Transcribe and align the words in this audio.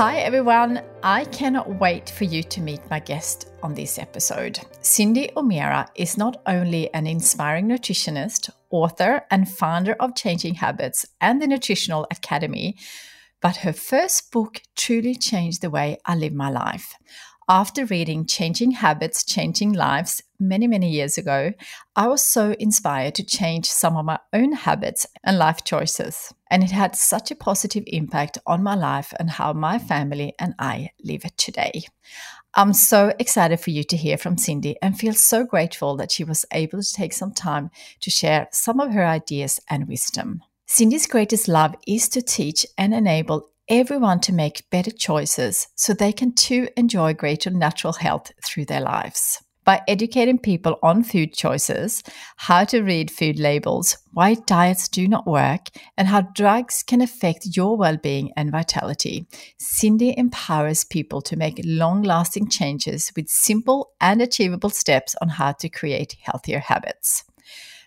Hi, 0.00 0.20
everyone. 0.20 0.80
I 1.02 1.26
cannot 1.26 1.78
wait 1.78 2.08
for 2.08 2.24
you 2.24 2.42
to 2.44 2.62
meet 2.62 2.80
my 2.88 3.00
guest 3.00 3.50
on 3.62 3.74
this 3.74 3.98
episode. 3.98 4.58
Cindy 4.80 5.28
O'Meara 5.36 5.90
is 5.94 6.16
not 6.16 6.40
only 6.46 6.88
an 6.94 7.06
inspiring 7.06 7.68
nutritionist, 7.68 8.48
author, 8.70 9.26
and 9.30 9.46
founder 9.46 9.92
of 10.00 10.16
Changing 10.16 10.54
Habits 10.54 11.04
and 11.20 11.42
the 11.42 11.46
Nutritional 11.46 12.06
Academy, 12.10 12.78
but 13.42 13.56
her 13.56 13.74
first 13.74 14.32
book 14.32 14.62
truly 14.74 15.14
changed 15.14 15.60
the 15.60 15.68
way 15.68 15.98
I 16.06 16.14
live 16.14 16.32
my 16.32 16.48
life. 16.48 16.94
After 17.50 17.84
reading 17.84 18.26
Changing 18.26 18.70
Habits, 18.70 19.24
Changing 19.24 19.72
Lives 19.72 20.22
many, 20.38 20.68
many 20.68 20.88
years 20.88 21.18
ago, 21.18 21.52
I 21.96 22.06
was 22.06 22.22
so 22.22 22.54
inspired 22.60 23.16
to 23.16 23.24
change 23.24 23.68
some 23.68 23.96
of 23.96 24.04
my 24.04 24.20
own 24.32 24.52
habits 24.52 25.04
and 25.24 25.36
life 25.36 25.64
choices. 25.64 26.32
And 26.48 26.62
it 26.62 26.70
had 26.70 26.94
such 26.94 27.32
a 27.32 27.34
positive 27.34 27.82
impact 27.88 28.38
on 28.46 28.62
my 28.62 28.76
life 28.76 29.12
and 29.18 29.28
how 29.28 29.52
my 29.52 29.80
family 29.80 30.32
and 30.38 30.54
I 30.60 30.92
live 31.02 31.24
it 31.24 31.36
today. 31.36 31.82
I'm 32.54 32.72
so 32.72 33.12
excited 33.18 33.58
for 33.58 33.70
you 33.70 33.82
to 33.82 33.96
hear 33.96 34.16
from 34.16 34.38
Cindy 34.38 34.76
and 34.80 34.96
feel 34.96 35.14
so 35.14 35.44
grateful 35.44 35.96
that 35.96 36.12
she 36.12 36.22
was 36.22 36.46
able 36.52 36.80
to 36.80 36.92
take 36.92 37.12
some 37.12 37.32
time 37.32 37.72
to 38.02 38.10
share 38.12 38.46
some 38.52 38.78
of 38.78 38.92
her 38.92 39.04
ideas 39.04 39.58
and 39.68 39.88
wisdom. 39.88 40.44
Cindy's 40.68 41.08
greatest 41.08 41.48
love 41.48 41.74
is 41.84 42.08
to 42.10 42.22
teach 42.22 42.64
and 42.78 42.94
enable 42.94 43.50
everyone 43.70 44.18
to 44.18 44.32
make 44.32 44.68
better 44.70 44.90
choices 44.90 45.68
so 45.76 45.94
they 45.94 46.12
can 46.12 46.32
too 46.32 46.68
enjoy 46.76 47.14
greater 47.14 47.50
natural 47.50 47.92
health 47.92 48.32
through 48.44 48.64
their 48.64 48.80
lives. 48.80 49.42
By 49.64 49.82
educating 49.86 50.38
people 50.38 50.78
on 50.82 51.04
food 51.04 51.32
choices, 51.32 52.02
how 52.36 52.64
to 52.64 52.82
read 52.82 53.10
food 53.10 53.38
labels, 53.38 53.98
why 54.12 54.34
diets 54.34 54.88
do 54.88 55.06
not 55.06 55.26
work, 55.26 55.68
and 55.96 56.08
how 56.08 56.22
drugs 56.22 56.82
can 56.82 57.00
affect 57.00 57.56
your 57.56 57.76
well 57.76 57.96
being 57.96 58.32
and 58.36 58.50
vitality, 58.50 59.28
Cindy 59.58 60.18
empowers 60.18 60.82
people 60.82 61.22
to 61.22 61.36
make 61.36 61.60
long 61.64 62.02
lasting 62.02 62.48
changes 62.48 63.12
with 63.14 63.28
simple 63.28 63.92
and 64.00 64.20
achievable 64.20 64.70
steps 64.70 65.14
on 65.22 65.28
how 65.28 65.52
to 65.52 65.68
create 65.68 66.16
healthier 66.22 66.58
habits. 66.58 67.22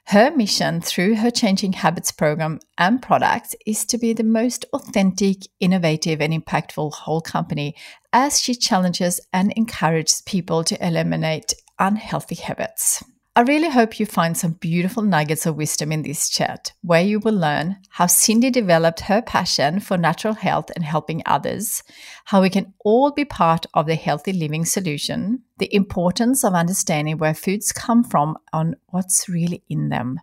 Her 0.07 0.35
mission 0.35 0.81
through 0.81 1.15
her 1.15 1.31
Changing 1.31 1.73
Habits 1.73 2.11
program 2.11 2.59
and 2.77 3.01
products 3.01 3.55
is 3.65 3.85
to 3.85 3.97
be 3.97 4.13
the 4.13 4.23
most 4.23 4.65
authentic, 4.73 5.47
innovative, 5.59 6.21
and 6.21 6.33
impactful 6.33 6.93
whole 6.93 7.21
company 7.21 7.75
as 8.11 8.39
she 8.39 8.53
challenges 8.53 9.19
and 9.31 9.53
encourages 9.53 10.21
people 10.21 10.63
to 10.65 10.85
eliminate 10.85 11.53
unhealthy 11.79 12.35
habits. 12.35 13.03
I 13.35 13.41
really 13.41 13.69
hope 13.69 13.99
you 13.99 14.05
find 14.05 14.37
some 14.37 14.51
beautiful 14.51 15.01
nuggets 15.01 15.47
of 15.47 15.55
wisdom 15.55 15.91
in 15.91 16.03
this 16.03 16.29
chat, 16.29 16.71
where 16.83 17.01
you 17.01 17.19
will 17.19 17.33
learn 17.33 17.77
how 17.89 18.05
Cindy 18.05 18.51
developed 18.51 18.99
her 18.99 19.23
passion 19.23 19.79
for 19.79 19.97
natural 19.97 20.35
health 20.35 20.69
and 20.75 20.85
helping 20.85 21.23
others, 21.25 21.81
how 22.25 22.43
we 22.43 22.51
can 22.51 22.75
all 22.85 23.11
be 23.11 23.25
part 23.25 23.65
of 23.73 23.87
the 23.87 23.95
healthy 23.95 24.33
living 24.33 24.65
solution, 24.65 25.41
the 25.57 25.73
importance 25.73 26.43
of 26.43 26.53
understanding 26.53 27.17
where 27.17 27.33
foods 27.33 27.71
come 27.71 28.03
from 28.03 28.37
and 28.53 28.75
what's 28.89 29.27
really 29.27 29.63
in 29.67 29.89
them, 29.89 30.19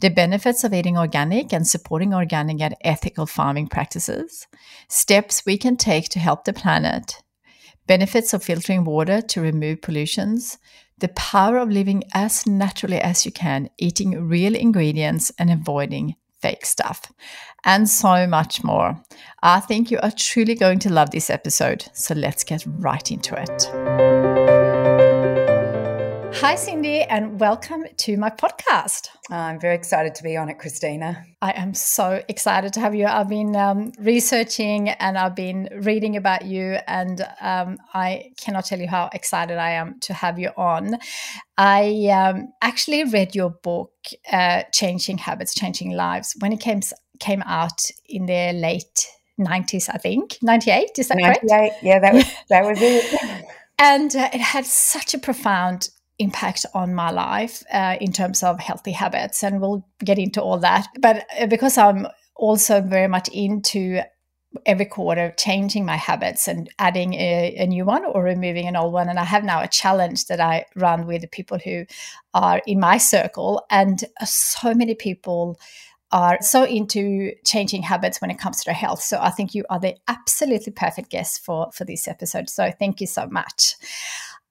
the 0.00 0.10
benefits 0.10 0.62
of 0.62 0.74
eating 0.74 0.98
organic 0.98 1.54
and 1.54 1.66
supporting 1.66 2.12
organic 2.12 2.60
and 2.60 2.76
ethical 2.82 3.24
farming 3.24 3.66
practices, 3.66 4.46
steps 4.88 5.46
we 5.46 5.56
can 5.56 5.74
take 5.74 6.10
to 6.10 6.18
help 6.18 6.44
the 6.44 6.52
planet, 6.52 7.22
benefits 7.86 8.34
of 8.34 8.44
filtering 8.44 8.84
water 8.84 9.22
to 9.22 9.40
remove 9.40 9.80
pollutions, 9.80 10.58
the 11.02 11.08
power 11.08 11.58
of 11.58 11.68
living 11.68 12.04
as 12.14 12.46
naturally 12.46 13.00
as 13.00 13.26
you 13.26 13.32
can, 13.32 13.68
eating 13.76 14.28
real 14.28 14.54
ingredients 14.54 15.32
and 15.36 15.50
avoiding 15.50 16.14
fake 16.40 16.64
stuff, 16.64 17.12
and 17.64 17.88
so 17.88 18.26
much 18.26 18.64
more. 18.64 19.00
I 19.42 19.60
think 19.60 19.90
you 19.90 19.98
are 20.02 20.12
truly 20.12 20.54
going 20.54 20.78
to 20.80 20.92
love 20.92 21.10
this 21.10 21.28
episode, 21.28 21.84
so 21.92 22.14
let's 22.14 22.44
get 22.44 22.64
right 22.66 23.10
into 23.10 23.34
it. 23.34 24.31
Hi, 26.42 26.56
Cindy, 26.56 27.02
and 27.02 27.38
welcome 27.38 27.84
to 27.98 28.16
my 28.16 28.28
podcast. 28.28 29.10
I'm 29.30 29.60
very 29.60 29.76
excited 29.76 30.16
to 30.16 30.24
be 30.24 30.36
on 30.36 30.48
it, 30.48 30.58
Christina. 30.58 31.24
I 31.40 31.52
am 31.52 31.72
so 31.72 32.20
excited 32.26 32.72
to 32.72 32.80
have 32.80 32.96
you. 32.96 33.06
I've 33.06 33.28
been 33.28 33.54
um, 33.54 33.92
researching 34.00 34.88
and 34.88 35.16
I've 35.16 35.36
been 35.36 35.68
reading 35.82 36.16
about 36.16 36.44
you, 36.44 36.78
and 36.88 37.24
um, 37.40 37.78
I 37.94 38.32
cannot 38.40 38.64
tell 38.64 38.80
you 38.80 38.88
how 38.88 39.08
excited 39.12 39.56
I 39.56 39.70
am 39.70 40.00
to 40.00 40.14
have 40.14 40.36
you 40.36 40.50
on. 40.56 40.98
I 41.58 42.08
um, 42.08 42.48
actually 42.60 43.04
read 43.04 43.36
your 43.36 43.50
book, 43.50 43.92
uh, 44.32 44.64
Changing 44.72 45.18
Habits, 45.18 45.54
Changing 45.54 45.92
Lives, 45.92 46.34
when 46.40 46.52
it 46.52 46.58
came, 46.58 46.80
came 47.20 47.42
out 47.46 47.88
in 48.08 48.26
the 48.26 48.52
late 48.52 49.06
90s, 49.38 49.88
I 49.88 49.98
think. 49.98 50.38
98, 50.42 50.90
is 50.98 51.06
that 51.06 51.18
98, 51.18 51.48
correct? 51.48 51.74
Yeah, 51.84 52.00
that 52.00 52.14
was, 52.14 52.24
that 52.48 52.64
was 52.64 52.78
it. 52.80 53.44
and 53.78 54.16
uh, 54.16 54.28
it 54.32 54.40
had 54.40 54.66
such 54.66 55.14
a 55.14 55.18
profound 55.18 55.90
impact 56.22 56.64
on 56.74 56.94
my 56.94 57.10
life 57.10 57.62
uh, 57.72 57.96
in 58.00 58.12
terms 58.12 58.42
of 58.42 58.60
healthy 58.60 58.92
habits. 58.92 59.42
And 59.42 59.60
we'll 59.60 59.84
get 60.04 60.18
into 60.18 60.40
all 60.40 60.58
that. 60.58 60.86
But 61.00 61.26
uh, 61.38 61.46
because 61.46 61.76
I'm 61.76 62.06
also 62.36 62.80
very 62.80 63.08
much 63.08 63.28
into 63.28 64.00
every 64.66 64.84
quarter 64.84 65.32
changing 65.36 65.84
my 65.84 65.96
habits 65.96 66.46
and 66.46 66.68
adding 66.78 67.14
a, 67.14 67.54
a, 67.58 67.66
new 67.66 67.84
one 67.84 68.04
or 68.04 68.22
removing 68.22 68.66
an 68.66 68.76
old 68.76 68.92
one. 68.92 69.08
And 69.08 69.18
I 69.18 69.24
have 69.24 69.44
now 69.44 69.62
a 69.62 69.68
challenge 69.68 70.26
that 70.26 70.40
I 70.40 70.66
run 70.76 71.06
with 71.06 71.22
the 71.22 71.28
people 71.28 71.58
who 71.58 71.86
are 72.34 72.60
in 72.66 72.78
my 72.78 72.98
circle. 72.98 73.64
And 73.70 74.04
so 74.24 74.74
many 74.74 74.94
people 74.94 75.58
are 76.10 76.36
so 76.42 76.64
into 76.64 77.32
changing 77.44 77.82
habits 77.82 78.20
when 78.20 78.30
it 78.30 78.38
comes 78.38 78.58
to 78.58 78.64
their 78.66 78.74
health. 78.74 79.02
So 79.02 79.18
I 79.20 79.30
think 79.30 79.54
you 79.54 79.64
are 79.70 79.80
the 79.80 79.96
absolutely 80.08 80.72
perfect 80.72 81.10
guest 81.10 81.42
for, 81.42 81.70
for 81.72 81.84
this 81.84 82.06
episode. 82.06 82.50
So 82.50 82.70
thank 82.78 83.00
you 83.00 83.06
so 83.06 83.26
much. 83.26 83.76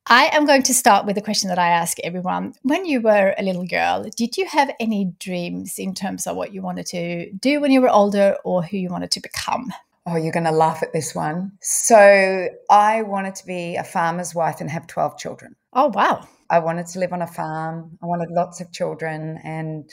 I 0.07 0.29
am 0.33 0.45
going 0.45 0.63
to 0.63 0.73
start 0.73 1.05
with 1.05 1.17
a 1.17 1.21
question 1.21 1.49
that 1.49 1.59
I 1.59 1.69
ask 1.69 1.99
everyone. 1.99 2.55
When 2.63 2.85
you 2.85 3.01
were 3.01 3.35
a 3.37 3.43
little 3.43 3.65
girl, 3.65 4.09
did 4.17 4.35
you 4.35 4.47
have 4.47 4.71
any 4.79 5.13
dreams 5.19 5.77
in 5.77 5.93
terms 5.93 6.25
of 6.25 6.35
what 6.35 6.53
you 6.53 6.61
wanted 6.61 6.87
to 6.87 7.31
do 7.33 7.61
when 7.61 7.71
you 7.71 7.81
were 7.81 7.89
older 7.89 8.35
or 8.43 8.63
who 8.63 8.77
you 8.77 8.89
wanted 8.89 9.11
to 9.11 9.19
become? 9.19 9.71
Oh, 10.07 10.15
you're 10.15 10.33
going 10.33 10.45
to 10.45 10.51
laugh 10.51 10.81
at 10.81 10.91
this 10.91 11.13
one. 11.13 11.51
So, 11.61 12.49
I 12.71 13.03
wanted 13.03 13.35
to 13.35 13.45
be 13.45 13.75
a 13.75 13.83
farmer's 13.83 14.33
wife 14.33 14.59
and 14.59 14.69
have 14.71 14.87
12 14.87 15.19
children. 15.19 15.55
Oh, 15.73 15.89
wow. 15.89 16.27
I 16.49 16.57
wanted 16.59 16.87
to 16.87 16.99
live 16.99 17.13
on 17.13 17.21
a 17.21 17.27
farm. 17.27 17.97
I 18.01 18.07
wanted 18.07 18.31
lots 18.31 18.59
of 18.59 18.71
children. 18.71 19.39
And 19.43 19.87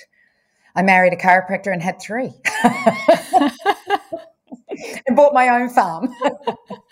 I 0.75 0.81
married 0.83 1.13
a 1.13 1.17
chiropractor 1.17 1.71
and 1.73 1.83
had 1.83 2.01
three. 2.01 2.33
and 5.07 5.17
bought 5.17 5.35
my 5.35 5.49
own 5.49 5.69
farm. 5.69 6.09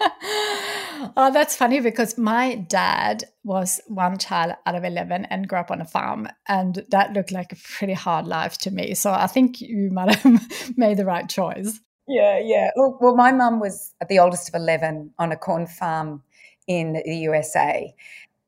Oh, 1.16 1.30
that's 1.32 1.56
funny 1.56 1.80
because 1.80 2.16
my 2.18 2.54
dad 2.54 3.24
was 3.44 3.80
one 3.86 4.18
child 4.18 4.54
out 4.64 4.74
of 4.74 4.84
11 4.84 5.26
and 5.26 5.48
grew 5.48 5.58
up 5.58 5.70
on 5.70 5.80
a 5.80 5.84
farm. 5.84 6.28
And 6.48 6.84
that 6.90 7.12
looked 7.12 7.32
like 7.32 7.52
a 7.52 7.56
pretty 7.56 7.92
hard 7.92 8.26
life 8.26 8.58
to 8.58 8.70
me. 8.70 8.94
So 8.94 9.12
I 9.12 9.26
think 9.26 9.60
you 9.60 9.90
might 9.90 10.14
have 10.14 10.76
made 10.76 10.96
the 10.96 11.04
right 11.04 11.28
choice. 11.28 11.80
Yeah, 12.08 12.38
yeah. 12.38 12.70
Well, 12.76 12.98
well 13.00 13.16
my 13.16 13.32
mum 13.32 13.60
was 13.60 13.94
the 14.08 14.18
oldest 14.18 14.48
of 14.48 14.54
11 14.54 15.12
on 15.18 15.32
a 15.32 15.36
corn 15.36 15.66
farm 15.66 16.22
in 16.66 16.94
the 16.94 17.14
USA. 17.14 17.94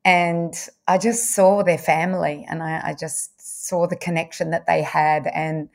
And 0.05 0.53
I 0.87 0.97
just 0.97 1.35
saw 1.35 1.63
their 1.63 1.77
family 1.77 2.45
and 2.49 2.63
I, 2.63 2.81
I 2.83 2.95
just 2.99 3.39
saw 3.67 3.87
the 3.87 3.95
connection 3.95 4.51
that 4.51 4.65
they 4.65 4.81
had. 4.81 5.27
And 5.27 5.69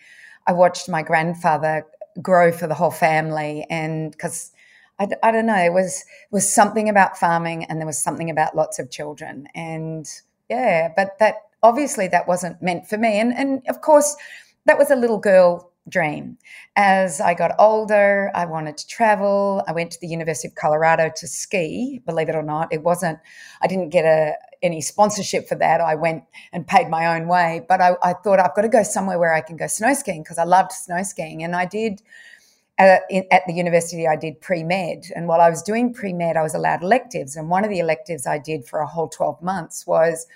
I 0.47 0.53
watched 0.53 0.89
my 0.89 1.03
grandfather 1.03 1.87
grow 2.21 2.53
for 2.53 2.67
the 2.67 2.75
whole 2.75 2.91
family. 2.91 3.67
And 3.71 4.11
because 4.13 4.53
I, 4.99 5.09
I 5.23 5.33
don't 5.33 5.47
know, 5.47 5.57
it 5.57 5.73
was 5.73 6.05
was 6.31 6.53
something 6.53 6.89
about 6.89 7.19
farming 7.19 7.65
and 7.65 7.81
there 7.81 7.87
was 7.87 7.99
something 7.99 8.31
about 8.31 8.57
lots 8.57 8.79
of 8.79 8.91
children. 8.91 9.49
And 9.55 10.09
yeah, 10.49 10.93
but 10.95 11.19
that 11.19 11.37
obviously 11.63 12.09
that 12.09 12.29
wasn't 12.29 12.63
meant 12.63 12.87
for 12.87 12.99
me. 12.99 13.19
And 13.19 13.33
and 13.35 13.63
of 13.69 13.81
course, 13.81 14.17
that 14.67 14.79
was 14.79 14.91
a 14.91 14.97
little 14.97 15.19
girl 15.19 15.71
dream. 15.89 16.39
As 16.77 17.21
I 17.21 17.35
got 17.35 17.53
older, 17.59 18.31
I 18.35 18.47
wanted 18.47 18.77
to 18.79 18.87
travel. 18.87 19.63
I 19.69 19.73
went 19.73 19.91
to 19.93 20.01
the 20.01 20.07
University 20.07 20.49
of 20.49 20.55
Colorado 20.55 21.11
to 21.15 21.27
ski, 21.27 22.01
believe 22.07 22.29
it 22.29 22.35
or 22.35 22.43
not. 22.43 22.73
It 22.73 22.83
wasn't, 22.83 23.19
I 23.63 23.67
didn't 23.67 23.91
get 23.91 24.05
a, 24.05 24.35
any 24.63 24.81
sponsorship 24.81 25.47
for 25.47 25.57
that. 25.57 25.81
I 25.81 25.95
went 25.95 26.25
and 26.53 26.67
paid 26.67 26.89
my 26.89 27.15
own 27.15 27.29
way, 27.29 27.65
but 27.69 27.81
I, 27.81 27.97
I 28.03 28.15
thought 28.15 28.41
I've 28.41 28.55
got 28.55 28.63
to 28.63 28.69
go 28.69 28.83
somewhere 28.83 29.19
where 29.19 29.35
I 29.35 29.43
can 29.43 29.57
go 29.57 29.67
snow 29.67 29.93
skiing 29.93 30.23
because 30.23 30.39
I 30.39 30.45
loved 30.45 30.73
snow 30.73 31.03
skiing. 31.03 31.43
And 31.43 31.55
I 31.55 31.67
did. 31.67 32.01
Uh, 32.79 32.97
in, 33.09 33.25
at 33.31 33.43
the 33.47 33.55
university, 33.55 34.07
I 34.09 34.17
did 34.17 34.41
pre 34.41 34.65
med. 34.65 35.05
And 35.15 35.29
while 35.29 35.41
I 35.41 35.49
was 35.49 35.63
doing 35.63 35.93
pre 35.93 36.13
med, 36.13 36.37
I 36.37 36.43
was 36.43 36.55
allowed 36.55 36.83
electives. 36.83 37.37
And 37.37 37.49
one 37.49 37.65
of 37.65 37.71
the 37.71 37.79
electives 37.79 38.27
I 38.27 38.39
did 38.39 38.67
for 38.67 38.81
a 38.81 38.87
whole 38.87 39.09
12 39.09 39.43
months 39.43 39.87
was 39.87 40.27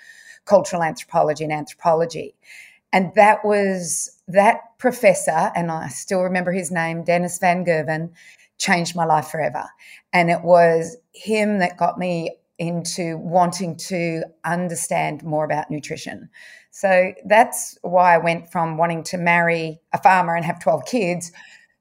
cultural 0.45 0.81
anthropology 0.83 1.43
and 1.43 1.53
anthropology. 1.53 2.35
And 2.91 3.11
that 3.15 3.45
was 3.45 4.19
that 4.27 4.61
professor, 4.79 5.51
and 5.55 5.71
I 5.71 5.89
still 5.89 6.21
remember 6.21 6.51
his 6.51 6.71
name, 6.71 7.03
Dennis 7.03 7.37
Van 7.37 7.63
Gerven, 7.65 8.11
changed 8.57 8.95
my 8.95 9.05
life 9.05 9.27
forever. 9.27 9.65
And 10.11 10.31
it 10.31 10.43
was 10.43 10.97
him 11.13 11.59
that 11.59 11.77
got 11.77 11.99
me 11.99 12.37
into 12.57 13.17
wanting 13.17 13.77
to 13.77 14.23
understand 14.43 15.23
more 15.23 15.45
about 15.45 15.71
nutrition. 15.71 16.29
So 16.71 17.13
that's 17.25 17.77
why 17.83 18.13
I 18.13 18.17
went 18.17 18.51
from 18.51 18.77
wanting 18.77 19.03
to 19.03 19.17
marry 19.17 19.79
a 19.93 20.01
farmer 20.01 20.35
and 20.35 20.45
have 20.45 20.59
12 20.59 20.85
kids 20.85 21.31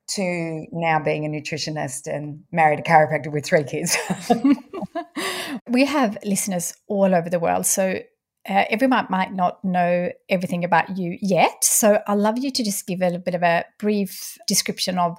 to 0.08 0.66
now 0.72 0.98
being 0.98 1.24
a 1.24 1.28
nutritionist 1.28 2.06
and 2.06 2.42
married 2.50 2.80
a 2.80 2.82
chiropractor 2.82 3.32
with 3.32 3.44
three 3.44 3.64
kids. 3.64 3.96
we 5.68 5.84
have 5.84 6.18
listeners 6.24 6.74
all 6.86 7.14
over 7.14 7.28
the 7.28 7.38
world. 7.38 7.66
So 7.66 8.00
uh, 8.48 8.64
everyone 8.70 9.06
might 9.10 9.32
not 9.32 9.62
know 9.64 10.10
everything 10.28 10.64
about 10.64 10.96
you 10.96 11.18
yet. 11.20 11.62
So 11.64 12.02
I'd 12.06 12.14
love 12.14 12.38
you 12.38 12.50
to 12.50 12.64
just 12.64 12.86
give 12.86 13.02
a 13.02 13.06
little 13.06 13.18
bit 13.18 13.34
of 13.34 13.42
a 13.42 13.64
brief 13.78 14.38
description 14.46 14.98
of 14.98 15.18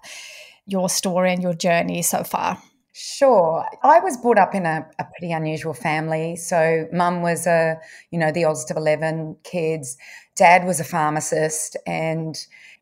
your 0.66 0.90
story 0.90 1.32
and 1.32 1.42
your 1.42 1.54
journey 1.54 2.02
so 2.02 2.24
far. 2.24 2.62
Sure. 2.94 3.66
I 3.84 4.00
was 4.00 4.18
brought 4.18 4.40
up 4.40 4.54
in 4.54 4.66
a, 4.66 4.86
a 5.00 5.06
pretty 5.06 5.32
unusual 5.32 5.74
family. 5.74 6.36
So 6.36 6.88
mum 6.92 7.22
was 7.22 7.48
a, 7.48 7.78
you 8.12 8.20
know, 8.20 8.32
the 8.32 8.46
oldest 8.46 8.72
of 8.72 8.78
11 8.78 9.38
kids. 9.44 9.96
Dad 10.36 10.66
was 10.66 10.80
a 10.80 10.84
pharmacist 10.84 11.78
and 11.86 12.36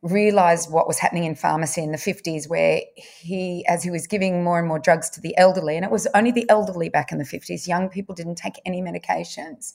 realized 0.03 0.71
what 0.71 0.87
was 0.87 0.99
happening 0.99 1.23
in 1.23 1.35
pharmacy 1.35 1.81
in 1.81 1.91
the 1.91 1.97
50s 1.97 2.47
where 2.47 2.81
he 2.95 3.65
as 3.67 3.83
he 3.83 3.89
was 3.89 4.05
giving 4.05 4.43
more 4.43 4.59
and 4.59 4.67
more 4.67 4.77
drugs 4.77 5.09
to 5.09 5.19
the 5.19 5.35
elderly 5.37 5.75
and 5.75 5.83
it 5.83 5.89
was 5.89 6.07
only 6.13 6.31
the 6.31 6.47
elderly 6.49 6.87
back 6.87 7.11
in 7.11 7.17
the 7.17 7.23
50s 7.23 7.67
young 7.67 7.89
people 7.89 8.13
didn't 8.13 8.35
take 8.35 8.61
any 8.63 8.79
medications 8.79 9.73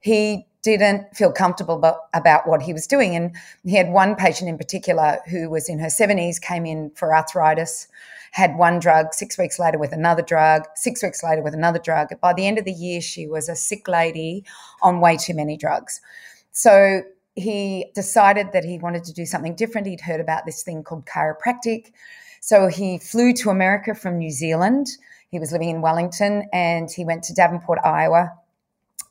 he 0.00 0.46
didn't 0.62 1.16
feel 1.16 1.32
comfortable 1.32 1.76
about, 2.14 2.48
what 2.48 2.62
he 2.62 2.72
was 2.72 2.86
doing. 2.86 3.14
And 3.14 3.34
he 3.64 3.76
had 3.76 3.90
one 3.90 4.16
patient 4.16 4.48
in 4.48 4.58
particular 4.58 5.18
who 5.28 5.48
was 5.50 5.68
in 5.68 5.78
her 5.78 5.86
70s, 5.86 6.40
came 6.40 6.66
in 6.66 6.90
for 6.94 7.14
arthritis, 7.14 7.88
had 8.32 8.56
one 8.56 8.78
drug, 8.78 9.14
six 9.14 9.38
weeks 9.38 9.58
later 9.58 9.78
with 9.78 9.92
another 9.92 10.22
drug, 10.22 10.64
six 10.74 11.02
weeks 11.02 11.22
later 11.22 11.42
with 11.42 11.54
another 11.54 11.78
drug. 11.78 12.08
By 12.20 12.34
the 12.34 12.46
end 12.46 12.58
of 12.58 12.64
the 12.64 12.72
year, 12.72 13.00
she 13.00 13.26
was 13.26 13.48
a 13.48 13.56
sick 13.56 13.88
lady 13.88 14.44
on 14.82 15.00
way 15.00 15.16
too 15.16 15.34
many 15.34 15.56
drugs. 15.56 16.00
So 16.52 17.02
he 17.38 17.90
decided 17.94 18.52
that 18.52 18.64
he 18.64 18.78
wanted 18.78 19.04
to 19.04 19.12
do 19.12 19.24
something 19.24 19.54
different. 19.54 19.86
He'd 19.86 20.00
heard 20.00 20.20
about 20.20 20.44
this 20.44 20.62
thing 20.62 20.82
called 20.82 21.06
chiropractic. 21.06 21.92
So 22.40 22.66
he 22.68 22.98
flew 22.98 23.32
to 23.34 23.50
America 23.50 23.94
from 23.94 24.18
New 24.18 24.30
Zealand. 24.30 24.88
He 25.30 25.38
was 25.38 25.52
living 25.52 25.68
in 25.68 25.80
Wellington 25.80 26.48
and 26.52 26.90
he 26.90 27.04
went 27.04 27.22
to 27.24 27.34
Davenport, 27.34 27.80
Iowa 27.84 28.32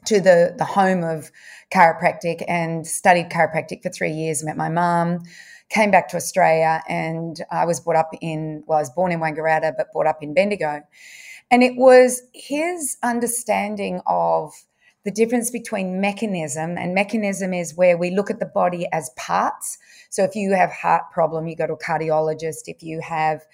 to 0.05 0.21
the, 0.21 0.53
the 0.57 0.65
home 0.65 1.03
of 1.03 1.31
chiropractic 1.71 2.43
and 2.47 2.87
studied 2.87 3.29
chiropractic 3.29 3.83
for 3.83 3.89
three 3.89 4.11
years, 4.11 4.43
met 4.43 4.55
my 4.55 4.69
mum, 4.69 5.19
came 5.69 5.91
back 5.91 6.07
to 6.07 6.15
Australia, 6.15 6.81
and 6.87 7.41
I 7.51 7.65
was 7.65 7.81
brought 7.81 7.97
up 7.97 8.11
in, 8.21 8.63
well, 8.67 8.77
I 8.77 8.81
was 8.81 8.89
born 8.89 9.11
in 9.11 9.19
Wangaratta, 9.19 9.73
but 9.75 9.91
brought 9.91 10.07
up 10.07 10.23
in 10.23 10.33
Bendigo. 10.33 10.81
And 11.51 11.61
it 11.61 11.75
was 11.75 12.21
his 12.33 12.97
understanding 13.03 14.01
of 14.05 14.53
the 15.07 15.11
difference 15.11 15.49
between 15.49 16.01
mechanism 16.01 16.77
and 16.77 16.93
mechanism 16.93 17.53
is 17.53 17.77
where 17.77 17.97
we 17.97 18.09
look 18.09 18.29
at 18.29 18.39
the 18.39 18.45
body 18.45 18.89
as 18.91 19.09
parts. 19.15 19.77
So 20.09 20.25
if 20.25 20.35
you 20.35 20.51
have 20.51 20.69
heart 20.69 21.03
problem, 21.13 21.47
you 21.47 21.55
go 21.55 21.65
to 21.65 21.75
a 21.75 21.77
cardiologist. 21.77 22.63
If 22.65 22.83
you 22.83 22.99
have 22.99 23.45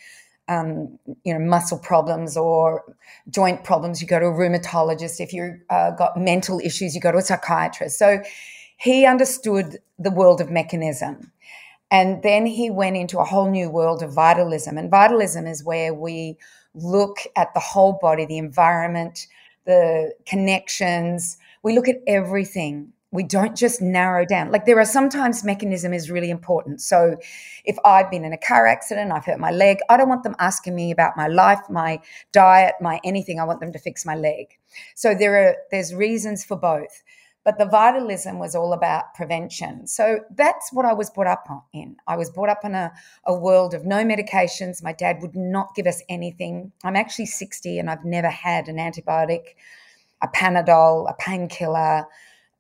um, 0.48 0.98
you 1.24 1.32
know, 1.32 1.40
muscle 1.40 1.78
problems 1.78 2.36
or 2.38 2.96
joint 3.30 3.64
problems, 3.64 4.02
you 4.02 4.08
go 4.08 4.20
to 4.20 4.26
a 4.26 4.32
rheumatologist. 4.32 5.20
If 5.20 5.32
you've 5.32 5.60
uh, 5.70 5.92
got 5.92 6.18
mental 6.18 6.60
issues, 6.60 6.96
you 6.96 7.02
go 7.02 7.12
to 7.12 7.20
a 7.20 7.22
psychiatrist. 7.22 8.00
So 8.00 8.24
he 8.78 9.06
understood 9.06 9.78
the 10.00 10.10
world 10.10 10.42
of 10.42 10.50
mechanism. 10.50 11.32
And 11.92 12.24
then 12.24 12.48
he 12.48 12.72
went 12.72 12.98
into 12.98 13.20
a 13.20 13.26
whole 13.26 13.52
new 13.52 13.70
world 13.70 14.02
of 14.02 14.12
vitalism. 14.12 14.80
And 14.80 14.90
vitalism 14.90 15.46
is 15.46 15.64
where 15.64 15.94
we 15.94 16.36
look 16.74 17.18
at 17.36 17.54
the 17.54 17.60
whole 17.60 18.00
body, 18.02 18.26
the 18.26 18.40
environment, 18.40 19.28
the 19.66 20.14
connections. 20.26 21.38
We 21.64 21.76
look 21.76 21.88
at 21.88 21.98
everything 22.06 22.94
we 23.14 23.24
don't 23.24 23.56
just 23.56 23.80
narrow 23.80 24.26
down. 24.26 24.52
Like 24.52 24.66
there 24.66 24.80
are 24.80 24.86
sometimes 24.86 25.44
mechanism 25.44 25.94
is 25.94 26.10
really 26.10 26.32
important. 26.32 26.82
So 26.82 27.16
if 27.64 27.78
I've 27.86 28.10
been 28.10 28.26
in 28.26 28.34
a 28.34 28.40
car 28.40 28.66
accident, 28.66 29.12
I've 29.12 29.24
hurt 29.24 29.40
my 29.40 29.52
leg, 29.52 29.78
I 29.88 29.98
don't 29.98 30.10
want 30.10 30.24
them 30.24 30.36
asking 30.40 30.74
me 30.74 30.90
about 30.90 31.16
my 31.16 31.28
life, 31.28 31.60
my 31.70 32.02
diet, 32.32 32.74
my 32.82 33.00
anything. 33.04 33.40
I 33.40 33.44
want 33.44 33.60
them 33.60 33.72
to 33.72 33.78
fix 33.78 34.04
my 34.04 34.16
leg. 34.16 34.58
So 34.96 35.14
there 35.14 35.36
are 35.38 35.56
there's 35.70 35.94
reasons 35.94 36.44
for 36.44 36.58
both. 36.58 37.04
But 37.46 37.58
the 37.58 37.66
vitalism 37.66 38.40
was 38.40 38.56
all 38.56 38.72
about 38.72 39.14
prevention. 39.16 39.86
So 39.86 40.22
that's 40.34 40.72
what 40.72 40.86
I 40.86 40.94
was 40.94 41.10
brought 41.10 41.28
up 41.28 41.46
in. 41.74 41.98
I 42.08 42.16
was 42.16 42.30
brought 42.30 42.48
up 42.50 42.64
in 42.64 42.74
a, 42.74 42.92
a 43.26 43.36
world 43.36 43.74
of 43.74 43.86
no 43.86 44.04
medications. 44.04 44.82
My 44.82 44.94
dad 44.94 45.18
would 45.22 45.36
not 45.36 45.76
give 45.76 45.86
us 45.86 46.02
anything. 46.08 46.72
I'm 46.86 46.96
actually 46.96 47.26
60 47.26 47.80
and 47.80 47.90
I've 47.90 48.06
never 48.06 48.30
had 48.30 48.70
an 48.70 48.78
antibiotic, 48.78 49.56
a 50.24 50.28
Panadol, 50.28 51.10
a 51.10 51.14
painkiller 51.14 52.08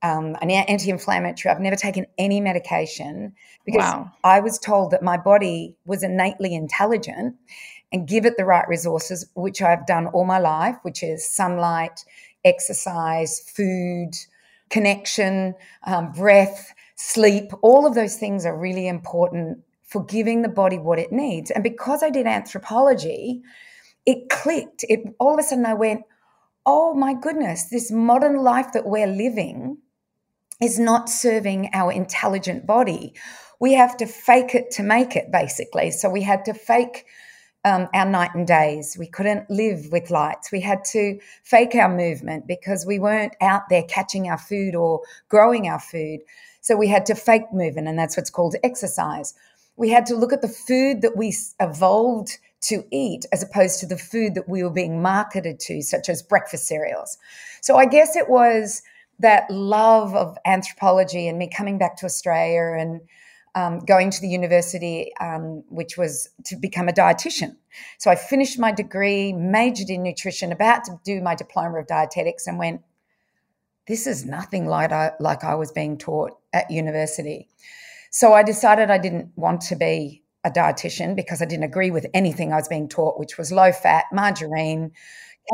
um, 0.03 0.35
an 0.41 0.51
anti-inflammatory. 0.51 1.51
I've 1.51 1.61
never 1.61 1.77
taken 1.77 2.05
any 2.17 2.41
medication 2.41 3.33
because 3.65 3.79
wow. 3.79 4.11
I 4.23 4.41
was 4.41 4.59
told 4.59 4.91
that 4.91 5.01
my 5.01 5.15
body 5.17 5.77
was 5.85 6.03
innately 6.03 6.53
intelligent 6.53 7.35
and 7.93 8.07
give 8.07 8.25
it 8.25 8.35
the 8.37 8.43
right 8.43 8.67
resources, 8.67 9.25
which 9.33 9.61
I've 9.61 9.87
done 9.87 10.07
all 10.07 10.25
my 10.25 10.39
life, 10.39 10.75
which 10.81 11.03
is 11.03 11.25
sunlight, 11.25 12.03
exercise, 12.43 13.39
food, 13.39 14.11
connection, 14.69 15.55
um, 15.85 16.11
breath, 16.11 16.73
sleep. 16.95 17.51
All 17.61 17.85
of 17.85 17.95
those 17.95 18.17
things 18.17 18.45
are 18.45 18.57
really 18.57 18.89
important 18.89 19.59
for 19.83 20.03
giving 20.03 20.41
the 20.41 20.49
body 20.49 20.79
what 20.79 20.99
it 20.99 21.13
needs. 21.13 21.49
And 21.49 21.63
because 21.63 22.03
I 22.03 22.09
did 22.09 22.27
anthropology, 22.27 23.41
it 24.05 24.29
clicked. 24.29 24.83
It 24.89 25.15
all 25.17 25.33
of 25.33 25.39
a 25.39 25.43
sudden 25.43 25.65
I 25.65 25.75
went, 25.75 26.01
oh 26.65 26.93
my 26.93 27.13
goodness, 27.13 27.65
this 27.65 27.91
modern 27.91 28.37
life 28.37 28.71
that 28.73 28.85
we're 28.85 29.07
living 29.07 29.77
is 30.61 30.79
not 30.79 31.09
serving 31.09 31.69
our 31.73 31.91
intelligent 31.91 32.65
body. 32.65 33.13
We 33.59 33.73
have 33.73 33.97
to 33.97 34.05
fake 34.05 34.55
it 34.55 34.71
to 34.71 34.83
make 34.83 35.15
it, 35.15 35.31
basically. 35.31 35.91
So 35.91 36.09
we 36.09 36.21
had 36.21 36.45
to 36.45 36.53
fake 36.53 37.05
um, 37.65 37.87
our 37.93 38.05
night 38.05 38.31
and 38.33 38.45
days. 38.47 38.97
We 38.99 39.07
couldn't 39.07 39.49
live 39.49 39.91
with 39.91 40.11
lights. 40.11 40.51
We 40.51 40.61
had 40.61 40.83
to 40.91 41.19
fake 41.43 41.75
our 41.75 41.93
movement 41.93 42.47
because 42.47 42.85
we 42.85 42.99
weren't 42.99 43.35
out 43.41 43.63
there 43.69 43.83
catching 43.83 44.29
our 44.29 44.37
food 44.37 44.75
or 44.75 45.01
growing 45.29 45.67
our 45.67 45.79
food. 45.79 46.21
So 46.61 46.77
we 46.77 46.87
had 46.87 47.05
to 47.07 47.15
fake 47.15 47.51
movement, 47.51 47.87
and 47.89 47.99
that's 47.99 48.15
what's 48.15 48.29
called 48.29 48.55
exercise. 48.63 49.33
We 49.75 49.89
had 49.89 50.05
to 50.07 50.15
look 50.15 50.33
at 50.33 50.41
the 50.41 50.47
food 50.47 51.01
that 51.01 51.17
we 51.17 51.35
evolved 51.59 52.37
to 52.61 52.85
eat 52.91 53.25
as 53.31 53.43
opposed 53.43 53.79
to 53.79 53.85
the 53.85 53.97
food 53.97 54.35
that 54.35 54.47
we 54.47 54.63
were 54.63 54.69
being 54.69 55.01
marketed 55.01 55.59
to, 55.59 55.81
such 55.81 56.09
as 56.09 56.21
breakfast 56.21 56.67
cereals. 56.67 57.17
So 57.61 57.75
I 57.75 57.85
guess 57.85 58.15
it 58.15 58.29
was 58.29 58.81
that 59.19 59.49
love 59.49 60.15
of 60.15 60.37
anthropology 60.45 61.27
and 61.27 61.37
me 61.37 61.49
coming 61.49 61.77
back 61.77 61.97
to 61.97 62.05
Australia 62.05 62.79
and 62.79 63.01
um, 63.55 63.79
going 63.79 64.09
to 64.09 64.21
the 64.21 64.27
university, 64.27 65.11
um, 65.19 65.63
which 65.69 65.97
was 65.97 66.29
to 66.45 66.55
become 66.55 66.89
a 66.89 66.93
dietitian. 66.93 67.55
So 67.99 68.09
I 68.09 68.15
finished 68.15 68.57
my 68.57 68.71
degree, 68.71 69.33
majored 69.33 69.89
in 69.89 70.03
nutrition, 70.03 70.51
about 70.51 70.85
to 70.85 70.99
do 71.03 71.21
my 71.21 71.35
diploma 71.35 71.79
of 71.79 71.87
dietetics, 71.87 72.47
and 72.47 72.57
went, 72.57 72.81
this 73.87 74.07
is 74.07 74.25
nothing 74.25 74.65
like 74.65 74.91
I, 74.91 75.11
like 75.19 75.43
I 75.43 75.55
was 75.55 75.71
being 75.71 75.97
taught 75.97 76.31
at 76.51 76.71
university. 76.71 77.47
So 78.15 78.33
I 78.33 78.43
decided 78.43 78.91
I 78.91 78.99
didn't 78.99 79.31
want 79.35 79.61
to 79.61 79.75
be 79.75 80.21
a 80.43 80.51
dietitian 80.51 81.15
because 81.15 81.41
I 81.41 81.45
didn't 81.45 81.63
agree 81.63 81.89
with 81.89 82.05
anything 82.13 82.53
I 82.53 82.57
was 82.57 82.67
being 82.67 82.87
taught, 82.87 83.17
which 83.17 83.39
was 83.39 83.51
low 83.51 83.71
fat, 83.71 84.05
margarine, 84.13 84.91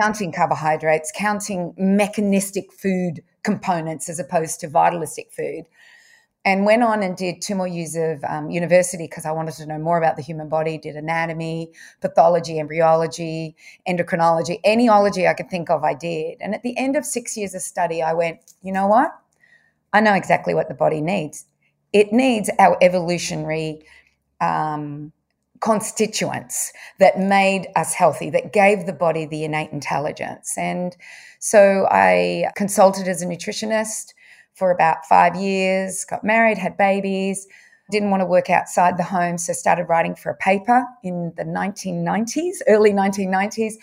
counting 0.01 0.33
carbohydrates, 0.33 1.09
counting 1.15 1.73
mechanistic 1.77 2.73
food 2.73 3.23
components 3.43 4.09
as 4.09 4.19
opposed 4.19 4.59
to 4.59 4.67
vitalistic 4.67 5.31
food 5.31 5.67
and 6.43 6.65
went 6.65 6.83
on 6.83 7.01
and 7.01 7.15
did 7.15 7.41
two 7.41 7.55
more 7.55 7.67
years 7.67 7.95
of 7.95 8.21
um, 8.25 8.49
university 8.49 9.05
because 9.05 9.25
I 9.25 9.31
wanted 9.31 9.53
to 9.53 9.65
know 9.65 9.79
more 9.79 9.97
about 9.97 10.17
the 10.17 10.21
human 10.21 10.49
body. 10.49 10.77
Did 10.77 10.97
anatomy, 10.97 11.71
pathology, 12.01 12.59
embryology, 12.59 13.55
endocrinology, 13.87 14.61
anyology 14.65 15.29
I 15.29 15.33
could 15.33 15.49
think 15.49 15.69
of, 15.69 15.85
I 15.85 15.93
did. 15.93 16.39
And 16.41 16.53
at 16.53 16.63
the 16.63 16.77
end 16.77 16.97
of 16.97 17.05
six 17.05 17.37
years 17.37 17.55
of 17.55 17.61
study, 17.61 18.01
I 18.01 18.11
went, 18.11 18.53
you 18.61 18.73
know 18.73 18.87
what? 18.87 19.17
I 19.93 20.01
know 20.01 20.13
exactly 20.13 20.53
what 20.53 20.67
the 20.67 20.73
body 20.73 20.99
needs. 20.99 21.45
It 21.93 22.13
needs 22.13 22.49
our 22.59 22.77
evolutionary 22.81 23.83
um, 24.41 25.11
constituents 25.59 26.71
that 26.99 27.19
made 27.19 27.67
us 27.75 27.93
healthy, 27.93 28.29
that 28.29 28.53
gave 28.53 28.85
the 28.85 28.93
body 28.93 29.25
the 29.25 29.43
innate 29.43 29.71
intelligence. 29.71 30.57
And 30.57 30.95
so 31.39 31.87
I 31.91 32.51
consulted 32.55 33.07
as 33.07 33.21
a 33.21 33.25
nutritionist 33.25 34.13
for 34.53 34.71
about 34.71 35.05
five 35.05 35.35
years, 35.35 36.05
got 36.05 36.23
married, 36.23 36.57
had 36.57 36.77
babies, 36.77 37.47
didn't 37.91 38.11
want 38.11 38.21
to 38.21 38.25
work 38.25 38.49
outside 38.49 38.97
the 38.97 39.03
home, 39.03 39.37
so 39.37 39.53
started 39.53 39.85
writing 39.85 40.15
for 40.15 40.29
a 40.29 40.35
paper 40.35 40.85
in 41.03 41.33
the 41.37 41.43
1990s, 41.43 42.57
early 42.67 42.91
1990s, 42.91 43.73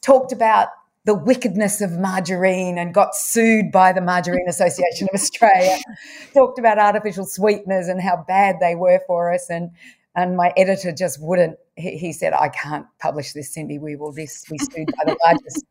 talked 0.00 0.32
about 0.32 0.68
the 1.04 1.14
wickedness 1.14 1.80
of 1.80 1.92
margarine 1.92 2.76
and 2.76 2.92
got 2.92 3.14
sued 3.14 3.72
by 3.72 3.92
the 3.92 4.00
Margarine 4.00 4.46
Association 4.48 5.08
of 5.10 5.14
Australia. 5.14 5.78
talked 6.34 6.58
about 6.58 6.78
artificial 6.78 7.24
sweeteners 7.24 7.88
and 7.88 8.00
how 8.00 8.24
bad 8.28 8.56
they 8.60 8.74
were 8.74 9.00
for 9.06 9.32
us. 9.32 9.48
And 9.48 9.70
and 10.16 10.36
my 10.36 10.52
editor 10.56 10.92
just 10.92 11.22
wouldn't 11.22 11.56
he, 11.76 11.96
he 11.96 12.12
said 12.12 12.32
i 12.32 12.48
can't 12.48 12.86
publish 12.98 13.32
this 13.32 13.54
cindy. 13.54 13.78
We 13.78 13.96
will 13.96 14.12
this 14.12 14.44
be 14.50 14.58
sued 14.58 14.88
by 14.98 15.12
the 15.12 15.18
largest 15.24 15.64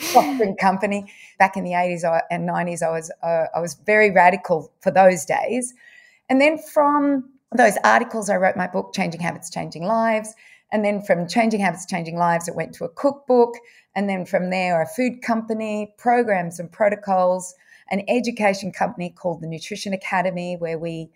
soft 0.12 0.38
drink 0.38 0.58
company. 0.58 1.12
Back 1.38 1.56
in 1.56 1.64
the 1.64 1.72
80s 1.72 2.22
and 2.30 2.48
90s 2.48 2.82
i 2.82 2.90
was 2.90 3.12
uh, 3.22 3.46
i 3.54 3.60
was 3.60 3.74
very 3.86 4.10
radical 4.10 4.72
for 4.80 4.90
those 4.90 5.24
days. 5.24 5.74
And 6.28 6.40
then 6.40 6.58
from 6.58 7.30
those 7.54 7.76
articles 7.84 8.30
i 8.30 8.36
wrote 8.36 8.56
my 8.56 8.66
book 8.66 8.92
changing 8.94 9.20
habits 9.20 9.48
changing 9.48 9.84
lives. 9.84 10.34
And 10.72 10.82
then 10.82 11.02
from 11.02 11.28
changing 11.28 11.60
habits 11.60 11.86
changing 11.86 12.16
lives 12.16 12.48
it 12.48 12.56
went 12.56 12.74
to 12.74 12.84
a 12.84 12.88
cookbook 12.88 13.54
and 13.94 14.08
then 14.08 14.24
from 14.24 14.50
there 14.50 14.82
a 14.82 14.86
food 14.86 15.22
company 15.22 15.94
programs 15.98 16.58
and 16.58 16.70
protocols 16.72 17.54
an 17.90 18.02
education 18.08 18.72
company 18.72 19.10
called 19.10 19.40
the 19.42 19.46
nutrition 19.46 19.92
academy 19.92 20.56
where 20.58 20.78
we 20.78 21.10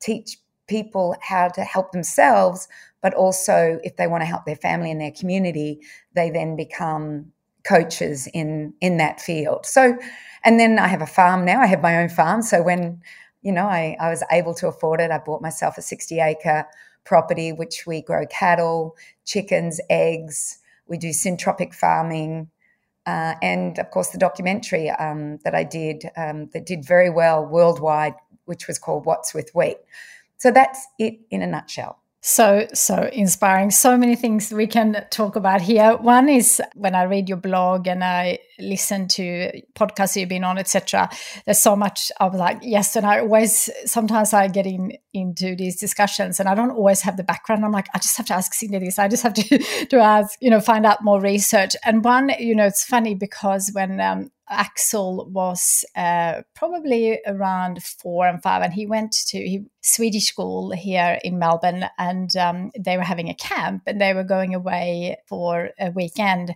teach 0.00 0.38
people 0.66 1.14
how 1.20 1.48
to 1.48 1.62
help 1.62 1.92
themselves, 1.92 2.68
but 3.02 3.12
also 3.14 3.78
if 3.82 3.96
they 3.96 4.06
want 4.06 4.22
to 4.22 4.26
help 4.26 4.46
their 4.46 4.56
family 4.56 4.90
and 4.90 5.00
their 5.00 5.10
community, 5.10 5.80
they 6.14 6.30
then 6.30 6.56
become 6.56 7.30
coaches 7.64 8.28
in 8.32 8.72
in 8.80 8.96
that 8.96 9.20
field. 9.20 9.66
So, 9.66 9.96
and 10.44 10.58
then 10.58 10.78
I 10.78 10.88
have 10.88 11.02
a 11.02 11.06
farm 11.06 11.44
now. 11.44 11.60
I 11.60 11.66
have 11.66 11.82
my 11.82 11.98
own 11.98 12.08
farm. 12.08 12.42
So 12.42 12.62
when 12.62 13.00
you 13.42 13.52
know 13.52 13.66
I, 13.66 13.96
I 14.00 14.08
was 14.08 14.24
able 14.30 14.54
to 14.54 14.68
afford 14.68 15.00
it, 15.00 15.10
I 15.10 15.18
bought 15.18 15.42
myself 15.42 15.76
a 15.76 15.82
sixty 15.82 16.20
acre 16.20 16.66
property, 17.04 17.52
which 17.52 17.84
we 17.86 18.00
grow 18.00 18.24
cattle, 18.26 18.96
chickens, 19.24 19.80
eggs. 19.90 20.58
We 20.86 20.98
do 20.98 21.10
syntropic 21.10 21.74
farming. 21.74 22.50
Uh, 23.06 23.34
and 23.42 23.78
of 23.78 23.90
course, 23.90 24.10
the 24.10 24.18
documentary 24.18 24.90
um, 24.90 25.38
that 25.44 25.54
I 25.54 25.64
did 25.64 26.04
um, 26.16 26.50
that 26.52 26.66
did 26.66 26.84
very 26.84 27.10
well 27.10 27.44
worldwide, 27.44 28.14
which 28.44 28.68
was 28.68 28.78
called 28.78 29.06
What's 29.06 29.34
with 29.34 29.50
Wheat. 29.54 29.78
So 30.38 30.50
that's 30.50 30.86
it 30.98 31.14
in 31.30 31.42
a 31.42 31.46
nutshell. 31.46 32.01
So, 32.24 32.68
so 32.72 33.10
inspiring. 33.12 33.72
So 33.72 33.96
many 33.96 34.14
things 34.14 34.52
we 34.52 34.68
can 34.68 35.04
talk 35.10 35.34
about 35.34 35.60
here. 35.60 35.96
One 35.96 36.28
is 36.28 36.62
when 36.76 36.94
I 36.94 37.02
read 37.02 37.28
your 37.28 37.36
blog 37.36 37.88
and 37.88 38.04
I 38.04 38.38
listen 38.60 39.08
to 39.08 39.60
podcasts 39.74 40.14
you've 40.14 40.28
been 40.28 40.44
on, 40.44 40.56
etc. 40.56 41.10
There's 41.44 41.58
so 41.58 41.74
much 41.74 42.12
was 42.20 42.38
like, 42.38 42.60
yes. 42.62 42.94
And 42.94 43.04
I 43.04 43.18
always, 43.18 43.68
sometimes 43.86 44.32
I 44.32 44.46
get 44.46 44.66
in 44.66 44.96
into 45.12 45.56
these 45.56 45.80
discussions 45.80 46.38
and 46.38 46.48
I 46.48 46.54
don't 46.54 46.70
always 46.70 47.00
have 47.00 47.16
the 47.16 47.24
background. 47.24 47.64
I'm 47.64 47.72
like, 47.72 47.88
I 47.92 47.98
just 47.98 48.16
have 48.16 48.26
to 48.26 48.34
ask 48.34 48.54
Cindy 48.54 48.78
this. 48.78 49.00
I 49.00 49.08
just 49.08 49.24
have 49.24 49.34
to, 49.34 49.58
to 49.90 49.96
ask, 49.96 50.38
you 50.40 50.48
know, 50.48 50.60
find 50.60 50.86
out 50.86 51.02
more 51.02 51.20
research. 51.20 51.74
And 51.84 52.04
one, 52.04 52.30
you 52.38 52.54
know, 52.54 52.66
it's 52.66 52.84
funny 52.84 53.16
because 53.16 53.70
when, 53.74 54.00
um, 54.00 54.30
Axel 54.48 55.28
was 55.30 55.84
uh, 55.96 56.42
probably 56.54 57.20
around 57.26 57.82
four 57.82 58.26
and 58.26 58.42
five, 58.42 58.62
and 58.62 58.72
he 58.72 58.86
went 58.86 59.12
to 59.28 59.38
he, 59.38 59.64
Swedish 59.80 60.26
school 60.26 60.70
here 60.70 61.18
in 61.24 61.38
Melbourne, 61.38 61.86
and 61.98 62.34
um, 62.36 62.70
they 62.78 62.96
were 62.96 63.02
having 63.02 63.28
a 63.28 63.34
camp, 63.34 63.82
and 63.86 64.00
they 64.00 64.14
were 64.14 64.24
going 64.24 64.54
away 64.54 65.16
for 65.26 65.70
a 65.78 65.90
weekend, 65.90 66.54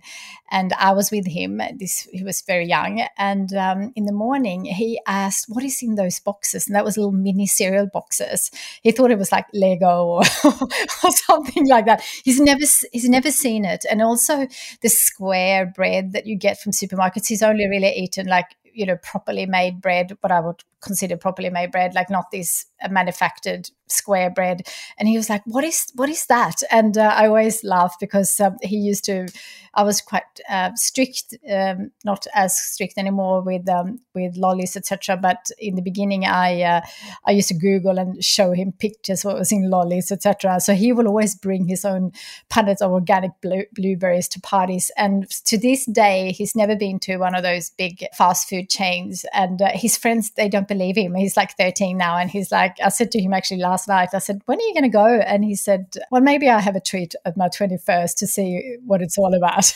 and 0.51 0.73
I 0.73 0.93
was 0.93 1.11
with 1.11 1.27
him. 1.27 1.61
This 1.77 2.07
he 2.11 2.23
was 2.23 2.41
very 2.41 2.65
young, 2.65 3.05
and 3.17 3.53
um, 3.53 3.91
in 3.95 4.05
the 4.05 4.13
morning 4.13 4.65
he 4.65 4.99
asked, 5.07 5.45
"What 5.47 5.63
is 5.63 5.81
in 5.81 5.95
those 5.95 6.19
boxes?" 6.19 6.67
And 6.67 6.75
that 6.75 6.85
was 6.85 6.97
little 6.97 7.11
mini 7.11 7.47
cereal 7.47 7.87
boxes. 7.91 8.51
He 8.81 8.91
thought 8.91 9.11
it 9.11 9.19
was 9.19 9.31
like 9.31 9.45
Lego 9.53 10.05
or, 10.05 10.21
or 10.43 11.11
something 11.25 11.67
like 11.67 11.85
that. 11.85 12.01
He's 12.23 12.39
never 12.39 12.65
he's 12.91 13.09
never 13.09 13.31
seen 13.31 13.65
it, 13.65 13.85
and 13.89 14.01
also 14.01 14.47
the 14.81 14.89
square 14.89 15.65
bread 15.65 16.11
that 16.13 16.27
you 16.27 16.37
get 16.37 16.59
from 16.59 16.71
supermarkets. 16.71 17.27
He's 17.27 17.43
only 17.43 17.67
really 17.67 17.76
eaten 17.85 18.27
like 18.27 18.55
you 18.73 18.85
know 18.85 18.97
properly 18.97 19.45
made 19.45 19.81
bread 19.81 20.17
what 20.21 20.31
i 20.31 20.39
would 20.39 20.63
consider 20.81 21.17
properly 21.17 21.49
made 21.49 21.71
bread 21.71 21.93
like 21.93 22.09
not 22.09 22.31
this 22.31 22.65
uh, 22.83 22.89
manufactured 22.89 23.69
square 23.87 24.29
bread. 24.29 24.67
And 24.97 25.07
he 25.07 25.17
was 25.17 25.29
like 25.29 25.41
what 25.45 25.63
is 25.63 25.91
what 25.95 26.09
is 26.09 26.25
that? 26.27 26.61
And 26.71 26.97
uh, 26.97 27.13
i 27.15 27.27
always 27.27 27.63
laugh 27.63 27.95
because 27.99 28.39
um, 28.39 28.57
he 28.61 28.77
used 28.77 29.05
to 29.05 29.27
i 29.73 29.83
was 29.83 30.01
quite 30.01 30.23
uh, 30.49 30.71
strict 30.75 31.35
um, 31.51 31.91
not 32.03 32.25
as 32.33 32.57
strict 32.59 32.97
anymore 32.97 33.41
with 33.41 33.67
um, 33.69 33.99
with 34.13 34.35
lollies 34.37 34.75
etc 34.75 35.17
but 35.17 35.49
in 35.59 35.75
the 35.75 35.81
beginning 35.81 36.25
i 36.25 36.61
uh, 36.61 36.81
i 37.25 37.31
used 37.31 37.47
to 37.47 37.53
google 37.53 37.97
and 37.97 38.23
show 38.23 38.51
him 38.51 38.71
pictures 38.71 39.23
what 39.23 39.37
was 39.37 39.51
in 39.51 39.69
lollies 39.69 40.11
etc 40.11 40.59
so 40.59 40.73
he 40.73 40.91
will 40.91 41.07
always 41.07 41.35
bring 41.35 41.67
his 41.67 41.85
own 41.85 42.11
punnets 42.49 42.81
of 42.81 42.91
organic 42.91 43.31
blue- 43.41 43.65
blueberries 43.73 44.27
to 44.29 44.39
parties. 44.39 44.91
And 44.97 45.29
to 45.45 45.57
this 45.57 45.85
day 45.85 46.31
he's 46.31 46.55
never 46.55 46.75
been 46.75 46.99
to 46.99 47.17
one 47.17 47.35
of 47.35 47.43
those 47.43 47.71
big 47.71 48.05
fast 48.15 48.49
food 48.49 48.69
chains. 48.69 49.25
And 49.33 49.61
uh, 49.61 49.69
his 49.73 49.97
friends 49.97 50.31
they 50.31 50.49
don't 50.49 50.66
believe 50.67 50.97
him 50.97 51.15
he's 51.15 51.37
like 51.37 51.55
13 51.57 51.97
now 51.97 52.17
and 52.17 52.29
he's 52.29 52.51
like 52.51 52.75
i 52.83 52.89
said 52.89 53.11
to 53.11 53.19
him 53.21 53.33
actually 53.33 53.61
last 53.61 53.77
last 53.77 53.87
night. 53.87 54.09
I 54.15 54.19
said, 54.19 54.41
When 54.45 54.59
are 54.59 54.63
you 54.63 54.73
going 54.73 54.83
to 54.83 54.89
go? 54.89 55.05
And 55.05 55.43
he 55.43 55.55
said, 55.55 55.95
Well, 56.11 56.21
maybe 56.21 56.49
I 56.49 56.59
have 56.59 56.75
a 56.75 56.81
treat 56.81 57.15
at 57.25 57.37
my 57.37 57.47
21st 57.47 58.15
to 58.15 58.27
see 58.27 58.77
what 58.85 59.01
it's 59.01 59.17
all 59.17 59.33
about. 59.33 59.73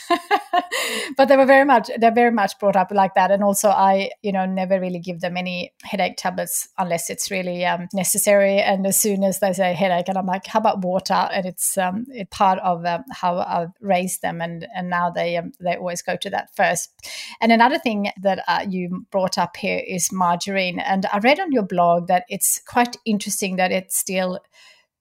but 1.18 1.28
they 1.28 1.38
were 1.38 1.46
very 1.46 1.66
much, 1.66 1.90
they're 2.00 2.14
very 2.14 2.32
much 2.32 2.58
brought 2.60 2.76
up 2.76 2.92
like 2.92 3.14
that. 3.16 3.32
And 3.32 3.44
also, 3.44 3.70
I, 3.70 4.12
you 4.22 4.32
know, 4.32 4.46
never 4.46 4.80
really 4.80 5.00
give 5.00 5.22
them 5.22 5.38
any 5.38 5.74
headache 5.84 6.18
tablets 6.18 6.68
unless 6.78 7.10
it's 7.10 7.30
really 7.30 7.66
um, 7.66 7.88
necessary. 7.94 8.60
And 8.60 8.88
as 8.88 9.00
soon 9.00 9.24
as 9.24 9.40
they 9.40 9.54
say 9.54 9.74
headache, 9.74 10.10
and 10.10 10.18
I'm 10.18 10.26
like, 10.26 10.48
How 10.48 10.60
about 10.60 10.82
water? 10.82 11.14
And 11.14 11.46
it's 11.46 11.78
um, 11.78 12.06
it 12.10 12.30
part 12.32 12.60
of 12.60 12.86
um, 12.86 13.04
how 13.12 13.40
I've 13.40 13.74
raised 13.82 14.22
them. 14.22 14.42
And, 14.42 14.68
and 14.76 14.90
now 14.90 15.10
they, 15.10 15.38
um, 15.38 15.52
they 15.60 15.76
always 15.76 16.02
go 16.02 16.16
to 16.18 16.30
that 16.32 16.56
first. 16.56 16.92
And 17.40 17.52
another 17.52 17.78
thing 17.78 18.12
that 18.22 18.44
uh, 18.48 18.66
you 18.68 19.06
brought 19.12 19.38
up 19.38 19.58
here 19.58 19.82
is 19.88 20.12
margarine. 20.12 20.81
And 20.86 21.06
I 21.12 21.20
read 21.20 21.40
on 21.40 21.52
your 21.52 21.64
blog 21.64 22.08
that 22.08 22.26
it's 22.30 22.62
quite 22.68 22.98
interesting 23.06 23.56
that 23.58 23.72
it 23.72 23.92
still 23.92 24.40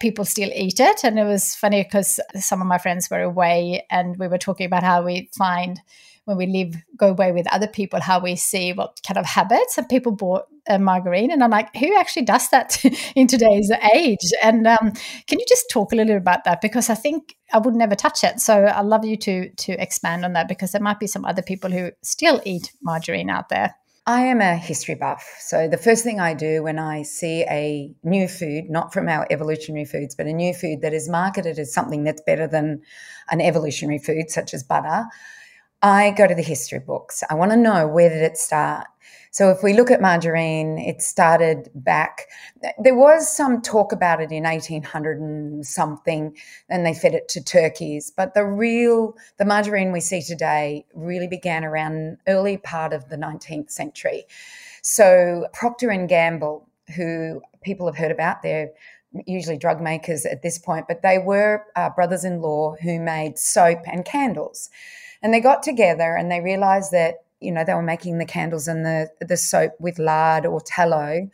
people 0.01 0.25
still 0.25 0.51
eat 0.55 0.81
it. 0.81 1.05
And 1.05 1.19
it 1.19 1.25
was 1.25 1.55
funny 1.55 1.85
because 1.85 2.19
some 2.37 2.61
of 2.61 2.67
my 2.67 2.79
friends 2.79 3.09
were 3.11 3.21
away 3.21 3.87
and 3.91 4.17
we 4.19 4.27
were 4.27 4.39
talking 4.39 4.67
about 4.67 4.83
how 4.83 5.03
we 5.05 5.31
find 5.37 5.81
when 6.25 6.37
we 6.37 6.47
live 6.47 6.75
go 6.97 7.09
away 7.09 7.33
with 7.33 7.53
other 7.53 7.67
people 7.67 8.01
how 8.01 8.21
we 8.21 8.37
see 8.37 8.73
what 8.73 9.01
kind 9.07 9.19
of 9.19 9.27
habits 9.27 9.77
and 9.79 9.89
people 9.89 10.13
bought 10.13 10.45
a 10.69 10.79
margarine. 10.79 11.31
And 11.31 11.43
i'm 11.43 11.51
like 11.51 11.75
who 11.75 11.97
actually 11.97 12.25
does 12.25 12.49
that 12.51 12.83
in 13.17 13.27
today's 13.27 13.71
age? 13.95 14.19
And 14.43 14.67
um, 14.67 14.93
can 15.27 15.39
you 15.39 15.45
just 15.49 15.71
talk 15.71 15.93
a 15.93 15.97
little 15.97 16.15
bit 16.15 16.23
about 16.23 16.45
that? 16.45 16.61
Because 16.61 16.89
i 16.91 16.95
think 16.95 17.37
i 17.53 17.59
would 17.59 17.75
never 17.75 17.95
touch 17.95 18.23
it. 18.23 18.41
So 18.41 18.67
i'd 18.67 18.87
love 18.87 19.05
you 19.05 19.17
to 19.17 19.51
to 19.51 19.73
expand 19.73 20.25
on 20.25 20.35
that 20.35 20.49
because 20.49 20.73
there 20.73 20.81
might 20.81 21.01
be 21.01 21.07
some 21.07 21.25
other 21.25 21.43
people 21.43 21.71
who 21.71 21.91
still 22.03 22.41
eat 22.45 22.73
margarine 22.83 23.31
out 23.31 23.49
there 23.49 23.75
I 24.11 24.23
am 24.23 24.41
a 24.41 24.57
history 24.57 24.97
buff. 24.97 25.37
So 25.39 25.69
the 25.69 25.77
first 25.77 26.03
thing 26.03 26.19
I 26.19 26.35
do 26.35 26.65
when 26.65 26.81
I 26.81 27.03
see 27.03 27.45
a 27.45 27.95
new 28.03 28.27
food, 28.27 28.69
not 28.69 28.93
from 28.93 29.09
our 29.09 29.25
evolutionary 29.31 29.85
foods, 29.85 30.17
but 30.17 30.27
a 30.27 30.33
new 30.33 30.53
food 30.53 30.81
that 30.83 30.93
is 30.93 31.09
marketed 31.09 31.61
as 31.61 31.73
something 31.73 32.03
that's 32.03 32.21
better 32.23 32.49
than 32.49 32.83
an 33.31 33.41
evolutionary 33.41 34.01
food, 34.01 34.29
such 34.29 34.53
as 34.53 34.65
butter, 34.65 35.05
I 35.81 36.11
go 36.11 36.27
to 36.27 36.35
the 36.35 36.43
history 36.43 36.81
books. 36.81 37.23
I 37.31 37.35
want 37.35 37.53
to 37.53 37.57
know 37.57 37.87
where 37.87 38.09
did 38.09 38.23
it 38.23 38.37
start? 38.37 38.89
So 39.33 39.51
if 39.51 39.63
we 39.63 39.75
look 39.75 39.93
at 39.93 40.01
margarine, 40.01 40.79
it 40.79 41.03
started 41.03 41.71
back. 41.75 42.27
There 42.83 42.97
was 42.97 43.35
some 43.35 43.63
talk 43.63 43.93
about 43.93 44.21
it 44.21 44.33
in 44.33 44.43
1800 44.43 45.21
and 45.21 45.65
something, 45.65 46.37
and 46.69 46.85
they 46.85 46.95
fed 46.95 47.15
it 47.15 47.29
to 47.29 47.45
turkeys. 47.45 48.11
But 48.15 48.35
the 48.35 48.45
real, 48.45 49.15
the 49.39 49.45
margarine 49.45 49.93
we 49.93 50.01
see 50.01 50.21
today 50.21 50.85
really 50.95 51.29
began 51.29 51.65
around 51.65 52.19
early 52.27 52.57
part 52.57 52.93
of 52.93 53.09
the 53.09 53.17
19th 53.17 53.71
century. 53.71 54.25
So 54.83 55.47
Procter 55.53 55.91
and 55.91 56.09
Gamble, 56.09 56.69
who 56.97 57.41
people 57.63 57.87
have 57.87 57.97
heard 57.97 58.11
about, 58.11 58.43
they're 58.43 58.71
usually 59.27 59.59
drug 59.59 59.81
makers 59.81 60.27
at 60.27 60.43
this 60.43 60.59
point, 60.59 60.87
but 60.89 61.03
they 61.03 61.19
were 61.19 61.65
uh, 61.77 61.91
brothers-in-law 61.91 62.77
who 62.83 62.99
made 62.99 63.39
soap 63.39 63.81
and 63.87 64.05
candles. 64.05 64.71
And 65.23 65.33
they 65.33 65.41
got 65.41 65.63
together 65.63 66.17
and 66.17 66.31
they 66.31 66.41
realized 66.41 66.93
that 66.93 67.25
you 67.41 67.53
know, 67.53 67.65
they 67.65 67.75
were 67.75 67.83
making 67.83 68.19
the 68.19 68.25
candles 68.25 68.69
and 68.69 68.85
the, 68.85 69.09
the 69.21 69.37
soap 69.37 69.73
with 69.81 69.99
lard 69.99 70.47
or 70.47 70.61
tallow, 70.61 71.29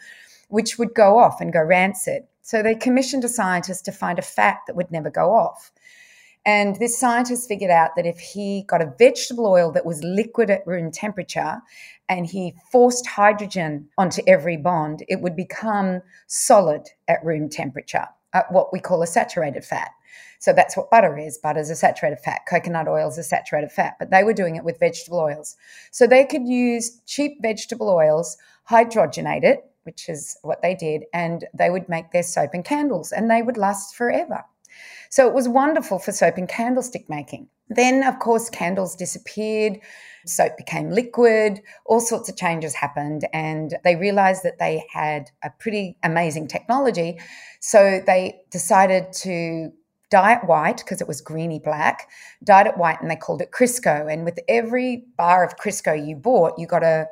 which 0.48 0.78
would 0.78 0.94
go 0.94 1.18
off 1.18 1.40
and 1.40 1.52
go 1.52 1.62
rancid. 1.62 2.24
So 2.42 2.62
they 2.62 2.74
commissioned 2.74 3.24
a 3.24 3.28
scientist 3.28 3.84
to 3.86 3.92
find 3.92 4.18
a 4.18 4.22
fat 4.22 4.58
that 4.66 4.76
would 4.76 4.90
never 4.90 5.10
go 5.10 5.32
off. 5.32 5.72
And 6.44 6.76
this 6.76 6.96
scientist 6.96 7.48
figured 7.48 7.72
out 7.72 7.96
that 7.96 8.06
if 8.06 8.20
he 8.20 8.62
got 8.68 8.80
a 8.80 8.94
vegetable 8.96 9.46
oil 9.46 9.72
that 9.72 9.84
was 9.84 10.04
liquid 10.04 10.48
at 10.48 10.64
room 10.64 10.92
temperature 10.92 11.60
and 12.08 12.24
he 12.24 12.54
forced 12.70 13.04
hydrogen 13.04 13.88
onto 13.98 14.22
every 14.28 14.56
bond, 14.56 15.04
it 15.08 15.20
would 15.20 15.34
become 15.34 16.02
solid 16.28 16.82
at 17.08 17.24
room 17.24 17.48
temperature, 17.48 18.06
at 18.32 18.50
what 18.52 18.72
we 18.72 18.78
call 18.78 19.02
a 19.02 19.08
saturated 19.08 19.64
fat. 19.64 19.90
So 20.38 20.52
that's 20.52 20.76
what 20.76 20.90
butter 20.90 21.16
is. 21.18 21.38
Butter 21.38 21.60
is 21.60 21.70
a 21.70 21.76
saturated 21.76 22.18
fat. 22.18 22.42
Coconut 22.48 22.88
oil 22.88 23.08
is 23.08 23.18
a 23.18 23.22
saturated 23.22 23.72
fat, 23.72 23.96
but 23.98 24.10
they 24.10 24.24
were 24.24 24.32
doing 24.32 24.56
it 24.56 24.64
with 24.64 24.78
vegetable 24.78 25.18
oils. 25.18 25.56
So 25.90 26.06
they 26.06 26.24
could 26.24 26.46
use 26.46 27.00
cheap 27.06 27.40
vegetable 27.42 27.88
oils, 27.88 28.36
hydrogenate 28.70 29.44
it, 29.44 29.64
which 29.84 30.08
is 30.08 30.36
what 30.42 30.62
they 30.62 30.74
did, 30.74 31.04
and 31.12 31.44
they 31.54 31.70
would 31.70 31.88
make 31.88 32.10
their 32.10 32.22
soap 32.22 32.50
and 32.54 32.64
candles, 32.64 33.12
and 33.12 33.30
they 33.30 33.42
would 33.42 33.56
last 33.56 33.94
forever. 33.94 34.44
So 35.10 35.26
it 35.28 35.34
was 35.34 35.48
wonderful 35.48 35.98
for 35.98 36.12
soap 36.12 36.36
and 36.36 36.48
candlestick 36.48 37.08
making. 37.08 37.48
Then, 37.68 38.02
of 38.02 38.18
course, 38.18 38.50
candles 38.50 38.94
disappeared, 38.94 39.80
soap 40.26 40.56
became 40.56 40.90
liquid, 40.90 41.62
all 41.84 42.00
sorts 42.00 42.28
of 42.28 42.36
changes 42.36 42.74
happened, 42.74 43.26
and 43.32 43.76
they 43.84 43.96
realized 43.96 44.42
that 44.42 44.58
they 44.58 44.84
had 44.92 45.30
a 45.42 45.50
pretty 45.50 45.96
amazing 46.02 46.48
technology. 46.48 47.18
So 47.60 48.00
they 48.06 48.40
decided 48.50 49.12
to 49.14 49.72
dye 50.10 50.34
it 50.34 50.44
white 50.46 50.78
because 50.78 51.00
it 51.00 51.08
was 51.08 51.20
greeny 51.20 51.58
black, 51.58 52.08
dyed 52.44 52.66
it 52.66 52.76
white, 52.76 53.00
and 53.00 53.10
they 53.10 53.16
called 53.16 53.42
it 53.42 53.50
Crisco. 53.50 54.12
And 54.12 54.24
with 54.24 54.38
every 54.48 55.04
bar 55.16 55.44
of 55.44 55.56
Crisco 55.56 55.94
you 55.94 56.16
bought, 56.16 56.58
you 56.58 56.66
got 56.66 56.82
a, 56.82 57.06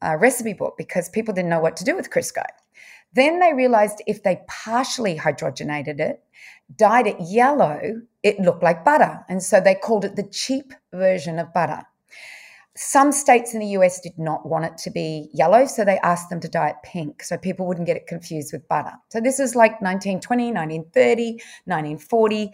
a 0.00 0.18
recipe 0.18 0.52
book 0.52 0.74
because 0.76 1.08
people 1.08 1.34
didn't 1.34 1.50
know 1.50 1.60
what 1.60 1.76
to 1.76 1.84
do 1.84 1.96
with 1.96 2.10
Crisco. 2.10 2.44
Then 3.14 3.40
they 3.40 3.52
realized 3.52 4.02
if 4.06 4.22
they 4.22 4.40
partially 4.48 5.18
hydrogenated 5.18 6.00
it, 6.00 6.22
dyed 6.76 7.06
it 7.06 7.20
yellow, 7.20 8.00
it 8.22 8.38
looked 8.40 8.62
like 8.62 8.84
butter. 8.84 9.24
And 9.28 9.42
so 9.42 9.60
they 9.60 9.74
called 9.74 10.04
it 10.04 10.16
the 10.16 10.22
cheap 10.22 10.72
version 10.92 11.38
of 11.38 11.52
butter. 11.52 11.82
Some 12.74 13.12
states 13.12 13.52
in 13.52 13.60
the 13.60 13.66
US 13.78 14.00
did 14.00 14.18
not 14.18 14.46
want 14.46 14.64
it 14.64 14.78
to 14.78 14.90
be 14.90 15.28
yellow, 15.34 15.66
so 15.66 15.84
they 15.84 15.98
asked 15.98 16.30
them 16.30 16.40
to 16.40 16.48
dye 16.48 16.70
it 16.70 16.76
pink 16.82 17.22
so 17.22 17.36
people 17.36 17.66
wouldn't 17.66 17.86
get 17.86 17.98
it 17.98 18.06
confused 18.06 18.50
with 18.52 18.66
butter. 18.66 18.92
So 19.10 19.20
this 19.20 19.38
is 19.38 19.54
like 19.54 19.82
1920, 19.82 20.52
1930, 20.52 21.32
1940. 21.66 22.50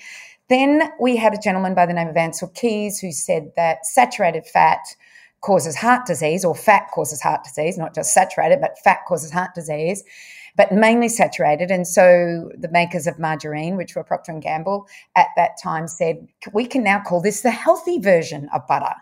Then 0.48 0.90
we 1.00 1.16
had 1.16 1.34
a 1.34 1.40
gentleman 1.40 1.74
by 1.74 1.86
the 1.86 1.92
name 1.92 2.08
of 2.08 2.16
Ancel 2.16 2.52
Keys 2.54 2.98
who 2.98 3.12
said 3.12 3.52
that 3.54 3.86
saturated 3.86 4.44
fat 4.46 4.80
causes 5.40 5.76
heart 5.76 6.04
disease, 6.04 6.44
or 6.44 6.54
fat 6.54 6.88
causes 6.92 7.22
heart 7.22 7.44
disease, 7.44 7.78
not 7.78 7.94
just 7.94 8.12
saturated, 8.12 8.60
but 8.60 8.76
fat 8.78 8.98
causes 9.06 9.30
heart 9.30 9.54
disease, 9.54 10.02
but 10.56 10.72
mainly 10.72 11.08
saturated. 11.08 11.70
And 11.70 11.86
so 11.86 12.50
the 12.58 12.70
makers 12.72 13.06
of 13.06 13.20
margarine, 13.20 13.76
which 13.76 13.94
were 13.94 14.02
Procter 14.02 14.32
and 14.32 14.42
Gamble 14.42 14.88
at 15.14 15.28
that 15.36 15.52
time, 15.62 15.86
said 15.86 16.26
we 16.52 16.66
can 16.66 16.82
now 16.82 17.00
call 17.00 17.20
this 17.20 17.42
the 17.42 17.52
healthy 17.52 18.00
version 18.00 18.48
of 18.52 18.66
butter. 18.66 18.94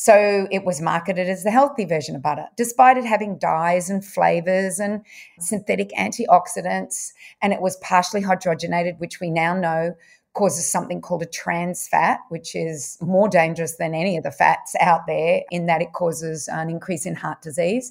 So 0.00 0.46
it 0.52 0.64
was 0.64 0.80
marketed 0.80 1.28
as 1.28 1.42
the 1.42 1.50
healthy 1.50 1.84
version 1.84 2.14
of 2.14 2.22
butter, 2.22 2.46
despite 2.56 2.96
it 2.96 3.04
having 3.04 3.36
dyes 3.36 3.90
and 3.90 4.04
flavors 4.04 4.78
and 4.78 5.04
synthetic 5.40 5.90
antioxidants. 5.98 7.10
And 7.42 7.52
it 7.52 7.60
was 7.60 7.78
partially 7.78 8.22
hydrogenated, 8.22 9.00
which 9.00 9.18
we 9.18 9.28
now 9.28 9.54
know 9.54 9.96
causes 10.34 10.70
something 10.70 11.00
called 11.00 11.22
a 11.22 11.26
trans 11.26 11.88
fat, 11.88 12.20
which 12.28 12.54
is 12.54 12.96
more 13.00 13.28
dangerous 13.28 13.74
than 13.74 13.92
any 13.92 14.16
of 14.16 14.22
the 14.22 14.30
fats 14.30 14.76
out 14.78 15.00
there 15.08 15.42
in 15.50 15.66
that 15.66 15.82
it 15.82 15.92
causes 15.94 16.46
an 16.46 16.70
increase 16.70 17.04
in 17.04 17.16
heart 17.16 17.42
disease. 17.42 17.90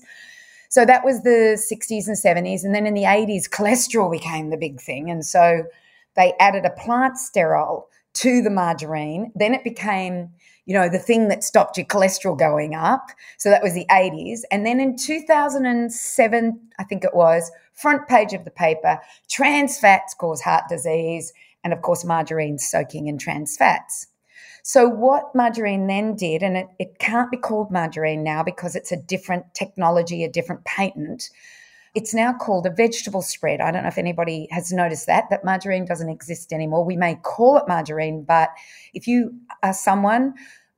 So 0.70 0.86
that 0.86 1.04
was 1.04 1.24
the 1.24 1.62
60s 1.62 2.08
and 2.08 2.16
70s. 2.16 2.64
And 2.64 2.74
then 2.74 2.88
in 2.88 2.94
the 2.94 3.04
80s, 3.04 3.50
cholesterol 3.50 4.10
became 4.10 4.50
the 4.50 4.56
big 4.56 4.80
thing. 4.80 5.12
And 5.12 5.26
so 5.26 5.66
they 6.16 6.32
added 6.40 6.64
a 6.64 6.70
plant 6.70 7.16
sterol 7.16 7.84
to 8.18 8.42
the 8.42 8.50
margarine. 8.50 9.32
Then 9.36 9.54
it 9.54 9.64
became 9.64 10.30
you 10.68 10.74
know, 10.74 10.90
the 10.90 11.00
thing 11.00 11.30
that 11.30 11.46
stopped 11.46 11.78
your 11.78 11.86
cholesterol 11.86 12.38
going 12.38 12.76
up. 12.76 13.10
So 13.38 13.50
that 13.50 13.64
was 13.64 13.74
the 13.74 13.86
80s. 13.90 14.42
And 14.52 14.66
then 14.66 14.82
in 14.82 14.98
2007, 14.98 16.60
I 16.78 16.84
think 16.84 17.06
it 17.06 17.16
was, 17.16 17.50
front 17.74 18.06
page 18.10 18.34
of 18.34 18.44
the 18.44 18.52
paper, 18.52 19.00
trans 19.30 19.80
fats 19.80 20.14
cause 20.14 20.42
heart 20.42 20.66
disease. 20.70 21.32
And 21.64 21.72
of 21.72 21.82
course, 21.82 22.04
margarine 22.04 22.60
soaking 22.60 23.08
in 23.08 23.18
trans 23.18 23.56
fats. 23.56 24.08
So, 24.62 24.90
what 24.90 25.34
margarine 25.34 25.88
then 25.88 26.16
did, 26.16 26.44
and 26.44 26.58
it, 26.58 26.68
it 26.78 27.00
can't 27.00 27.32
be 27.32 27.38
called 27.38 27.72
margarine 27.72 28.22
now 28.22 28.44
because 28.44 28.76
it's 28.76 28.92
a 28.92 28.98
different 28.98 29.54
technology, 29.54 30.26
a 30.26 30.30
different 30.30 30.66
patent, 30.66 31.30
it's 31.96 32.14
now 32.14 32.34
called 32.34 32.66
a 32.66 32.70
vegetable 32.70 33.22
spread. 33.22 33.62
I 33.62 33.72
don't 33.72 33.84
know 33.84 33.90
if 33.90 33.98
anybody 33.98 34.48
has 34.52 34.72
noticed 34.72 35.08
that, 35.08 35.26
that 35.30 35.44
margarine 35.44 35.86
doesn't 35.86 36.10
exist 36.10 36.54
anymore. 36.54 36.86
We 36.86 36.98
may 36.98 37.16
call 37.16 37.58
it 37.58 37.68
margarine, 37.68 38.24
but 38.24 38.50
if 38.94 39.08
you 39.08 39.34
are 39.64 39.74
someone 39.74 40.34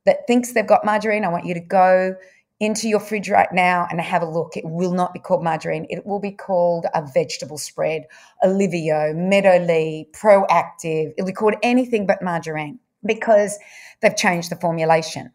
that 0.06 0.28
thinks 0.28 0.54
they've 0.54 0.65
got 0.65 0.86
margarine, 0.86 1.26
I 1.26 1.30
want 1.30 1.45
you 1.45 1.54
to 1.54 1.60
go 1.60 2.15
into 2.60 2.89
your 2.89 3.00
fridge 3.00 3.30
right 3.30 3.52
now 3.54 3.88
and 3.89 4.02
have 4.02 4.22
a 4.22 4.30
look. 4.30 4.58
It 4.58 4.65
will 4.65 4.93
not 4.93 5.13
be 5.13 5.19
called 5.19 5.43
margarine. 5.43 5.86
It 5.89 6.06
will 6.06 6.19
be 6.19 6.32
called 6.32 6.86
a 6.93 7.06
vegetable 7.13 7.58
spread, 7.58 8.06
Olivio, 8.43 9.15
Meadow 9.15 9.63
Lea, 9.65 10.08
Proactive. 10.13 11.13
It'll 11.17 11.26
be 11.26 11.32
called 11.32 11.56
anything 11.63 12.06
but 12.06 12.22
margarine 12.22 12.80
because 13.06 13.58
they've 14.02 14.15
changed 14.15 14.52
the 14.52 14.58
formulation. 14.58 15.32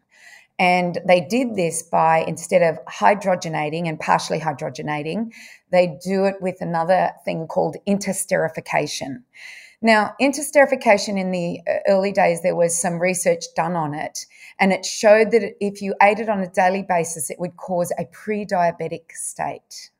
And 0.57 0.99
they 1.05 1.21
did 1.21 1.55
this 1.55 1.83
by 1.83 2.19
instead 2.19 2.61
of 2.61 2.79
hydrogenating 2.85 3.87
and 3.89 3.99
partially 3.99 4.39
hydrogenating, 4.39 5.33
they 5.71 5.97
do 6.03 6.25
it 6.25 6.35
with 6.41 6.61
another 6.61 7.11
thing 7.25 7.47
called 7.47 7.75
interesterification. 7.85 9.23
Now, 9.81 10.15
interesterification 10.21 11.19
in 11.19 11.31
the 11.31 11.59
uh, 11.67 11.79
early 11.87 12.11
days, 12.11 12.41
there 12.41 12.55
was 12.55 12.79
some 12.79 12.99
research 12.99 13.43
done 13.55 13.75
on 13.75 13.93
it, 13.93 14.25
and 14.59 14.71
it 14.71 14.85
showed 14.85 15.31
that 15.31 15.55
if 15.59 15.81
you 15.81 15.93
ate 16.01 16.19
it 16.19 16.29
on 16.29 16.39
a 16.39 16.49
daily 16.49 16.81
basis, 16.81 17.29
it 17.29 17.39
would 17.39 17.57
cause 17.57 17.91
a 17.99 18.05
pre 18.05 18.45
diabetic 18.45 19.11
state. 19.11 19.91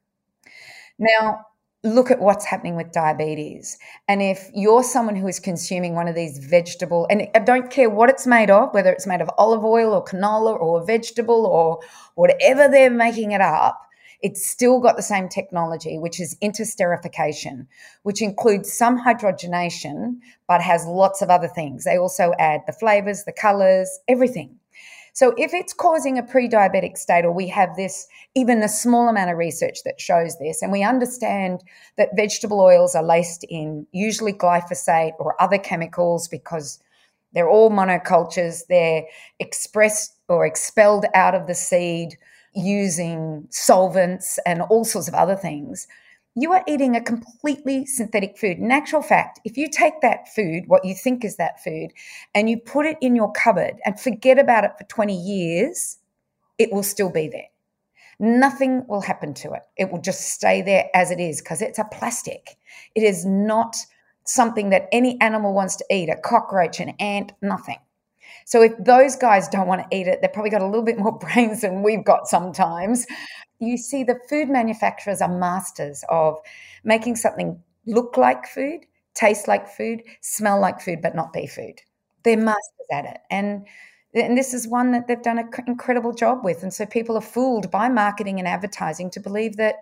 Now, 0.97 1.41
look 1.85 2.09
at 2.09 2.19
what's 2.19 2.45
happening 2.45 2.75
with 2.75 2.91
diabetes. 2.91 3.77
And 4.07 4.21
if 4.21 4.49
you're 4.53 4.83
someone 4.83 5.15
who 5.15 5.27
is 5.27 5.39
consuming 5.39 5.93
one 5.93 6.07
of 6.07 6.15
these 6.15 6.39
vegetable, 6.39 7.07
and 7.09 7.29
I 7.35 7.39
don't 7.39 7.69
care 7.69 7.89
what 7.89 8.09
it's 8.09 8.25
made 8.25 8.49
of, 8.49 8.73
whether 8.73 8.91
it's 8.91 9.07
made 9.07 9.21
of 9.21 9.29
olive 9.37 9.63
oil 9.63 9.93
or 9.93 10.03
canola 10.03 10.59
or 10.59 10.81
a 10.81 10.85
vegetable 10.85 11.45
or 11.45 11.79
whatever 12.15 12.67
they're 12.67 12.89
making 12.89 13.31
it 13.31 13.41
up, 13.41 13.79
it's 14.21 14.45
still 14.45 14.79
got 14.79 14.95
the 14.95 15.03
same 15.03 15.29
technology, 15.29 15.99
which 15.99 16.19
is 16.19 16.35
interesterification, 16.41 17.67
which 18.03 18.21
includes 18.21 18.73
some 18.73 18.99
hydrogenation, 18.99 20.17
but 20.47 20.61
has 20.61 20.85
lots 20.87 21.21
of 21.21 21.29
other 21.29 21.47
things. 21.47 21.83
They 21.83 21.97
also 21.97 22.33
add 22.39 22.61
the 22.65 22.73
flavors, 22.73 23.25
the 23.25 23.33
colors, 23.33 23.99
everything. 24.07 24.57
So 25.15 25.33
if 25.37 25.53
it's 25.53 25.71
causing 25.71 26.17
a 26.17 26.23
pre-diabetic 26.23 26.97
state, 26.97 27.23
or 27.23 27.31
we 27.31 27.47
have 27.47 27.77
this, 27.77 28.05
even 28.35 28.61
a 28.61 28.67
small 28.67 29.07
amount 29.07 29.31
of 29.31 29.37
research 29.37 29.79
that 29.85 30.01
shows 30.01 30.37
this, 30.39 30.61
and 30.61 30.73
we 30.73 30.83
understand 30.83 31.63
that 31.97 32.17
vegetable 32.17 32.59
oils 32.59 32.95
are 32.95 33.03
laced 33.03 33.45
in 33.47 33.87
usually 33.93 34.33
glyphosate 34.33 35.13
or 35.17 35.41
other 35.41 35.57
chemicals 35.57 36.27
because 36.27 36.79
they're 37.31 37.49
all 37.49 37.71
monocultures, 37.71 38.63
they're 38.67 39.05
expressed 39.39 40.17
or 40.27 40.45
expelled 40.45 41.05
out 41.13 41.33
of 41.33 41.47
the 41.47 41.55
seed 41.55 42.17
using 42.53 43.47
solvents 43.51 44.37
and 44.45 44.63
all 44.63 44.83
sorts 44.83 45.07
of 45.07 45.13
other 45.13 45.37
things 45.37 45.87
you 46.35 46.51
are 46.51 46.63
eating 46.67 46.95
a 46.95 47.01
completely 47.01 47.85
synthetic 47.85 48.37
food. 48.37 48.57
In 48.57 48.69
actual 48.69 49.01
fact, 49.01 49.39
if 49.45 49.57
you 49.57 49.69
take 49.69 50.01
that 50.01 50.33
food, 50.35 50.63
what 50.67 50.83
you 50.83 50.93
think 50.93 51.23
is 51.23 51.37
that 51.37 51.63
food, 51.63 51.91
and 52.33 52.49
you 52.49 52.57
put 52.57 52.85
it 52.85 52.97
in 53.01 53.15
your 53.15 53.31
cupboard 53.31 53.75
and 53.85 53.99
forget 53.99 54.37
about 54.37 54.65
it 54.65 54.71
for 54.77 54.83
20 54.85 55.15
years, 55.15 55.97
it 56.57 56.73
will 56.73 56.83
still 56.83 57.09
be 57.09 57.29
there. 57.29 57.47
Nothing 58.19 58.85
will 58.87 59.01
happen 59.01 59.33
to 59.35 59.53
it. 59.53 59.61
It 59.77 59.91
will 59.91 60.01
just 60.01 60.21
stay 60.29 60.61
there 60.61 60.89
as 60.93 61.09
it 61.09 61.19
is 61.19 61.41
because 61.41 61.61
it's 61.61 61.79
a 61.79 61.85
plastic. 61.85 62.57
It 62.95 63.03
is 63.03 63.25
not 63.25 63.77
something 64.25 64.71
that 64.71 64.87
any 64.91 65.19
animal 65.21 65.53
wants 65.53 65.77
to 65.77 65.85
eat 65.89 66.09
a 66.09 66.15
cockroach, 66.15 66.79
an 66.79 66.89
ant, 66.99 67.31
nothing. 67.41 67.77
So 68.45 68.61
if 68.61 68.73
those 68.77 69.15
guys 69.15 69.47
don't 69.47 69.67
want 69.67 69.89
to 69.89 69.97
eat 69.97 70.07
it, 70.07 70.19
they've 70.21 70.31
probably 70.31 70.51
got 70.51 70.61
a 70.61 70.65
little 70.65 70.83
bit 70.83 70.99
more 70.99 71.17
brains 71.17 71.61
than 71.61 71.83
we've 71.83 72.03
got 72.03 72.27
sometimes. 72.27 73.05
You 73.59 73.77
see, 73.77 74.03
the 74.03 74.19
food 74.29 74.49
manufacturers 74.49 75.21
are 75.21 75.29
masters 75.29 76.03
of 76.09 76.37
making 76.83 77.15
something 77.15 77.61
look 77.85 78.17
like 78.17 78.47
food, 78.47 78.81
taste 79.13 79.47
like 79.47 79.67
food, 79.67 80.01
smell 80.21 80.59
like 80.59 80.81
food, 80.81 80.99
but 81.01 81.15
not 81.15 81.33
be 81.33 81.47
food. 81.47 81.81
They're 82.23 82.37
mm. 82.37 82.45
masters 82.45 82.87
at 82.91 83.05
it. 83.05 83.17
And 83.29 83.65
and 84.13 84.37
this 84.37 84.53
is 84.53 84.65
one 84.65 84.91
that 84.93 85.07
they've 85.07 85.21
done 85.21 85.39
an 85.39 85.49
incredible 85.67 86.13
job 86.13 86.39
with. 86.43 86.63
And 86.63 86.73
so 86.73 86.85
people 86.85 87.17
are 87.17 87.21
fooled 87.21 87.69
by 87.69 87.89
marketing 87.89 88.39
and 88.39 88.47
advertising 88.47 89.09
to 89.11 89.19
believe 89.19 89.57
that 89.57 89.75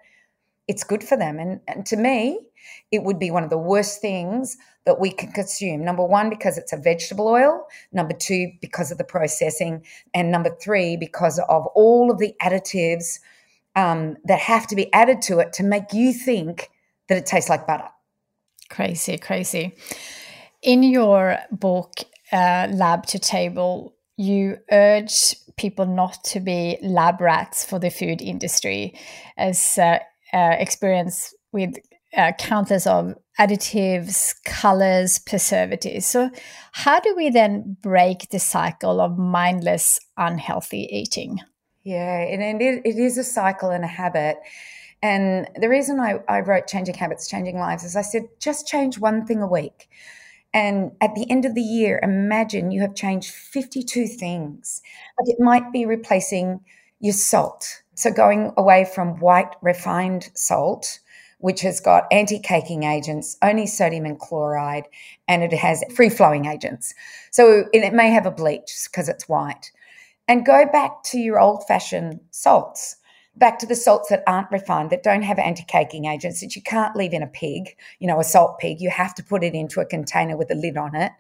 it's 0.68 0.84
good 0.84 1.04
for 1.04 1.16
them. 1.16 1.38
And, 1.38 1.60
and 1.68 1.86
to 1.86 1.98
me, 1.98 2.40
it 2.92 3.04
would 3.04 3.20
be 3.20 3.30
one 3.30 3.44
of 3.44 3.52
the 3.52 3.60
worst 3.60 4.02
things 4.02 4.58
that 4.86 5.00
we 5.00 5.12
can 5.12 5.32
consume. 5.34 5.86
Number 5.86 6.04
one, 6.04 6.32
because 6.32 6.58
it's 6.58 6.74
a 6.74 6.78
vegetable 6.78 7.28
oil. 7.28 7.68
Number 7.92 8.16
two, 8.20 8.52
because 8.60 8.92
of 8.92 8.98
the 8.98 9.04
processing. 9.04 9.86
And 10.16 10.32
number 10.32 10.50
three, 10.60 10.98
because 10.98 11.40
of 11.48 11.68
all 11.76 12.10
of 12.10 12.18
the 12.18 12.34
additives 12.42 13.20
um, 13.76 14.18
that 14.26 14.40
have 14.40 14.68
to 14.68 14.76
be 14.76 14.92
added 14.94 15.22
to 15.24 15.40
it 15.40 15.54
to 15.54 15.64
make 15.64 15.94
you 15.94 16.14
think 16.14 16.70
that 17.10 17.18
it 17.18 17.26
tastes 17.26 17.50
like 17.50 17.68
butter. 17.68 17.90
Crazy, 18.70 19.18
crazy. 19.18 19.76
In 20.62 20.84
your 20.84 21.38
book, 21.52 21.92
uh, 22.32 22.68
Lab 22.72 23.06
to 23.08 23.20
Table, 23.20 23.96
you 24.18 24.58
urge 24.72 25.36
people 25.58 25.86
not 25.86 26.24
to 26.24 26.40
be 26.40 26.78
lab 26.82 27.22
rats 27.22 27.66
for 27.66 27.80
the 27.80 27.90
food 27.90 28.22
industry, 28.22 28.98
as 29.38 29.78
uh, 29.78 30.00
uh, 30.34 30.56
experience 30.58 31.34
with 31.52 31.76
uh, 32.16 32.32
countless 32.38 32.88
of 32.88 33.16
additives, 33.40 34.36
colors, 34.46 35.20
preservatives. 35.20 36.06
So, 36.06 36.30
how 36.72 37.00
do 37.00 37.16
we 37.16 37.30
then 37.30 37.78
break 37.82 38.30
the 38.30 38.40
cycle 38.40 39.02
of 39.02 39.18
mindless, 39.18 40.00
unhealthy 40.18 40.88
eating? 40.92 41.40
Yeah, 41.84 42.20
and 42.20 42.62
it, 42.62 42.82
it 42.86 42.98
is 42.98 43.18
a 43.18 43.24
cycle 43.24 43.70
and 43.70 43.84
a 43.84 43.88
habit. 43.88 44.38
And 45.02 45.50
the 45.60 45.68
reason 45.68 46.00
I, 46.00 46.20
I 46.30 46.40
wrote 46.40 46.68
Changing 46.68 46.96
Habits, 46.96 47.28
Changing 47.28 47.58
Lives 47.58 47.84
is 47.84 47.96
I 47.96 48.02
said, 48.04 48.24
just 48.40 48.68
change 48.68 49.00
one 49.00 49.26
thing 49.26 49.42
a 49.42 49.48
week. 49.48 49.90
And 50.54 50.92
at 51.02 51.16
the 51.16 51.30
end 51.30 51.46
of 51.46 51.56
the 51.56 51.62
year, 51.62 52.00
imagine 52.04 52.72
you 52.72 52.82
have 52.82 52.96
changed 52.96 53.32
52 53.32 54.08
things. 54.08 54.82
It 55.20 55.40
might 55.40 55.74
be 55.74 55.86
replacing 55.86 56.62
your 57.00 57.14
salt. 57.14 57.82
So 57.96 58.12
going 58.12 58.54
away 58.56 58.86
from 58.86 59.20
white 59.20 59.56
refined 59.62 60.30
salt, 60.36 61.00
which 61.40 61.62
has 61.62 61.82
got 61.82 62.08
anti 62.12 62.40
caking 62.40 62.84
agents, 62.84 63.38
only 63.42 63.68
sodium 63.68 64.06
and 64.06 64.20
chloride, 64.20 64.86
and 65.28 65.44
it 65.44 65.54
has 65.54 65.84
free 65.94 66.10
flowing 66.10 66.46
agents. 66.46 66.94
So 67.32 67.66
it 67.74 67.94
may 67.94 68.10
have 68.12 68.26
a 68.26 68.32
bleach 68.32 68.88
because 68.90 69.10
it's 69.10 69.28
white 69.28 69.72
and 70.28 70.46
go 70.46 70.66
back 70.66 71.04
to 71.04 71.18
your 71.18 71.40
old 71.40 71.66
fashioned 71.68 72.20
salts 72.32 72.98
back 73.36 73.60
to 73.60 73.66
the 73.66 73.76
salts 73.76 74.10
that 74.10 74.24
aren't 74.28 74.52
refined, 74.52 74.90
that 74.92 75.04
don't 75.04 75.24
have 75.24 75.40
anti 75.40 75.64
caking 75.64 76.06
agents, 76.06 76.42
that 76.42 76.56
you 76.56 76.62
can't 76.62 76.96
leave 76.96 77.14
in 77.14 77.24
a 77.24 77.28
pig, 77.28 77.76
you 78.00 78.08
know, 78.08 78.20
a 78.20 78.24
salt 78.24 78.60
pig. 78.60 78.80
You 78.80 78.90
have 78.90 79.16
to 79.16 79.24
put 79.24 79.44
it 79.44 79.54
into 79.54 79.82
a 79.82 79.86
container 79.86 80.38
with 80.38 80.52
a 80.52 80.56
lid 80.56 80.78
on 80.78 80.96
it. 80.96 81.12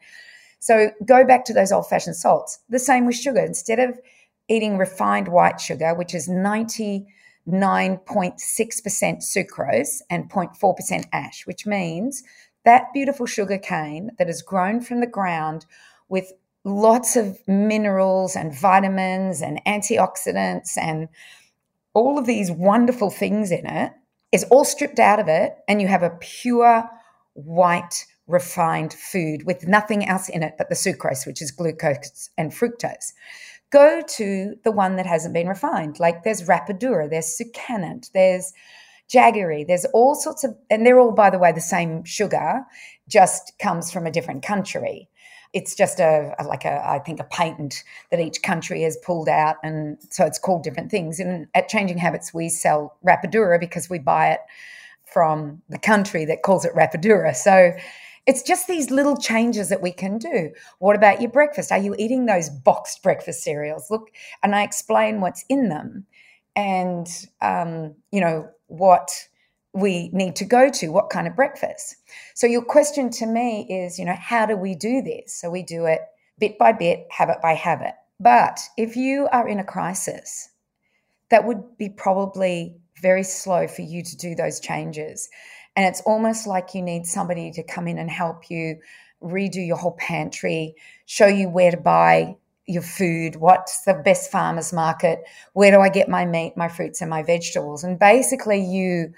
So 0.59 0.91
go 1.05 1.25
back 1.25 1.45
to 1.45 1.53
those 1.53 1.71
old 1.71 1.89
fashioned 1.89 2.15
salts. 2.15 2.59
The 2.69 2.79
same 2.79 3.05
with 3.05 3.15
sugar. 3.15 3.41
Instead 3.41 3.79
of 3.79 3.99
eating 4.47 4.77
refined 4.77 5.27
white 5.27 5.59
sugar, 5.59 5.93
which 5.93 6.13
is 6.13 6.29
99.6% 6.29 7.07
sucrose 7.47 10.01
and 10.09 10.29
0.4% 10.29 11.05
ash, 11.11 11.47
which 11.47 11.65
means 11.65 12.23
that 12.63 12.93
beautiful 12.93 13.25
sugar 13.25 13.57
cane 13.57 14.11
that 14.17 14.27
has 14.27 14.41
grown 14.41 14.79
from 14.79 15.01
the 15.01 15.07
ground 15.07 15.65
with 16.07 16.31
lots 16.63 17.15
of 17.15 17.37
minerals 17.47 18.35
and 18.35 18.57
vitamins 18.57 19.41
and 19.41 19.61
antioxidants 19.65 20.77
and 20.77 21.09
all 21.93 22.17
of 22.17 22.25
these 22.25 22.51
wonderful 22.51 23.09
things 23.09 23.51
in 23.51 23.65
it 23.65 23.91
is 24.31 24.45
all 24.45 24.65
stripped 24.65 24.99
out 24.99 25.19
of 25.19 25.27
it 25.27 25.55
and 25.67 25.81
you 25.81 25.87
have 25.87 26.03
a 26.03 26.17
pure 26.21 26.89
white 27.33 28.05
refined 28.27 28.93
food 28.93 29.45
with 29.45 29.67
nothing 29.67 30.07
else 30.07 30.29
in 30.29 30.41
it 30.41 30.53
but 30.57 30.69
the 30.69 30.75
sucrose 30.75 31.27
which 31.27 31.41
is 31.41 31.51
glucose 31.51 32.29
and 32.37 32.51
fructose. 32.51 33.11
Go 33.69 34.01
to 34.01 34.55
the 34.63 34.71
one 34.71 34.95
that 34.95 35.05
hasn't 35.05 35.33
been 35.33 35.47
refined. 35.47 35.99
Like 35.99 36.23
there's 36.23 36.43
rapadura 36.43 37.09
there's 37.09 37.37
sucanat 37.37 38.09
there's 38.13 38.53
jaggery 39.13 39.67
there's 39.67 39.85
all 39.93 40.15
sorts 40.15 40.45
of 40.45 40.55
and 40.69 40.85
they're 40.85 40.99
all 40.99 41.11
by 41.11 41.29
the 41.29 41.37
way 41.37 41.51
the 41.51 41.59
same 41.59 42.03
sugar 42.05 42.63
just 43.09 43.51
comes 43.59 43.91
from 43.91 44.07
a 44.07 44.11
different 44.11 44.41
country 44.43 45.09
it's 45.53 45.75
just 45.75 45.99
a, 45.99 46.33
a, 46.39 46.43
like 46.43 46.65
a 46.65 46.83
I 46.85 46.99
think 46.99 47.19
a 47.19 47.23
patent 47.25 47.83
that 48.09 48.19
each 48.19 48.41
country 48.41 48.81
has 48.81 48.97
pulled 48.97 49.29
out, 49.29 49.57
and 49.63 49.97
so 50.09 50.25
it's 50.25 50.39
called 50.39 50.63
different 50.63 50.91
things. 50.91 51.19
And 51.19 51.47
at 51.53 51.69
Changing 51.69 51.97
Habits, 51.97 52.33
we 52.33 52.49
sell 52.49 52.97
Rapadura 53.05 53.59
because 53.59 53.89
we 53.89 53.99
buy 53.99 54.31
it 54.31 54.39
from 55.05 55.61
the 55.69 55.77
country 55.77 56.25
that 56.25 56.41
calls 56.41 56.65
it 56.65 56.73
Rapadura. 56.73 57.35
So 57.35 57.71
it's 58.25 58.41
just 58.41 58.67
these 58.67 58.89
little 58.89 59.15
changes 59.15 59.69
that 59.69 59.81
we 59.81 59.91
can 59.91 60.17
do. 60.17 60.51
What 60.79 60.95
about 60.95 61.21
your 61.21 61.29
breakfast? 61.29 61.71
Are 61.71 61.77
you 61.77 61.95
eating 61.99 62.25
those 62.25 62.49
boxed 62.49 63.03
breakfast 63.03 63.43
cereals? 63.43 63.91
Look, 63.91 64.09
and 64.41 64.55
I 64.55 64.63
explain 64.63 65.21
what's 65.21 65.45
in 65.49 65.69
them, 65.69 66.05
and 66.55 67.07
um, 67.41 67.95
you 68.11 68.21
know 68.21 68.49
what 68.67 69.27
we 69.73 70.09
need 70.13 70.35
to 70.37 70.45
go 70.45 70.69
to, 70.69 70.89
what 70.89 71.09
kind 71.09 71.27
of 71.27 71.35
breakfast. 71.35 71.95
So 72.35 72.45
your 72.45 72.63
question 72.63 73.09
to 73.11 73.25
me 73.25 73.65
is, 73.69 73.97
you 73.97 74.05
know, 74.05 74.15
how 74.17 74.45
do 74.45 74.55
we 74.55 74.75
do 74.75 75.01
this? 75.01 75.35
So 75.39 75.49
we 75.49 75.63
do 75.63 75.85
it 75.85 76.01
bit 76.39 76.57
by 76.57 76.73
bit, 76.73 77.07
habit 77.09 77.37
by 77.41 77.53
habit. 77.53 77.93
But 78.19 78.59
if 78.77 78.95
you 78.95 79.27
are 79.31 79.47
in 79.47 79.59
a 79.59 79.63
crisis, 79.63 80.49
that 81.29 81.45
would 81.45 81.77
be 81.77 81.89
probably 81.89 82.75
very 83.01 83.23
slow 83.23 83.67
for 83.67 83.81
you 83.81 84.03
to 84.03 84.17
do 84.17 84.35
those 84.35 84.59
changes. 84.59 85.29
And 85.75 85.85
it's 85.85 86.01
almost 86.01 86.45
like 86.45 86.75
you 86.75 86.83
need 86.83 87.07
somebody 87.07 87.51
to 87.51 87.63
come 87.63 87.87
in 87.87 87.97
and 87.97 88.09
help 88.09 88.49
you 88.49 88.77
redo 89.21 89.65
your 89.65 89.77
whole 89.77 89.97
pantry, 89.97 90.75
show 91.05 91.25
you 91.25 91.49
where 91.49 91.71
to 91.71 91.77
buy 91.77 92.35
your 92.67 92.83
food, 92.83 93.35
what's 93.35 93.81
the 93.81 93.93
best 93.93 94.31
farmers 94.31 94.71
market, 94.71 95.23
where 95.53 95.71
do 95.71 95.81
I 95.81 95.89
get 95.89 96.07
my 96.07 96.25
meat, 96.25 96.53
my 96.55 96.69
fruits, 96.69 97.01
and 97.01 97.09
my 97.09 97.23
vegetables. 97.23 97.83
And 97.83 97.99
basically, 97.99 98.63
you 98.63 99.13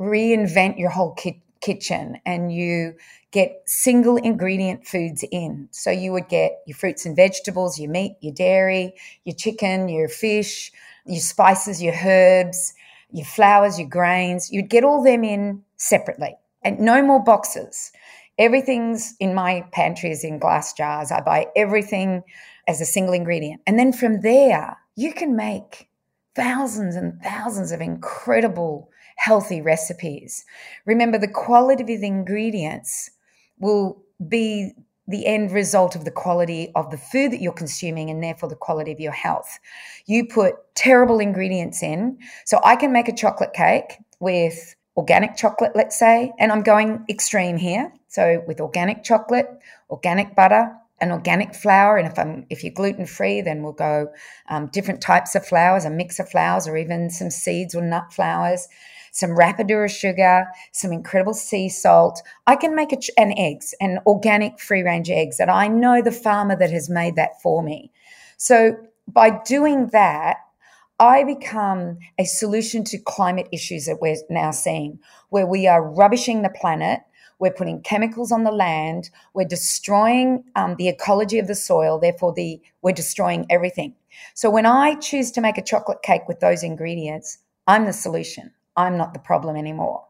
reinvent 0.00 0.78
your 0.78 0.90
whole 0.90 1.12
ki- 1.12 1.42
kitchen 1.60 2.18
and 2.24 2.52
you 2.52 2.94
get 3.32 3.62
single 3.66 4.16
ingredient 4.16 4.86
foods 4.86 5.24
in. 5.30 5.68
So 5.70 5.90
you 5.90 6.12
would 6.12 6.28
get 6.28 6.52
your 6.66 6.76
fruits 6.76 7.04
and 7.06 7.14
vegetables, 7.14 7.78
your 7.78 7.90
meat, 7.90 8.16
your 8.20 8.34
dairy, 8.34 8.94
your 9.24 9.36
chicken, 9.36 9.88
your 9.88 10.08
fish, 10.08 10.72
your 11.04 11.20
spices, 11.20 11.82
your 11.82 11.94
herbs, 11.94 12.72
your 13.12 13.26
flowers, 13.26 13.78
your 13.78 13.88
grains. 13.88 14.50
You'd 14.50 14.70
get 14.70 14.84
all 14.84 15.02
them 15.04 15.22
in 15.22 15.62
separately 15.76 16.34
and 16.62 16.80
no 16.80 17.02
more 17.02 17.22
boxes. 17.22 17.92
Everything's 18.38 19.14
in 19.20 19.34
my 19.34 19.66
pantry 19.72 20.10
is 20.10 20.24
in 20.24 20.38
glass 20.38 20.72
jars. 20.72 21.12
I 21.12 21.20
buy 21.20 21.46
everything 21.54 22.22
as 22.66 22.80
a 22.80 22.86
single 22.86 23.12
ingredient. 23.12 23.60
And 23.66 23.78
then 23.78 23.92
from 23.92 24.22
there, 24.22 24.78
you 24.96 25.12
can 25.12 25.36
make 25.36 25.88
thousands 26.34 26.96
and 26.96 27.20
thousands 27.22 27.70
of 27.70 27.80
incredible 27.82 28.89
healthy 29.20 29.60
recipes. 29.60 30.46
Remember, 30.86 31.18
the 31.18 31.28
quality 31.28 31.82
of 31.82 32.00
the 32.00 32.06
ingredients 32.06 33.10
will 33.58 34.02
be 34.26 34.72
the 35.06 35.26
end 35.26 35.52
result 35.52 35.94
of 35.94 36.06
the 36.06 36.10
quality 36.10 36.72
of 36.74 36.90
the 36.90 36.96
food 36.96 37.30
that 37.30 37.42
you're 37.42 37.52
consuming 37.52 38.08
and 38.08 38.22
therefore 38.22 38.48
the 38.48 38.56
quality 38.56 38.92
of 38.92 38.98
your 38.98 39.12
health. 39.12 39.58
You 40.06 40.26
put 40.26 40.54
terrible 40.74 41.20
ingredients 41.20 41.82
in. 41.82 42.16
So 42.46 42.60
I 42.64 42.76
can 42.76 42.92
make 42.92 43.08
a 43.08 43.14
chocolate 43.14 43.52
cake 43.52 43.98
with 44.20 44.74
organic 44.96 45.36
chocolate, 45.36 45.72
let's 45.74 45.98
say, 45.98 46.32
and 46.38 46.50
I'm 46.50 46.62
going 46.62 47.04
extreme 47.10 47.58
here. 47.58 47.92
So 48.08 48.42
with 48.46 48.58
organic 48.58 49.04
chocolate, 49.04 49.50
organic 49.90 50.34
butter, 50.34 50.74
an 51.02 51.12
organic 51.12 51.54
flour, 51.54 51.98
and 51.98 52.08
if 52.08 52.18
I'm 52.18 52.46
if 52.48 52.64
you're 52.64 52.72
gluten 52.72 53.04
free, 53.04 53.42
then 53.42 53.62
we'll 53.62 53.72
go 53.72 54.10
um, 54.48 54.68
different 54.68 55.02
types 55.02 55.34
of 55.34 55.46
flours, 55.46 55.84
a 55.84 55.90
mix 55.90 56.18
of 56.18 56.30
flours, 56.30 56.66
or 56.66 56.78
even 56.78 57.10
some 57.10 57.30
seeds 57.30 57.74
or 57.74 57.82
nut 57.82 58.14
flours 58.14 58.66
some 59.12 59.30
Rapadura 59.30 59.90
sugar, 59.90 60.46
some 60.72 60.92
incredible 60.92 61.34
sea 61.34 61.68
salt. 61.68 62.22
I 62.46 62.56
can 62.56 62.74
make 62.74 62.98
ch- 63.00 63.10
an 63.16 63.32
eggs, 63.36 63.74
an 63.80 64.00
organic 64.06 64.60
free 64.60 64.82
range 64.82 65.10
eggs 65.10 65.38
that 65.38 65.48
I 65.48 65.68
know 65.68 66.02
the 66.02 66.12
farmer 66.12 66.56
that 66.56 66.70
has 66.70 66.88
made 66.88 67.16
that 67.16 67.40
for 67.42 67.62
me. 67.62 67.90
So 68.36 68.76
by 69.06 69.40
doing 69.44 69.88
that, 69.88 70.36
I 70.98 71.24
become 71.24 71.98
a 72.18 72.24
solution 72.24 72.84
to 72.84 72.98
climate 72.98 73.48
issues 73.52 73.86
that 73.86 74.02
we're 74.02 74.16
now 74.28 74.50
seeing, 74.50 74.98
where 75.30 75.46
we 75.46 75.66
are 75.66 75.82
rubbishing 75.82 76.42
the 76.42 76.50
planet. 76.50 77.00
We're 77.38 77.52
putting 77.54 77.80
chemicals 77.80 78.30
on 78.30 78.44
the 78.44 78.52
land. 78.52 79.08
We're 79.32 79.48
destroying 79.48 80.44
um, 80.56 80.76
the 80.76 80.88
ecology 80.88 81.38
of 81.38 81.46
the 81.46 81.54
soil. 81.54 81.98
Therefore, 81.98 82.34
the 82.34 82.60
we're 82.82 82.92
destroying 82.92 83.46
everything. 83.48 83.94
So 84.34 84.50
when 84.50 84.66
I 84.66 84.94
choose 84.96 85.30
to 85.32 85.40
make 85.40 85.56
a 85.56 85.62
chocolate 85.62 86.02
cake 86.02 86.28
with 86.28 86.40
those 86.40 86.62
ingredients, 86.62 87.38
I'm 87.66 87.86
the 87.86 87.94
solution. 87.94 88.52
I'm 88.80 88.96
not 88.96 89.12
the 89.12 89.20
problem 89.20 89.56
anymore. 89.56 90.04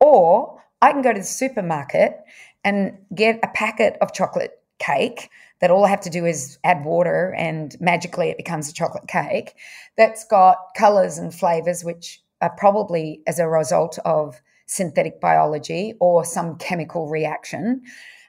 Or 0.00 0.62
I 0.80 0.92
can 0.92 1.02
go 1.02 1.12
to 1.12 1.18
the 1.18 1.26
supermarket 1.26 2.18
and 2.64 2.98
get 3.14 3.40
a 3.42 3.48
packet 3.48 3.96
of 4.00 4.12
chocolate 4.12 4.60
cake 4.78 5.30
that 5.60 5.70
all 5.70 5.84
I 5.84 5.88
have 5.88 6.02
to 6.02 6.10
do 6.10 6.24
is 6.26 6.58
add 6.64 6.84
water 6.84 7.34
and 7.36 7.74
magically 7.80 8.28
it 8.28 8.36
becomes 8.36 8.68
a 8.68 8.74
chocolate 8.74 9.08
cake 9.08 9.54
that's 9.96 10.24
got 10.26 10.58
colors 10.76 11.18
and 11.18 11.34
flavors 11.34 11.82
which 11.82 12.20
are 12.42 12.54
probably 12.58 13.22
as 13.26 13.38
a 13.38 13.48
result 13.48 13.98
of 14.04 14.40
synthetic 14.66 15.20
biology 15.20 15.94
or 15.98 16.24
some 16.24 16.58
chemical 16.58 17.08
reaction. 17.08 17.82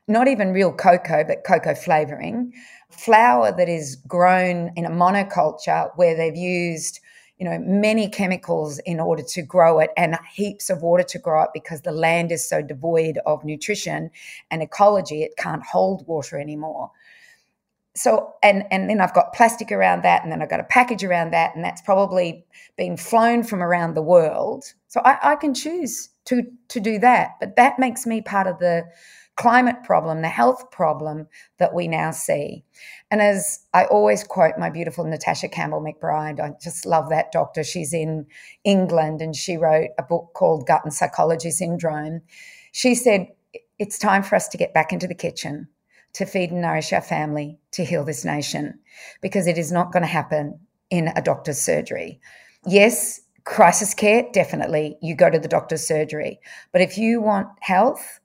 Not 0.08 0.28
even 0.28 0.54
real 0.54 0.72
cocoa, 0.72 1.26
but 1.26 1.44
cocoa 1.46 1.76
flavoring. 1.76 2.54
Flour 2.90 3.52
that 3.52 3.68
is 3.68 3.98
grown 4.08 4.72
in 4.78 4.86
a 4.86 4.90
monoculture 4.90 5.92
where 5.98 6.16
they've 6.16 6.38
used 6.38 7.02
you 7.38 7.50
know 7.50 7.60
many 7.60 8.10
chemicals 8.10 8.80
in 8.80 9.00
order 9.00 9.23
to 9.23 9.41
grow 9.41 9.80
it 9.80 9.91
and 9.95 10.17
heaps 10.34 10.69
of 10.69 10.82
water 10.82 11.04
to 11.04 11.19
grow 11.19 11.43
it 11.43 11.50
because 11.54 11.82
the 11.82 11.91
land 11.91 12.32
is 12.32 12.47
so 12.47 12.62
devoid 12.62 13.19
of 13.26 13.43
nutrition 13.43 14.10
and 14.52 14.62
ecology 14.62 15.23
it 15.23 15.38
can't 15.38 15.63
hold 15.63 16.08
water 16.08 16.39
anymore 16.39 16.91
so 17.97 18.34
and 18.43 18.63
and 18.71 18.89
then 18.89 19.02
I've 19.02 19.13
got 19.13 19.34
plastic 19.34 19.71
around 19.71 20.04
that, 20.04 20.23
and 20.23 20.32
then 20.32 20.41
I've 20.41 20.50
got 20.50 20.60
a 20.60 20.63
package 20.65 21.04
around 21.04 21.32
that, 21.34 21.56
and 21.56 21.63
that's 21.65 21.82
probably 21.82 22.45
been 22.78 22.95
flown 22.95 23.43
from 23.43 23.63
around 23.63 23.95
the 23.95 24.02
world. 24.04 24.65
So 24.88 25.02
I, 25.04 25.17
I 25.32 25.36
can 25.36 25.54
choose 25.54 26.10
to 26.26 26.43
to 26.69 26.80
do 26.80 27.00
that, 27.00 27.32
but 27.39 27.56
that 27.56 27.80
makes 27.80 28.06
me 28.06 28.21
part 28.21 28.45
of 28.45 28.60
the 28.60 28.86
climate 29.38 29.84
problem, 29.84 30.21
the 30.21 30.28
health 30.28 30.71
problem 30.71 31.28
that 31.60 31.73
we 31.73 31.88
now 31.88 32.12
see. 32.12 32.65
And 33.10 33.21
as 33.21 33.60
I 33.73 33.86
always 33.86 34.23
quote 34.23 34.58
my 34.58 34.69
beautiful 34.69 35.06
Natasha 35.06 35.47
Campbell 35.47 35.82
McBride, 35.82 36.39
I 36.39 36.54
just 36.62 36.86
love 36.86 37.10
that 37.10 37.32
doctor. 37.32 37.63
She's 37.63 37.93
in 37.93 38.26
England 38.63 39.21
and 39.21 39.36
she 39.36 39.56
wrote 39.56 39.91
a 39.97 40.04
book 40.04 40.32
called 40.34 40.67
Gut 40.67 40.82
and 40.84 40.93
Psychology 40.93 41.52
Syndrome. 41.52 42.21
She 42.71 42.95
said, 42.95 43.28
It's 43.80 44.00
time 44.00 44.23
for 44.23 44.36
us 44.36 44.47
to 44.50 44.58
get 44.58 44.73
back 44.73 44.91
into 44.91 45.08
the 45.08 45.15
kitchen 45.15 45.69
to 46.13 46.26
feed 46.26 46.52
and 46.52 46.62
nourish 46.62 46.91
our 46.91 47.02
family 47.02 47.60
to 47.71 47.86
heal 47.86 48.04
this 48.04 48.26
nation 48.26 48.80
because 49.21 49.45
it 49.45 49.58
is 49.58 49.71
not 49.71 49.91
going 49.91 50.02
to 50.02 50.08
happen 50.08 50.60
in 50.89 51.10
a 51.15 51.21
doctor's 51.21 51.60
surgery. 51.60 52.19
Yes, 52.65 53.21
crisis 53.43 53.93
care, 53.93 54.23
definitely, 54.34 54.97
you 55.02 55.15
go 55.15 55.30
to 55.30 55.38
the 55.39 55.47
doctor's 55.47 55.86
surgery. 55.86 56.39
But 56.71 56.82
if 56.82 56.97
you 56.97 57.21
want 57.21 57.50
health, 57.62 58.19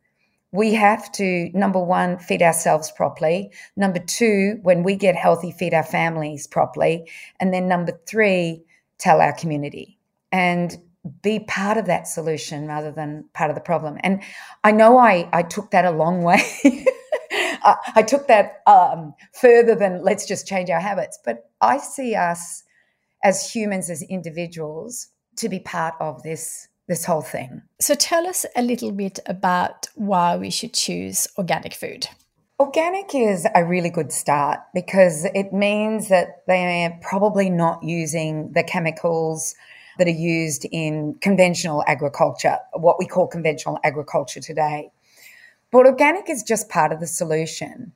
we 0.53 0.75
have 0.75 1.11
to, 1.13 1.51
number 1.55 1.83
one, 1.83 2.19
feed 2.19 2.43
ourselves 2.43 2.93
properly. 2.93 3.51
Number 3.77 3.99
two, 3.99 4.59
when 4.63 4.83
we 4.83 4.97
get 4.97 5.17
healthy, 5.17 5.51
feed 5.51 5.73
our 5.73 5.83
families 5.83 6.47
properly. 6.47 7.11
And 7.41 7.53
then 7.55 7.69
number 7.69 7.99
three, 8.07 8.63
tell 8.99 9.21
our 9.21 9.33
community 9.33 9.99
and 10.31 10.77
be 11.23 11.41
part 11.41 11.79
of 11.79 11.87
that 11.87 12.07
solution 12.07 12.67
rather 12.67 12.93
than 12.93 13.25
part 13.33 13.51
of 13.51 13.57
the 13.57 13.63
problem. 13.63 13.97
And 14.01 14.23
I 14.63 14.73
know 14.73 14.99
I, 14.99 15.29
I 15.33 15.43
took 15.43 15.71
that 15.73 15.85
a 15.85 15.91
long 15.91 16.23
way. 16.23 16.43
I, 17.33 17.77
I, 17.97 18.03
took 18.03 18.29
that 18.29 18.61
um, 18.67 19.15
further 19.33 19.75
than 19.75 20.03
let's 20.05 20.27
just 20.27 20.47
change 20.47 20.69
our 20.71 20.81
habits. 20.81 21.19
But 21.25 21.51
I 21.61 21.79
see 21.79 22.15
us 22.15 22.63
as 23.25 23.51
humans, 23.51 23.89
as 23.89 24.03
individuals, 24.03 25.09
to 25.37 25.49
be 25.49 25.61
part 25.61 25.95
of 25.99 26.23
this 26.23 26.69
this 26.93 27.07
whole 27.07 27.23
thing. 27.23 27.63
So 27.81 27.95
tell 27.95 28.27
us 28.27 28.45
a 28.55 28.61
little 28.61 28.93
bit 28.93 29.19
about 29.25 29.87
why 29.95 30.37
we 30.37 30.51
should 30.51 30.75
choose 30.75 31.27
organic 31.39 31.73
food. 31.73 32.07
Organic 32.61 33.15
is 33.15 33.47
a 33.55 33.65
really 33.65 33.89
good 33.89 34.13
start 34.13 34.61
because 34.75 35.25
it 35.25 35.55
means 35.55 36.11
that 36.11 36.43
they're 36.47 36.99
probably 37.01 37.49
not 37.49 37.83
using 37.83 38.53
the 38.53 38.63
chemicals 38.63 39.55
that 39.97 40.07
are 40.07 40.11
used 40.37 40.67
in 40.71 41.15
conventional 41.23 41.83
agriculture, 41.87 42.59
what 42.75 42.99
we 42.99 43.07
call 43.07 43.27
conventional 43.27 43.79
agriculture 43.83 44.41
today. 44.41 44.91
But 45.71 45.87
organic 45.87 46.29
is 46.29 46.43
just 46.43 46.69
part 46.69 46.93
of 46.93 47.01
the 47.01 47.07
solution. 47.07 47.93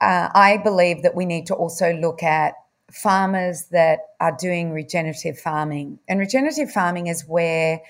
Uh, 0.00 0.30
I 0.34 0.56
believe 0.56 1.04
that 1.04 1.14
we 1.14 1.26
need 1.26 1.46
to 1.46 1.54
also 1.54 1.92
look 1.92 2.24
at 2.24 2.54
farmers 2.90 3.66
that 3.70 4.00
are 4.18 4.36
doing 4.36 4.72
regenerative 4.72 5.38
farming. 5.38 6.00
And 6.08 6.18
regenerative 6.18 6.72
farming 6.72 7.06
is 7.06 7.24
where 7.26 7.80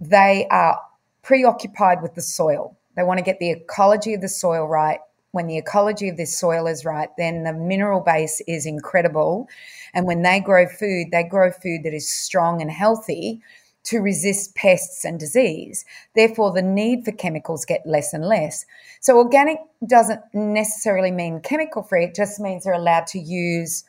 they 0.00 0.46
are 0.50 0.80
preoccupied 1.22 2.02
with 2.02 2.14
the 2.14 2.22
soil. 2.22 2.76
They 2.96 3.02
want 3.02 3.18
to 3.18 3.24
get 3.24 3.38
the 3.38 3.50
ecology 3.50 4.14
of 4.14 4.20
the 4.20 4.28
soil 4.28 4.66
right. 4.66 5.00
When 5.32 5.46
the 5.46 5.58
ecology 5.58 6.08
of 6.08 6.16
this 6.16 6.36
soil 6.36 6.66
is 6.66 6.84
right, 6.84 7.08
then 7.16 7.44
the 7.44 7.52
mineral 7.52 8.00
base 8.00 8.42
is 8.48 8.66
incredible. 8.66 9.48
And 9.94 10.06
when 10.06 10.22
they 10.22 10.40
grow 10.40 10.66
food, 10.66 11.08
they 11.12 11.22
grow 11.22 11.52
food 11.52 11.82
that 11.84 11.94
is 11.94 12.08
strong 12.08 12.60
and 12.60 12.70
healthy 12.70 13.40
to 13.84 14.00
resist 14.00 14.54
pests 14.54 15.04
and 15.04 15.18
disease. 15.18 15.84
Therefore, 16.14 16.52
the 16.52 16.62
need 16.62 17.04
for 17.04 17.12
chemicals 17.12 17.64
get 17.64 17.86
less 17.86 18.12
and 18.12 18.24
less. 18.24 18.66
So, 19.00 19.16
organic 19.16 19.58
doesn't 19.86 20.20
necessarily 20.34 21.10
mean 21.10 21.40
chemical 21.40 21.82
free, 21.82 22.04
it 22.04 22.14
just 22.14 22.40
means 22.40 22.64
they're 22.64 22.72
allowed 22.72 23.06
to 23.08 23.18
use 23.18 23.84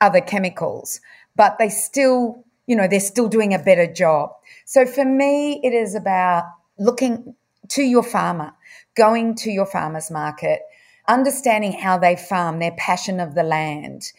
other 0.00 0.20
chemicals, 0.20 1.00
but 1.36 1.58
they 1.58 1.68
still, 1.68 2.44
you 2.72 2.76
know, 2.76 2.88
they're 2.88 3.00
still 3.00 3.28
doing 3.28 3.52
a 3.52 3.58
better 3.58 3.86
job. 3.86 4.30
So, 4.64 4.86
for 4.86 5.04
me, 5.04 5.60
it 5.62 5.74
is 5.74 5.94
about 5.94 6.44
looking 6.78 7.34
to 7.68 7.82
your 7.82 8.02
farmer, 8.02 8.54
going 8.96 9.34
to 9.34 9.50
your 9.50 9.66
farmer's 9.66 10.10
market, 10.10 10.60
understanding 11.06 11.72
how 11.72 11.98
they 11.98 12.16
farm, 12.16 12.60
their 12.60 12.74
passion 12.78 13.20
of 13.20 13.34
the 13.34 13.42
land 13.42 14.10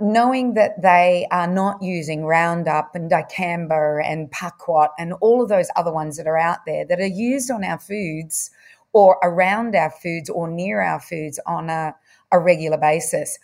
knowing 0.00 0.54
that 0.54 0.80
they 0.80 1.26
are 1.30 1.46
not 1.46 1.80
using 1.82 2.24
Roundup 2.24 2.94
and 2.94 3.10
dicamba 3.10 4.02
and 4.02 4.30
Paraquat 4.30 4.88
and 4.98 5.12
all 5.20 5.42
of 5.42 5.50
those 5.50 5.68
other 5.76 5.92
ones 5.92 6.16
that 6.16 6.26
are 6.26 6.38
out 6.38 6.64
there 6.66 6.86
that 6.86 6.98
are 6.98 7.06
used 7.06 7.50
on 7.50 7.62
our 7.62 7.78
foods 7.78 8.50
or 8.94 9.18
around 9.22 9.76
our 9.76 9.90
foods 9.90 10.30
or 10.30 10.48
near 10.48 10.80
our 10.80 11.00
foods 11.00 11.38
on 11.46 11.68
a, 11.68 11.94
a 12.32 12.38
regular 12.40 12.78
basis. 12.78 13.38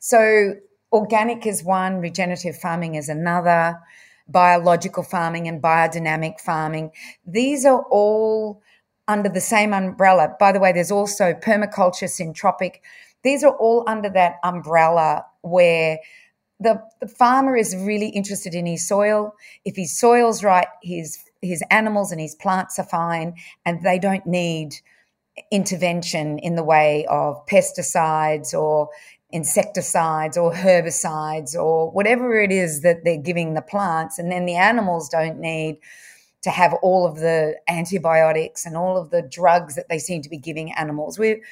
So, 0.00 0.54
organic 0.92 1.46
is 1.46 1.64
one, 1.64 1.96
regenerative 1.96 2.58
farming 2.58 2.94
is 2.96 3.08
another, 3.08 3.80
biological 4.32 5.02
farming 5.02 5.46
and 5.46 5.62
biodynamic 5.62 6.40
farming. 6.40 6.90
These 7.26 7.64
are 7.64 7.82
all 7.90 8.62
under 9.08 9.28
the 9.28 9.40
same 9.40 9.74
umbrella. 9.74 10.34
By 10.40 10.52
the 10.52 10.60
way, 10.60 10.72
there's 10.72 10.90
also 10.90 11.34
permaculture, 11.34 12.08
syntropic. 12.08 12.76
These 13.22 13.44
are 13.44 13.54
all 13.56 13.84
under 13.86 14.08
that 14.10 14.36
umbrella 14.42 15.26
where 15.42 15.98
the, 16.58 16.82
the 17.00 17.08
farmer 17.08 17.56
is 17.56 17.76
really 17.76 18.08
interested 18.08 18.54
in 18.54 18.66
his 18.66 18.86
soil. 18.86 19.34
If 19.64 19.76
his 19.76 19.98
soil's 19.98 20.42
right, 20.42 20.68
his 20.82 21.18
his 21.40 21.62
animals 21.72 22.12
and 22.12 22.20
his 22.20 22.36
plants 22.36 22.78
are 22.78 22.84
fine, 22.84 23.34
and 23.66 23.82
they 23.82 23.98
don't 23.98 24.26
need 24.26 24.76
intervention 25.50 26.38
in 26.38 26.54
the 26.54 26.62
way 26.62 27.04
of 27.08 27.44
pesticides 27.46 28.54
or 28.54 28.88
insecticides 29.32 30.36
or 30.36 30.52
herbicides 30.52 31.54
or 31.54 31.90
whatever 31.90 32.38
it 32.40 32.52
is 32.52 32.82
that 32.82 33.04
they're 33.04 33.16
giving 33.16 33.54
the 33.54 33.62
plants. 33.62 34.18
And 34.18 34.30
then 34.30 34.46
the 34.46 34.56
animals 34.56 35.08
don't 35.08 35.38
need 35.38 35.78
to 36.42 36.50
have 36.50 36.74
all 36.82 37.06
of 37.06 37.16
the 37.16 37.56
antibiotics 37.68 38.66
and 38.66 38.76
all 38.76 38.96
of 38.96 39.10
the 39.10 39.22
drugs 39.22 39.74
that 39.76 39.88
they 39.88 39.98
seem 39.98 40.22
to 40.22 40.28
be 40.28 40.38
giving 40.38 40.72
animals. 40.72 41.18
We, 41.18 41.42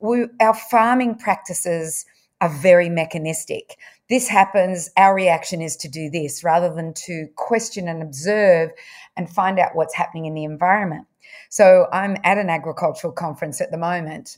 we 0.00 0.26
our 0.40 0.54
farming 0.54 1.16
practices 1.16 2.04
are 2.40 2.48
very 2.48 2.88
mechanistic. 2.88 3.76
This 4.08 4.28
happens, 4.28 4.90
our 4.96 5.14
reaction 5.14 5.62
is 5.62 5.76
to 5.76 5.88
do 5.88 6.10
this 6.10 6.42
rather 6.42 6.74
than 6.74 6.94
to 6.94 7.28
question 7.36 7.86
and 7.86 8.02
observe 8.02 8.70
and 9.16 9.30
find 9.30 9.58
out 9.58 9.74
what's 9.74 9.94
happening 9.94 10.24
in 10.24 10.34
the 10.34 10.44
environment. 10.44 11.06
So 11.48 11.86
I'm 11.92 12.16
at 12.24 12.38
an 12.38 12.50
agricultural 12.50 13.12
conference 13.12 13.60
at 13.60 13.70
the 13.70 13.78
moment 13.78 14.36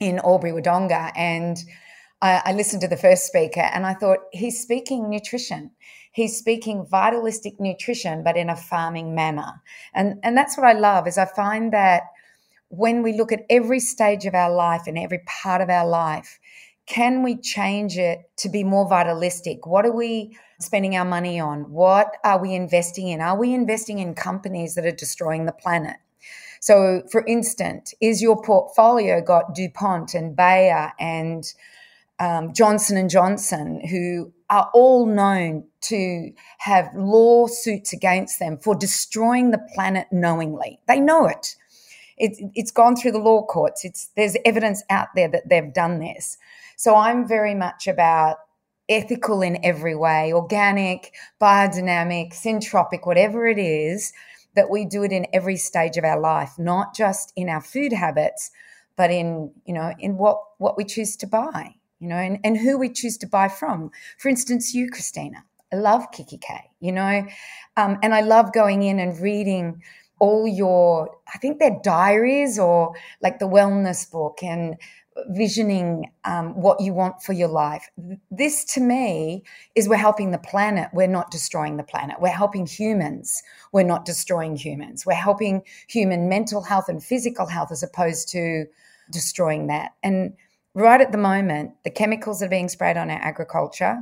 in 0.00 0.18
Albury 0.20 0.52
Wodonga 0.52 1.12
and 1.16 1.58
I, 2.20 2.42
I 2.46 2.52
listened 2.52 2.82
to 2.82 2.88
the 2.88 2.96
first 2.96 3.26
speaker 3.26 3.60
and 3.60 3.86
I 3.86 3.94
thought 3.94 4.18
he's 4.32 4.60
speaking 4.60 5.08
nutrition. 5.08 5.70
He's 6.12 6.36
speaking 6.36 6.86
vitalistic 6.90 7.60
nutrition, 7.60 8.24
but 8.24 8.36
in 8.36 8.50
a 8.50 8.56
farming 8.56 9.14
manner. 9.14 9.62
And 9.94 10.18
and 10.22 10.36
that's 10.36 10.56
what 10.56 10.66
I 10.66 10.72
love 10.72 11.06
is 11.06 11.18
I 11.18 11.26
find 11.26 11.72
that 11.72 12.02
when 12.68 13.02
we 13.02 13.12
look 13.12 13.32
at 13.32 13.44
every 13.48 13.80
stage 13.80 14.26
of 14.26 14.34
our 14.34 14.52
life 14.52 14.82
and 14.86 14.98
every 14.98 15.20
part 15.26 15.60
of 15.60 15.70
our 15.70 15.86
life, 15.86 16.38
can 16.86 17.22
we 17.22 17.36
change 17.36 17.98
it 17.98 18.30
to 18.38 18.48
be 18.48 18.64
more 18.64 18.88
vitalistic? 18.88 19.66
What 19.66 19.86
are 19.86 19.94
we 19.94 20.36
spending 20.60 20.96
our 20.96 21.04
money 21.04 21.38
on? 21.38 21.70
What 21.70 22.16
are 22.24 22.40
we 22.40 22.54
investing 22.54 23.08
in? 23.08 23.20
Are 23.20 23.38
we 23.38 23.54
investing 23.54 23.98
in 23.98 24.14
companies 24.14 24.74
that 24.74 24.86
are 24.86 24.92
destroying 24.92 25.46
the 25.46 25.52
planet? 25.52 25.96
So, 26.60 27.02
for 27.12 27.24
instance, 27.26 27.94
is 28.00 28.20
your 28.20 28.42
portfolio 28.42 29.20
got 29.20 29.54
DuPont 29.54 30.14
and 30.14 30.34
Bayer 30.34 30.92
and 30.98 31.44
um, 32.20 32.52
Johnson 32.52 32.96
and 32.96 33.10
Johnson, 33.10 33.86
who 33.88 34.32
are 34.50 34.70
all 34.74 35.06
known 35.06 35.64
to 35.82 36.30
have 36.58 36.90
lawsuits 36.94 37.92
against 37.92 38.38
them 38.38 38.58
for 38.58 38.74
destroying 38.74 39.50
the 39.50 39.64
planet 39.74 40.06
knowingly? 40.10 40.80
They 40.88 41.00
know 41.00 41.26
it. 41.26 41.56
it 42.16 42.32
it's 42.54 42.70
gone 42.70 42.96
through 42.96 43.12
the 43.12 43.18
law 43.18 43.44
courts. 43.44 43.84
It's 43.84 44.10
there's 44.16 44.36
evidence 44.44 44.82
out 44.90 45.08
there 45.14 45.28
that 45.28 45.48
they've 45.48 45.72
done 45.72 46.00
this. 46.00 46.38
So 46.76 46.94
I'm 46.94 47.26
very 47.26 47.54
much 47.54 47.86
about 47.86 48.36
ethical 48.88 49.42
in 49.42 49.64
every 49.64 49.94
way, 49.94 50.32
organic, 50.32 51.12
biodynamic, 51.40 52.32
syntropic, 52.32 53.06
whatever 53.06 53.46
it 53.46 53.58
is, 53.58 54.12
that 54.54 54.70
we 54.70 54.84
do 54.84 55.02
it 55.02 55.12
in 55.12 55.26
every 55.32 55.56
stage 55.56 55.96
of 55.96 56.04
our 56.04 56.18
life, 56.18 56.52
not 56.58 56.94
just 56.94 57.32
in 57.36 57.48
our 57.48 57.60
food 57.60 57.92
habits, 57.92 58.50
but 58.96 59.10
in, 59.10 59.52
you 59.66 59.74
know, 59.74 59.92
in 59.98 60.16
what 60.16 60.40
what 60.58 60.76
we 60.76 60.84
choose 60.84 61.16
to 61.16 61.26
buy. 61.26 61.74
You 62.00 62.08
know, 62.08 62.16
and, 62.16 62.38
and 62.44 62.56
who 62.56 62.78
we 62.78 62.90
choose 62.90 63.16
to 63.18 63.26
buy 63.26 63.48
from. 63.48 63.90
For 64.18 64.28
instance, 64.28 64.74
you, 64.74 64.88
Christina. 64.88 65.44
I 65.72 65.76
love 65.76 66.10
kikki.K, 66.12 66.70
you 66.80 66.92
know, 66.92 67.26
um, 67.76 67.98
and 68.02 68.14
I 68.14 68.22
love 68.22 68.54
going 68.54 68.82
in 68.82 68.98
and 68.98 69.20
reading 69.20 69.82
all 70.18 70.48
your, 70.48 71.16
I 71.32 71.38
think 71.38 71.58
they're 71.58 71.78
diaries 71.82 72.58
or 72.58 72.94
like 73.20 73.38
the 73.38 73.46
wellness 73.46 74.10
book 74.10 74.38
and 74.42 74.76
visioning 75.28 76.10
um, 76.24 76.60
what 76.60 76.80
you 76.80 76.92
want 76.92 77.22
for 77.22 77.32
your 77.32 77.48
life. 77.48 77.88
This 78.30 78.64
to 78.74 78.80
me 78.80 79.42
is 79.74 79.88
we're 79.88 79.96
helping 79.96 80.30
the 80.30 80.38
planet. 80.38 80.88
We're 80.92 81.06
not 81.08 81.30
destroying 81.30 81.76
the 81.76 81.82
planet. 81.82 82.16
We're 82.20 82.28
helping 82.28 82.66
humans. 82.66 83.42
We're 83.72 83.82
not 83.82 84.04
destroying 84.04 84.56
humans. 84.56 85.04
We're 85.04 85.14
helping 85.14 85.62
human 85.88 86.28
mental 86.28 86.62
health 86.62 86.88
and 86.88 87.02
physical 87.02 87.46
health 87.46 87.72
as 87.72 87.82
opposed 87.82 88.28
to 88.30 88.66
destroying 89.10 89.66
that. 89.68 89.92
And 90.02 90.34
right 90.74 91.00
at 91.00 91.12
the 91.12 91.18
moment, 91.18 91.72
the 91.84 91.90
chemicals 91.90 92.40
that 92.40 92.46
are 92.46 92.50
being 92.50 92.68
sprayed 92.68 92.96
on 92.96 93.10
our 93.10 93.18
agriculture, 93.18 93.98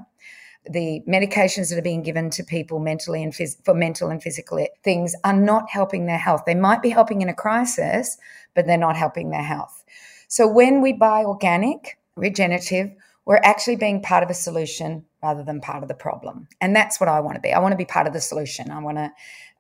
the 0.69 1.03
medications 1.09 1.71
that 1.71 1.79
are 1.79 1.83
being 1.83 2.03
given 2.03 2.31
to 2.31 2.43
people 2.43 2.79
mentally 2.79 3.23
and 3.23 3.33
phys- 3.33 3.63
for 3.65 3.75
mental 3.75 4.11
and 4.11 4.23
physical 4.23 4.65
things 4.83 5.15
are 5.25 5.33
not 5.33 5.71
helping 5.71 6.07
their 6.07 6.19
health. 6.19 6.43
They 6.47 6.55
might 6.55 6.83
be 6.83 6.91
helping 6.91 7.23
in 7.23 7.29
a 7.29 7.35
crisis, 7.35 8.19
but 8.55 8.67
they're 8.67 8.77
not 8.77 8.97
helping 8.97 9.31
their 9.31 9.43
health. 9.43 9.85
So 10.29 10.47
when 10.47 10.83
we 10.83 10.93
buy 10.93 11.25
organic, 11.25 11.99
regenerative, 12.17 12.91
we're 13.27 13.41
actually 13.43 13.77
being 13.77 14.03
part 14.03 14.23
of 14.23 14.31
a 14.31 14.35
solution 14.35 15.05
rather 15.23 15.43
than 15.43 15.61
part 15.61 15.83
of 15.83 15.89
the 15.89 15.95
problem. 15.95 16.49
And 16.61 16.75
that's 16.75 17.01
what 17.01 17.09
I 17.09 17.21
want 17.21 17.37
to 17.37 17.41
be. 17.41 17.53
I 17.53 17.59
want 17.59 17.73
to 17.73 17.77
be 17.77 17.85
part 17.85 18.07
of 18.07 18.13
the 18.13 18.21
solution. 18.21 18.71
I 18.71 18.81
want 18.81 18.99
to, 18.99 19.13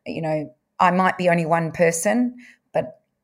you 0.07 0.23
know, 0.23 0.55
I 0.79 0.91
might 0.91 1.19
be 1.19 1.29
only 1.29 1.47
one 1.47 1.73
person, 1.73 2.37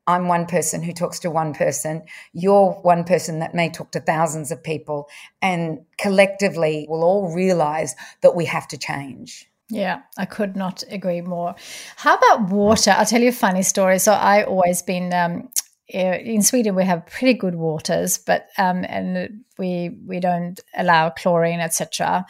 I'm 0.07 0.27
one 0.27 0.45
person 0.45 0.83
who 0.83 0.93
talks 0.93 1.19
to 1.19 1.31
one 1.31 1.53
person. 1.53 2.03
You're 2.33 2.71
one 2.71 3.03
person 3.03 3.39
that 3.39 3.55
may 3.55 3.69
talk 3.69 3.91
to 3.91 3.99
thousands 3.99 4.51
of 4.51 4.63
people. 4.63 5.09
And 5.41 5.85
collectively, 5.97 6.85
we'll 6.89 7.03
all 7.03 7.33
realize 7.33 7.95
that 8.21 8.35
we 8.35 8.45
have 8.45 8.67
to 8.69 8.77
change. 8.77 9.49
Yeah, 9.69 10.01
I 10.17 10.25
could 10.25 10.55
not 10.55 10.83
agree 10.89 11.21
more. 11.21 11.55
How 11.95 12.15
about 12.15 12.49
water? 12.49 12.91
I'll 12.91 13.05
tell 13.05 13.21
you 13.21 13.29
a 13.29 13.31
funny 13.31 13.63
story. 13.63 13.97
So 13.97 14.11
I 14.11 14.43
always 14.43 14.81
been 14.81 15.13
um, 15.13 15.49
in 15.87 16.41
Sweden 16.41 16.75
we 16.75 16.85
have 16.85 17.05
pretty 17.05 17.33
good 17.33 17.55
waters, 17.55 18.17
but 18.17 18.47
um, 18.57 18.85
and 18.87 19.43
we 19.57 19.91
we 20.07 20.19
don't 20.19 20.59
allow 20.75 21.09
chlorine, 21.09 21.59
etc. 21.59 22.25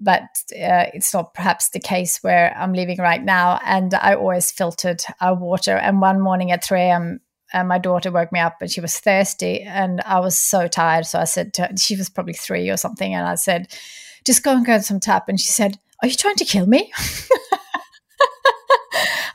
But 0.00 0.22
uh, 0.52 0.88
it's 0.94 1.12
not 1.12 1.34
perhaps 1.34 1.70
the 1.70 1.80
case 1.80 2.22
where 2.22 2.56
I'm 2.56 2.72
living 2.72 2.98
right 2.98 3.22
now. 3.22 3.60
And 3.64 3.92
I 3.94 4.14
always 4.14 4.50
filtered 4.50 5.02
our 5.20 5.34
water. 5.34 5.76
And 5.76 6.00
one 6.00 6.20
morning 6.20 6.50
at 6.50 6.64
three 6.64 6.80
a.m. 6.80 7.20
Uh, 7.52 7.62
my 7.62 7.78
daughter 7.78 8.10
woke 8.10 8.32
me 8.32 8.40
up 8.40 8.56
and 8.60 8.70
she 8.70 8.80
was 8.80 8.98
thirsty, 8.98 9.60
and 9.62 10.00
I 10.02 10.20
was 10.20 10.36
so 10.38 10.66
tired. 10.66 11.06
So 11.06 11.18
I 11.18 11.24
said 11.24 11.54
her, 11.58 11.70
she 11.78 11.96
was 11.96 12.08
probably 12.08 12.32
three 12.32 12.70
or 12.70 12.78
something, 12.78 13.14
and 13.14 13.26
I 13.26 13.34
said, 13.34 13.68
"Just 14.24 14.42
go 14.42 14.56
and 14.56 14.64
get 14.64 14.84
some 14.84 14.98
tap." 14.98 15.28
And 15.28 15.38
she 15.38 15.50
said, 15.50 15.78
"Are 16.02 16.08
you 16.08 16.14
trying 16.14 16.36
to 16.36 16.44
kill 16.44 16.66
me?" 16.66 16.90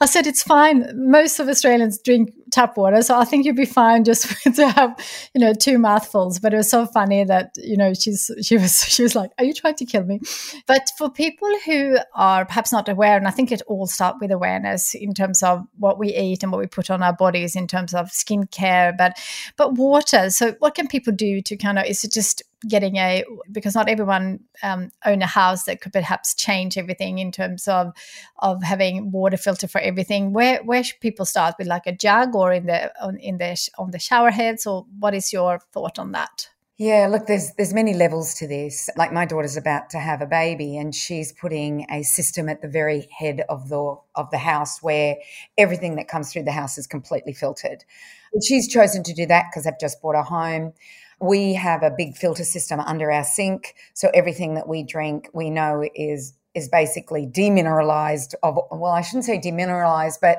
I 0.01 0.05
said 0.05 0.27
it's 0.27 0.43
fine. 0.43 0.89
Most 0.95 1.39
of 1.39 1.49
Australians 1.49 1.99
drink 1.99 2.31
tap 2.51 2.77
water, 2.77 3.01
so 3.01 3.17
I 3.17 3.25
think 3.25 3.45
you'd 3.45 3.55
be 3.55 3.65
fine 3.65 4.03
just 4.03 4.27
to 4.55 4.69
have 4.69 4.95
you 5.33 5.41
know 5.41 5.53
two 5.53 5.77
mouthfuls. 5.77 6.39
But 6.39 6.53
it 6.53 6.57
was 6.57 6.69
so 6.69 6.85
funny 6.85 7.23
that 7.23 7.55
you 7.57 7.77
know 7.77 7.93
she's 7.93 8.31
she 8.41 8.57
was 8.57 8.83
she 8.87 9.03
was 9.03 9.15
like, 9.15 9.31
"Are 9.37 9.45
you 9.45 9.53
trying 9.53 9.75
to 9.75 9.85
kill 9.85 10.03
me?" 10.03 10.19
But 10.67 10.89
for 10.97 11.09
people 11.09 11.49
who 11.65 11.97
are 12.15 12.45
perhaps 12.45 12.71
not 12.71 12.89
aware, 12.89 13.17
and 13.17 13.27
I 13.27 13.31
think 13.31 13.51
it 13.51 13.61
all 13.67 13.87
starts 13.87 14.19
with 14.21 14.31
awareness 14.31 14.93
in 14.93 15.13
terms 15.13 15.43
of 15.43 15.65
what 15.77 15.99
we 15.99 16.15
eat 16.15 16.43
and 16.43 16.51
what 16.51 16.59
we 16.59 16.67
put 16.67 16.89
on 16.89 17.03
our 17.03 17.13
bodies 17.13 17.55
in 17.55 17.67
terms 17.67 17.93
of 17.93 18.07
skincare, 18.07 18.95
but 18.97 19.17
but 19.57 19.73
water. 19.73 20.29
So 20.29 20.55
what 20.59 20.75
can 20.75 20.87
people 20.87 21.13
do 21.13 21.41
to 21.41 21.57
kind 21.57 21.79
of 21.79 21.85
is 21.85 22.03
it 22.03 22.11
just 22.11 22.43
getting 22.67 22.97
a 22.97 23.23
because 23.51 23.73
not 23.73 23.87
everyone 23.87 24.39
um, 24.63 24.91
own 25.05 25.21
a 25.21 25.25
house 25.25 25.63
that 25.63 25.79
could 25.79 25.93
perhaps 25.93 26.35
change 26.35 26.77
everything 26.77 27.19
in 27.19 27.31
terms 27.31 27.67
of 27.67 27.93
of 28.39 28.61
having 28.63 29.11
water 29.11 29.37
filter 29.37 29.67
for 29.67 29.79
everything 29.79 30.33
where 30.33 30.61
where 30.63 30.83
should 30.83 30.99
people 30.99 31.25
start 31.25 31.55
with 31.57 31.67
like 31.67 31.87
a 31.87 31.91
jug 31.95 32.35
or 32.39 32.53
in 32.53 32.65
the 32.65 32.91
on 33.03 33.17
in 33.17 33.37
the 33.37 33.69
on 33.77 33.91
the 33.91 33.99
shower 33.99 34.31
heads 34.31 34.65
or 34.65 34.85
what 34.99 35.13
is 35.13 35.33
your 35.33 35.59
thought 35.73 35.99
on 35.99 36.11
that 36.11 36.49
yeah, 36.79 37.09
look, 37.11 37.25
there's 37.27 37.51
there's 37.57 37.73
many 37.73 37.93
levels 37.93 38.33
to 38.35 38.47
this. 38.47 38.89
Like 38.95 39.11
my 39.11 39.25
daughter's 39.25 39.57
about 39.57 39.89
to 39.89 39.99
have 39.99 40.21
a 40.21 40.25
baby, 40.25 40.77
and 40.77 40.95
she's 40.95 41.33
putting 41.33 41.85
a 41.91 42.03
system 42.03 42.47
at 42.47 42.61
the 42.61 42.69
very 42.69 43.09
head 43.11 43.43
of 43.49 43.67
the 43.67 43.97
of 44.15 44.31
the 44.31 44.37
house 44.37 44.81
where 44.81 45.17
everything 45.57 45.97
that 45.97 46.07
comes 46.07 46.31
through 46.31 46.43
the 46.43 46.53
house 46.53 46.77
is 46.77 46.87
completely 46.87 47.33
filtered. 47.33 47.83
And 48.31 48.41
she's 48.41 48.71
chosen 48.71 49.03
to 49.03 49.13
do 49.13 49.25
that 49.25 49.47
because 49.49 49.65
they've 49.65 49.73
just 49.77 50.01
bought 50.01 50.15
a 50.15 50.23
home. 50.23 50.71
We 51.19 51.53
have 51.55 51.83
a 51.83 51.91
big 51.91 52.15
filter 52.15 52.45
system 52.45 52.79
under 52.79 53.11
our 53.11 53.25
sink, 53.25 53.75
so 53.93 54.09
everything 54.13 54.53
that 54.53 54.69
we 54.69 54.83
drink, 54.83 55.27
we 55.33 55.49
know 55.49 55.83
is 55.95 56.33
is 56.55 56.69
basically 56.69 57.27
demineralized 57.27 58.35
of 58.41 58.57
well, 58.71 58.93
I 58.93 59.01
shouldn't 59.01 59.25
say 59.25 59.37
demineralized, 59.37 60.19
but 60.21 60.37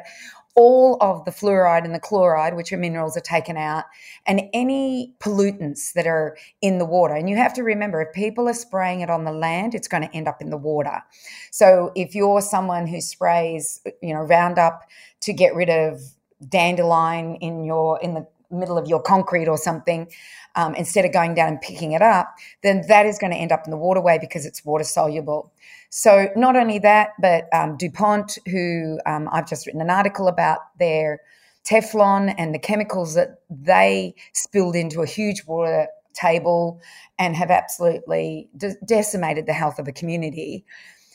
all 0.57 0.97
of 1.01 1.25
the 1.25 1.31
fluoride 1.31 1.85
and 1.85 1.95
the 1.95 2.01
chloride, 2.01 2.57
which 2.57 2.73
are 2.73 2.77
minerals, 2.77 3.17
are 3.17 3.21
taken 3.21 3.57
out, 3.57 3.85
and 4.27 4.43
any 4.53 5.15
pollutants 5.21 5.93
that 5.93 6.07
are 6.07 6.37
in 6.61 6.79
the 6.79 6.85
water. 6.85 7.15
And 7.15 7.31
you 7.31 7.37
have 7.37 7.55
to 7.55 7.63
remember 7.63 8.03
if 8.03 8.13
people 8.15 8.49
are 8.49 8.55
spraying 8.55 9.01
it 9.01 9.11
on 9.11 9.25
the 9.25 9.33
land, 9.33 9.75
it's 9.75 9.89
going 9.89 10.03
to 10.03 10.15
end 10.15 10.29
up 10.29 10.41
in 10.41 10.51
the 10.51 10.57
water. 10.57 11.03
So 11.51 11.93
if 11.95 12.15
you're 12.15 12.41
someone 12.41 12.87
who 12.87 13.01
sprays, 13.01 13.81
you 14.03 14.13
know, 14.13 14.21
Roundup 14.21 14.83
to 15.21 15.33
get 15.33 15.55
rid 15.55 15.71
of 15.71 16.01
dandelion 16.49 17.37
in 17.37 17.65
your 17.65 18.01
in 18.01 18.15
the 18.15 18.27
middle 18.51 18.77
of 18.77 18.89
your 18.89 19.01
concrete 19.01 19.47
or 19.47 19.57
something, 19.57 20.09
um, 20.57 20.75
instead 20.75 21.05
of 21.05 21.13
going 21.13 21.35
down 21.35 21.49
and 21.49 21.61
picking 21.61 21.93
it 21.93 22.03
up, 22.03 22.35
then 22.63 22.83
that 22.89 23.07
is 23.07 23.19
going 23.19 23.33
to 23.33 23.39
end 23.39 23.53
up 23.53 23.63
in 23.65 23.71
the 23.71 23.77
waterway 23.77 24.19
because 24.21 24.45
it's 24.45 24.65
water 24.65 24.85
soluble. 24.85 25.53
So 25.91 26.29
not 26.37 26.57
only 26.57 26.79
that, 26.79 27.11
but 27.21 27.49
um, 27.53 27.77
DuPont, 27.77 28.39
who 28.47 29.01
um, 29.07 29.29
I've 29.33 29.49
just 29.49 29.67
written 29.67 29.81
an 29.81 29.91
article 29.91 30.29
about 30.29 30.61
their 30.79 31.21
Teflon 31.65 32.35
and 32.39 32.55
the 32.55 32.59
chemicals 32.59 33.15
that 33.15 33.41
they 33.51 34.15
spilled 34.33 34.77
into 34.77 35.03
a 35.03 35.07
huge 35.07 35.45
water 35.47 35.89
table 36.15 36.81
and 37.19 37.37
have 37.37 37.51
absolutely 37.51 38.49
de- 38.57 38.77
decimated 38.85 39.47
the 39.47 39.53
health 39.53 39.79
of 39.79 39.89
a 39.89 39.93
community. 39.93 40.65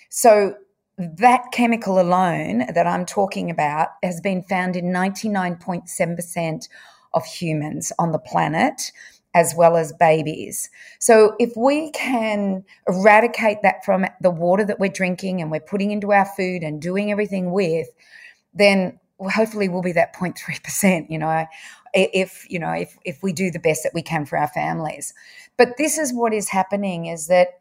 So 0.10 0.56
that 0.98 1.44
chemical 1.52 2.00
alone 2.00 2.66
that 2.74 2.88
I'm 2.88 3.06
talking 3.06 3.50
about 3.50 3.90
has 4.04 4.22
been 4.22 4.44
found 4.44 4.76
in 4.76 4.86
99.7% 4.86 6.68
of 7.14 7.26
humans 7.26 7.92
on 7.98 8.12
the 8.12 8.20
planet 8.20 8.92
as 9.36 9.54
well 9.56 9.76
as 9.76 9.92
babies. 9.92 10.70
So 10.98 11.36
if 11.40 11.52
we 11.58 11.92
can 11.92 12.64
eradicate 12.88 13.58
that 13.64 13.84
from 13.84 14.06
the 14.22 14.32
water 14.32 14.64
that 14.64 14.80
we're 14.80 14.90
drinking 14.90 15.42
and 15.42 15.52
we're 15.52 15.60
putting 15.60 15.92
into 15.92 16.14
our 16.14 16.26
food 16.26 16.64
and 16.64 16.82
doing 16.82 17.12
everything 17.12 17.52
with, 17.52 17.88
then 18.54 18.98
hopefully 19.20 19.68
we'll 19.68 19.82
be 19.82 19.92
that 19.92 20.16
0.3%, 20.16 21.10
you 21.10 21.20
know, 21.20 21.46
if, 21.94 22.50
you 22.50 22.60
know, 22.60 22.72
if, 22.72 22.98
if 23.04 23.22
we 23.22 23.34
do 23.34 23.52
the 23.52 23.60
best 23.60 23.84
that 23.84 23.94
we 23.94 24.02
can 24.02 24.26
for 24.26 24.38
our 24.38 24.48
families. 24.48 25.14
But 25.58 25.78
this 25.78 25.98
is 25.98 26.14
what 26.14 26.34
is 26.34 26.50
happening 26.50 27.08
is 27.08 27.28
that 27.28 27.60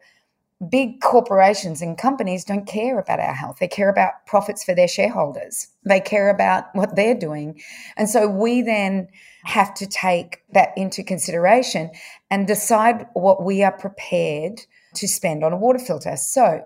big 0.71 1.01
corporations 1.01 1.83
and 1.83 1.99
companies 1.99 2.45
don't 2.45 2.67
care 2.67 2.99
about 2.99 3.21
our 3.21 3.35
health. 3.35 3.59
They 3.61 3.69
care 3.69 3.89
about 3.89 4.27
profits 4.27 4.65
for 4.65 4.75
their 4.75 4.89
shareholders. 4.89 5.69
They 5.85 6.01
care 6.01 6.31
about 6.31 6.67
what 6.75 6.97
they're 6.97 7.19
doing. 7.19 7.61
And 7.97 8.09
so 8.09 8.29
we 8.29 8.63
then 8.63 9.09
have 9.45 9.75
to 9.75 9.87
take 9.87 10.43
that 10.53 10.71
into 10.77 11.03
consideration 11.03 11.91
and 12.31 12.47
decide 12.47 13.07
what 13.15 13.43
we 13.43 13.63
are 13.63 13.77
prepared 13.77 14.61
to 14.95 15.09
spend 15.09 15.45
on 15.45 15.53
a 15.53 15.57
water 15.57 15.79
filter. 15.79 16.17
So 16.17 16.65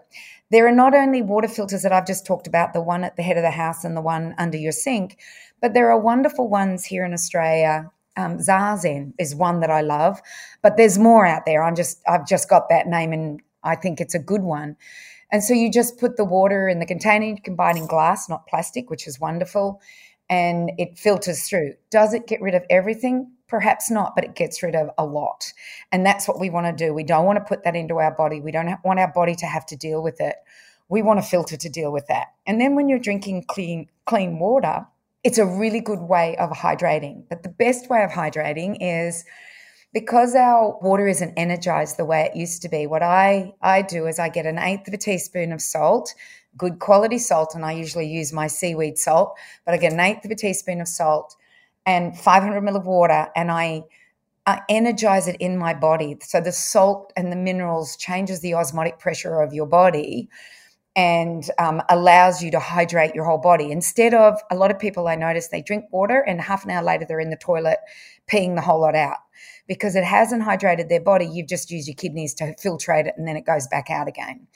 there 0.50 0.66
are 0.66 0.72
not 0.72 0.94
only 0.94 1.22
water 1.22 1.48
filters 1.48 1.82
that 1.82 1.92
I've 1.92 2.06
just 2.06 2.26
talked 2.26 2.46
about, 2.46 2.72
the 2.72 2.82
one 2.82 3.04
at 3.04 3.16
the 3.16 3.22
head 3.22 3.36
of 3.36 3.42
the 3.42 3.50
house 3.50 3.84
and 3.84 3.96
the 3.96 4.02
one 4.02 4.34
under 4.38 4.56
your 4.56 4.72
sink, 4.72 5.18
but 5.60 5.74
there 5.74 5.90
are 5.90 5.98
wonderful 5.98 6.48
ones 6.48 6.84
here 6.84 7.04
in 7.04 7.12
Australia. 7.12 7.90
Um, 8.16 8.38
Zazen 8.38 9.12
is 9.18 9.34
one 9.34 9.60
that 9.60 9.70
I 9.70 9.80
love, 9.80 10.20
but 10.62 10.76
there's 10.76 10.98
more 10.98 11.24
out 11.24 11.46
there. 11.46 11.62
I'm 11.62 11.76
just 11.76 12.00
I've 12.08 12.26
just 12.26 12.48
got 12.48 12.68
that 12.68 12.86
name 12.86 13.12
and 13.12 13.40
I 13.62 13.76
think 13.76 14.00
it's 14.00 14.14
a 14.14 14.18
good 14.18 14.42
one. 14.42 14.76
And 15.30 15.44
so 15.44 15.52
you 15.52 15.70
just 15.70 15.98
put 15.98 16.16
the 16.16 16.24
water 16.24 16.68
in 16.68 16.78
the 16.78 16.86
container, 16.86 17.26
you 17.26 17.36
it 17.42 17.76
in 17.76 17.86
glass, 17.86 18.28
not 18.28 18.46
plastic, 18.46 18.88
which 18.90 19.06
is 19.06 19.20
wonderful 19.20 19.80
and 20.30 20.72
it 20.78 20.98
filters 20.98 21.48
through. 21.48 21.74
Does 21.90 22.12
it 22.12 22.26
get 22.26 22.40
rid 22.40 22.54
of 22.54 22.62
everything? 22.70 23.32
Perhaps 23.48 23.90
not, 23.90 24.14
but 24.14 24.24
it 24.24 24.34
gets 24.34 24.62
rid 24.62 24.74
of 24.74 24.90
a 24.98 25.04
lot. 25.04 25.52
And 25.90 26.04
that's 26.04 26.28
what 26.28 26.38
we 26.38 26.50
want 26.50 26.66
to 26.66 26.84
do. 26.84 26.92
We 26.92 27.02
don't 27.02 27.24
want 27.24 27.38
to 27.38 27.44
put 27.44 27.64
that 27.64 27.76
into 27.76 27.96
our 27.96 28.14
body. 28.14 28.40
We 28.40 28.52
don't 28.52 28.78
want 28.84 29.00
our 29.00 29.12
body 29.12 29.34
to 29.36 29.46
have 29.46 29.64
to 29.66 29.76
deal 29.76 30.02
with 30.02 30.20
it. 30.20 30.36
We 30.90 31.02
want 31.02 31.18
a 31.18 31.22
filter 31.22 31.56
to 31.56 31.68
deal 31.68 31.92
with 31.92 32.06
that. 32.08 32.28
And 32.46 32.60
then 32.60 32.74
when 32.74 32.88
you're 32.88 32.98
drinking 32.98 33.44
clean 33.48 33.88
clean 34.04 34.38
water, 34.38 34.86
it's 35.24 35.38
a 35.38 35.46
really 35.46 35.80
good 35.80 36.00
way 36.00 36.36
of 36.36 36.50
hydrating. 36.50 37.24
But 37.28 37.42
the 37.42 37.48
best 37.48 37.90
way 37.90 38.02
of 38.04 38.10
hydrating 38.10 38.76
is 38.80 39.24
because 39.92 40.34
our 40.34 40.78
water 40.80 41.06
isn't 41.06 41.34
energized 41.36 41.96
the 41.96 42.04
way 42.04 42.22
it 42.22 42.36
used 42.36 42.62
to 42.62 42.68
be. 42.68 42.86
What 42.86 43.02
I 43.02 43.54
I 43.62 43.82
do 43.82 44.06
is 44.06 44.18
I 44.18 44.28
get 44.28 44.46
an 44.46 44.58
eighth 44.58 44.88
of 44.88 44.94
a 44.94 44.98
teaspoon 44.98 45.52
of 45.52 45.62
salt 45.62 46.14
good 46.58 46.80
quality 46.80 47.18
salt, 47.18 47.54
and 47.54 47.64
I 47.64 47.72
usually 47.72 48.06
use 48.06 48.32
my 48.32 48.48
seaweed 48.48 48.98
salt, 48.98 49.38
but 49.64 49.74
I 49.74 49.78
get 49.78 49.92
an 49.92 50.00
eighth 50.00 50.24
of 50.24 50.30
a 50.30 50.34
teaspoon 50.34 50.80
of 50.80 50.88
salt 50.88 51.36
and 51.86 52.18
500 52.18 52.60
ml 52.60 52.76
of 52.76 52.86
water, 52.86 53.28
and 53.34 53.50
I 53.50 53.84
uh, 54.46 54.58
energize 54.68 55.28
it 55.28 55.36
in 55.40 55.56
my 55.56 55.72
body. 55.72 56.16
So 56.20 56.40
the 56.40 56.52
salt 56.52 57.12
and 57.16 57.32
the 57.32 57.36
minerals 57.36 57.96
changes 57.96 58.40
the 58.40 58.54
osmotic 58.54 58.98
pressure 58.98 59.40
of 59.40 59.52
your 59.54 59.66
body 59.66 60.28
and 60.96 61.48
um, 61.58 61.80
allows 61.90 62.42
you 62.42 62.50
to 62.50 62.58
hydrate 62.58 63.14
your 63.14 63.24
whole 63.24 63.38
body. 63.38 63.70
Instead 63.70 64.14
of 64.14 64.40
a 64.50 64.56
lot 64.56 64.70
of 64.70 64.78
people 64.78 65.06
I 65.06 65.14
notice 65.14 65.48
they 65.48 65.62
drink 65.62 65.84
water 65.92 66.20
and 66.20 66.40
half 66.40 66.64
an 66.64 66.70
hour 66.70 66.82
later 66.82 67.04
they're 67.06 67.20
in 67.20 67.30
the 67.30 67.36
toilet 67.36 67.78
peeing 68.26 68.56
the 68.56 68.62
whole 68.62 68.80
lot 68.80 68.96
out 68.96 69.18
because 69.68 69.94
it 69.94 70.04
hasn't 70.04 70.42
hydrated 70.42 70.88
their 70.88 71.00
body. 71.00 71.26
You've 71.26 71.46
just 71.46 71.70
used 71.70 71.86
your 71.86 71.94
kidneys 71.94 72.34
to 72.34 72.54
filtrate 72.56 73.06
it 73.06 73.14
and 73.16 73.28
then 73.28 73.36
it 73.36 73.46
goes 73.46 73.68
back 73.68 73.90
out 73.90 74.08
again. 74.08 74.48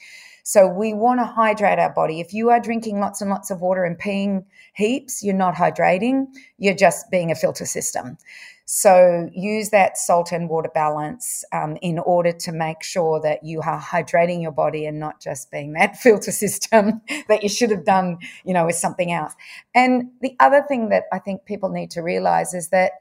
So 0.45 0.67
we 0.67 0.93
want 0.93 1.21
to 1.21 1.25
hydrate 1.25 1.79
our 1.79 1.93
body. 1.93 2.21
If 2.21 2.35
you 2.35 2.51
are 2.51 2.59
drinking 2.59 2.99
lots 2.99 3.21
and 3.21 3.31
lots 3.31 3.51
of 3.51 3.61
water 3.61 3.85
and 3.85 3.97
peeing 3.97 4.45
heaps, 4.75 5.23
you're 5.23 5.35
not 5.35 5.55
hydrating, 5.55 6.27
you're 6.59 6.75
just 6.75 7.11
being 7.11 7.31
a 7.31 7.37
filter 7.37 7.65
system. 7.65 8.19
So 8.65 9.29
use 9.35 9.71
that 9.71 9.99
salt 9.99 10.33
and 10.33 10.49
water 10.49 10.71
balance 10.73 11.45
um, 11.53 11.77
in 11.83 11.99
order 11.99 12.33
to 12.33 12.53
make 12.53 12.83
sure 12.83 13.21
that 13.21 13.45
you 13.45 13.61
are 13.61 13.81
hydrating 13.81 14.43
your 14.43 14.51
body 14.51 14.87
and 14.87 14.99
not 14.99 15.21
just 15.21 15.51
being 15.51 15.75
that 15.75 15.97
filter 16.01 16.33
system 16.33 17.03
that 17.29 17.43
you 17.43 17.49
should 17.49 17.71
have 17.71 17.85
done, 17.85 18.19
you 18.45 18.55
know, 18.55 18.67
with 18.67 18.77
something 18.77 19.13
else. 19.13 19.35
And 19.75 20.11
the 20.23 20.35
other 20.41 20.65
thing 20.67 20.89
that 20.89 21.05
I 21.13 21.19
think 21.19 21.45
people 21.45 21.69
need 21.69 21.91
to 21.93 22.03
realize 22.03 22.55
is 22.55 22.69
that, 22.69 22.93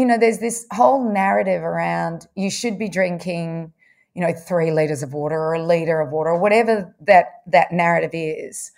you 0.00 0.06
know, 0.06 0.16
there's 0.16 0.38
this 0.38 0.66
whole 0.72 1.12
narrative 1.12 1.62
around 1.62 2.26
you 2.34 2.50
should 2.50 2.78
be 2.78 2.88
drinking, 2.88 3.70
you 4.14 4.22
know, 4.22 4.32
three 4.32 4.70
liters 4.70 5.02
of 5.02 5.12
water 5.12 5.36
or 5.36 5.52
a 5.52 5.62
liter 5.62 6.00
of 6.00 6.10
water 6.10 6.30
or 6.30 6.40
whatever 6.40 6.94
that 7.02 7.42
that 7.46 7.70
narrative 7.70 8.12
is. 8.14 8.72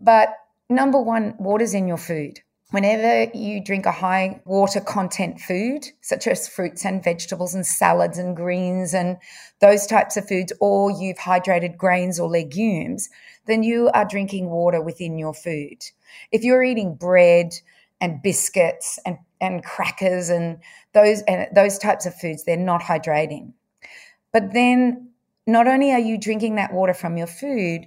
But 0.00 0.34
number 0.68 1.00
one, 1.00 1.36
water's 1.38 1.72
in 1.72 1.86
your 1.86 1.98
food 1.98 2.40
whenever 2.70 3.30
you 3.36 3.62
drink 3.62 3.86
a 3.86 3.92
high 3.92 4.40
water 4.44 4.80
content 4.80 5.40
food, 5.40 5.86
such 6.00 6.26
as 6.26 6.48
fruits 6.48 6.84
and 6.84 7.02
vegetables 7.02 7.54
and 7.54 7.66
salads 7.66 8.18
and 8.18 8.36
greens 8.36 8.94
and 8.94 9.16
those 9.60 9.86
types 9.86 10.16
of 10.16 10.28
foods, 10.28 10.52
or 10.60 10.90
you've 10.90 11.18
hydrated 11.18 11.76
grains 11.76 12.18
or 12.18 12.28
legumes, 12.28 13.08
then 13.46 13.62
you 13.62 13.90
are 13.92 14.04
drinking 14.04 14.50
water 14.50 14.80
within 14.80 15.18
your 15.18 15.34
food. 15.34 15.84
If 16.32 16.42
you're 16.42 16.62
eating 16.62 16.94
bread 16.94 17.54
and 18.00 18.22
biscuits 18.22 18.98
and, 19.04 19.18
and 19.40 19.64
crackers 19.64 20.28
and 20.28 20.58
those 20.92 21.22
and 21.22 21.46
those 21.54 21.78
types 21.78 22.06
of 22.06 22.14
foods, 22.14 22.44
they're 22.44 22.56
not 22.56 22.80
hydrating. 22.80 23.52
But 24.32 24.52
then 24.52 25.10
not 25.46 25.66
only 25.66 25.92
are 25.92 25.98
you 25.98 26.18
drinking 26.18 26.56
that 26.56 26.72
water 26.72 26.94
from 26.94 27.16
your 27.16 27.26
food, 27.26 27.86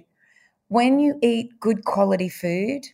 when 0.68 0.98
you 0.98 1.18
eat 1.22 1.58
good 1.60 1.84
quality 1.84 2.28
food, 2.28 2.86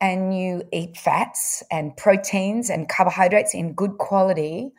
and 0.00 0.36
you 0.36 0.62
eat 0.72 0.96
fats 0.96 1.62
and 1.70 1.96
proteins 1.96 2.70
and 2.70 2.88
carbohydrates 2.88 3.54
in 3.54 3.72
good 3.72 3.98
quality, 3.98 4.72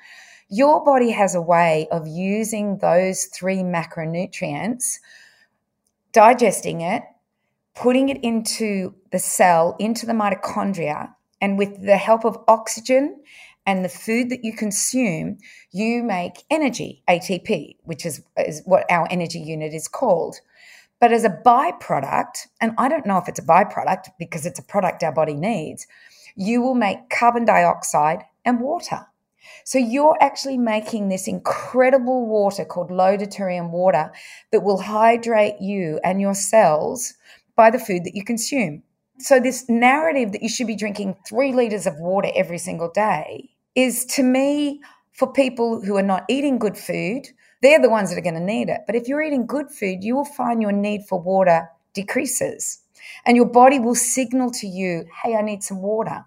your 0.50 0.84
body 0.84 1.12
has 1.12 1.36
a 1.36 1.42
way 1.42 1.88
of 1.92 2.08
using 2.08 2.78
those 2.78 3.26
three 3.26 3.58
macronutrients, 3.58 5.00
digesting 6.12 6.82
it, 6.82 7.04
putting 7.76 8.10
it 8.10 8.24
into 8.24 8.94
the 9.12 9.20
cell, 9.20 9.76
into 9.80 10.06
the 10.06 10.14
mitochondria, 10.14 11.14
and 11.42 11.58
with 11.58 11.86
the 11.86 11.98
help 11.98 12.26
of 12.26 12.38
oxygen 12.48 13.22
and 13.66 13.84
the 13.84 13.90
food 13.90 14.30
that 14.30 14.44
you 14.44 14.54
consume, 14.54 15.38
you 15.72 16.04
make 16.04 16.44
energy, 16.50 17.04
ATP, 17.10 17.76
which 17.84 18.06
is, 18.06 18.24
is 18.38 18.62
what 18.66 18.90
our 18.90 19.08
energy 19.12 19.40
unit 19.40 19.74
is 19.74 19.88
called. 19.88 20.40
But 21.00 21.12
as 21.12 21.24
a 21.24 21.30
byproduct, 21.30 22.48
and 22.60 22.74
I 22.78 22.88
don't 22.88 23.06
know 23.06 23.18
if 23.18 23.28
it's 23.28 23.40
a 23.40 23.44
byproduct 23.44 24.10
because 24.18 24.46
it's 24.46 24.60
a 24.60 24.64
product 24.64 25.04
our 25.04 25.12
body 25.12 25.36
needs, 25.36 25.86
you 26.36 26.62
will 26.62 26.76
make 26.76 27.10
carbon 27.10 27.46
dioxide 27.46 28.24
and 28.46 28.62
water. 28.62 29.06
So 29.64 29.78
you're 29.78 30.18
actually 30.22 30.58
making 30.58 31.10
this 31.10 31.28
incredible 31.28 32.26
water 32.26 32.64
called 32.64 32.90
low 32.90 33.18
deuterium 33.18 33.70
water 33.70 34.12
that 34.52 34.64
will 34.64 34.82
hydrate 34.82 35.60
you 35.60 36.00
and 36.04 36.22
your 36.22 36.34
cells 36.34 37.14
by 37.56 37.70
the 37.70 37.80
food 37.80 38.06
that 38.06 38.16
you 38.16 38.24
consume. 38.24 38.84
So 39.20 39.40
this 39.40 39.68
narrative 39.68 40.32
that 40.32 40.44
you 40.44 40.50
should 40.50 40.68
be 40.68 40.76
drinking 40.76 41.18
three 41.28 41.52
liters 41.52 41.88
of 41.88 41.98
water 41.98 42.30
every 42.36 42.60
single 42.60 42.92
day 42.92 43.50
is 43.76 44.06
to 44.06 44.24
me 44.24 44.82
for 45.12 45.32
people 45.32 45.82
who 45.84 45.98
are 45.98 46.04
not 46.04 46.24
eating 46.30 46.60
good 46.60 46.78
food, 46.78 47.28
they're 47.64 47.82
the 47.82 47.90
ones 47.90 48.10
that 48.10 48.18
are 48.18 48.22
going 48.22 48.36
to 48.36 48.40
need 48.40 48.70
it. 48.70 48.82
But 48.86 48.96
if 48.96 49.08
you're 49.08 49.24
eating 49.24 49.48
good 49.48 49.72
food, 49.72 50.04
you 50.04 50.16
will 50.16 50.26
find 50.26 50.62
your 50.62 50.72
need 50.72 51.06
for 51.10 51.20
water 51.20 51.68
decreases. 51.94 52.80
And 53.26 53.36
your 53.36 53.48
body 53.48 53.80
will 53.80 53.96
signal 53.96 54.52
to 54.52 54.68
you, 54.68 55.06
hey, 55.24 55.36
I 55.36 55.42
need 55.42 55.64
some 55.64 55.82
water. 55.82 56.24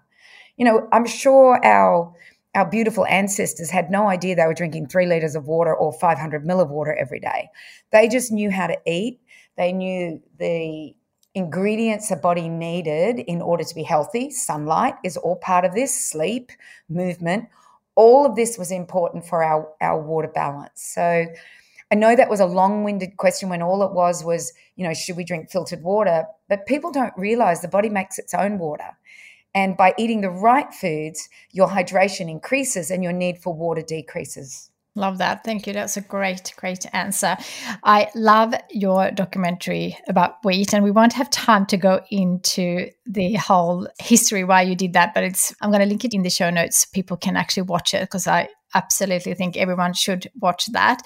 You 0.57 0.65
know, 0.65 0.87
I'm 0.91 1.05
sure 1.05 1.63
our 1.65 2.13
our 2.53 2.69
beautiful 2.69 3.05
ancestors 3.05 3.69
had 3.69 3.89
no 3.89 4.09
idea 4.09 4.35
they 4.35 4.45
were 4.45 4.53
drinking 4.53 4.87
three 4.87 5.05
liters 5.05 5.35
of 5.35 5.47
water 5.47 5.73
or 5.73 5.93
500 5.93 6.45
mil 6.45 6.59
of 6.59 6.69
water 6.69 6.93
every 6.93 7.21
day. 7.21 7.47
They 7.93 8.09
just 8.09 8.29
knew 8.29 8.51
how 8.51 8.67
to 8.67 8.77
eat. 8.85 9.21
They 9.55 9.71
knew 9.71 10.21
the 10.37 10.93
ingredients 11.33 12.11
a 12.11 12.15
body 12.15 12.49
needed 12.49 13.19
in 13.19 13.41
order 13.41 13.63
to 13.63 13.75
be 13.75 13.83
healthy. 13.83 14.31
Sunlight 14.31 14.95
is 15.03 15.17
all 15.17 15.37
part 15.37 15.65
of 15.65 15.73
this, 15.73 16.09
sleep, 16.09 16.51
movement, 16.89 17.47
all 17.95 18.25
of 18.25 18.35
this 18.35 18.57
was 18.57 18.71
important 18.71 19.25
for 19.25 19.43
our, 19.43 19.69
our 19.79 20.01
water 20.01 20.27
balance. 20.27 20.81
So 20.81 21.25
I 21.91 21.95
know 21.95 22.15
that 22.15 22.29
was 22.29 22.39
a 22.39 22.45
long 22.45 22.83
winded 22.83 23.17
question 23.17 23.49
when 23.49 23.61
all 23.61 23.83
it 23.83 23.91
was 23.91 24.23
was, 24.23 24.53
you 24.75 24.87
know, 24.87 24.93
should 24.93 25.17
we 25.17 25.23
drink 25.23 25.51
filtered 25.51 25.83
water? 25.83 26.25
But 26.49 26.65
people 26.65 26.91
don't 26.91 27.13
realize 27.17 27.61
the 27.61 27.67
body 27.67 27.89
makes 27.89 28.17
its 28.17 28.33
own 28.33 28.57
water. 28.57 28.97
And 29.53 29.75
by 29.75 29.93
eating 29.97 30.21
the 30.21 30.29
right 30.29 30.73
foods, 30.73 31.29
your 31.51 31.67
hydration 31.67 32.29
increases 32.29 32.89
and 32.89 33.03
your 33.03 33.13
need 33.13 33.37
for 33.37 33.53
water 33.53 33.81
decreases. 33.81 34.70
Love 34.95 35.19
that. 35.19 35.45
Thank 35.45 35.67
you. 35.67 35.73
That's 35.73 35.95
a 35.95 36.01
great, 36.01 36.53
great 36.57 36.85
answer. 36.91 37.37
I 37.83 38.09
love 38.13 38.53
your 38.69 39.09
documentary 39.11 39.97
about 40.09 40.43
wheat, 40.43 40.73
and 40.73 40.83
we 40.83 40.91
won't 40.91 41.13
have 41.13 41.29
time 41.29 41.65
to 41.67 41.77
go 41.77 42.01
into 42.09 42.89
the 43.05 43.35
whole 43.35 43.87
history 43.99 44.43
why 44.43 44.63
you 44.63 44.75
did 44.75 44.91
that, 44.93 45.13
but 45.13 45.23
it's 45.23 45.55
I'm 45.61 45.71
going 45.71 45.79
to 45.79 45.85
link 45.85 46.03
it 46.03 46.13
in 46.13 46.23
the 46.23 46.29
show 46.29 46.49
notes 46.49 46.79
so 46.79 46.89
people 46.93 47.15
can 47.15 47.37
actually 47.37 47.63
watch 47.63 47.93
it 47.93 48.01
because 48.01 48.27
I 48.27 48.49
absolutely 48.75 49.33
think 49.33 49.55
everyone 49.55 49.93
should 49.93 50.29
watch 50.39 50.65
that. 50.73 51.01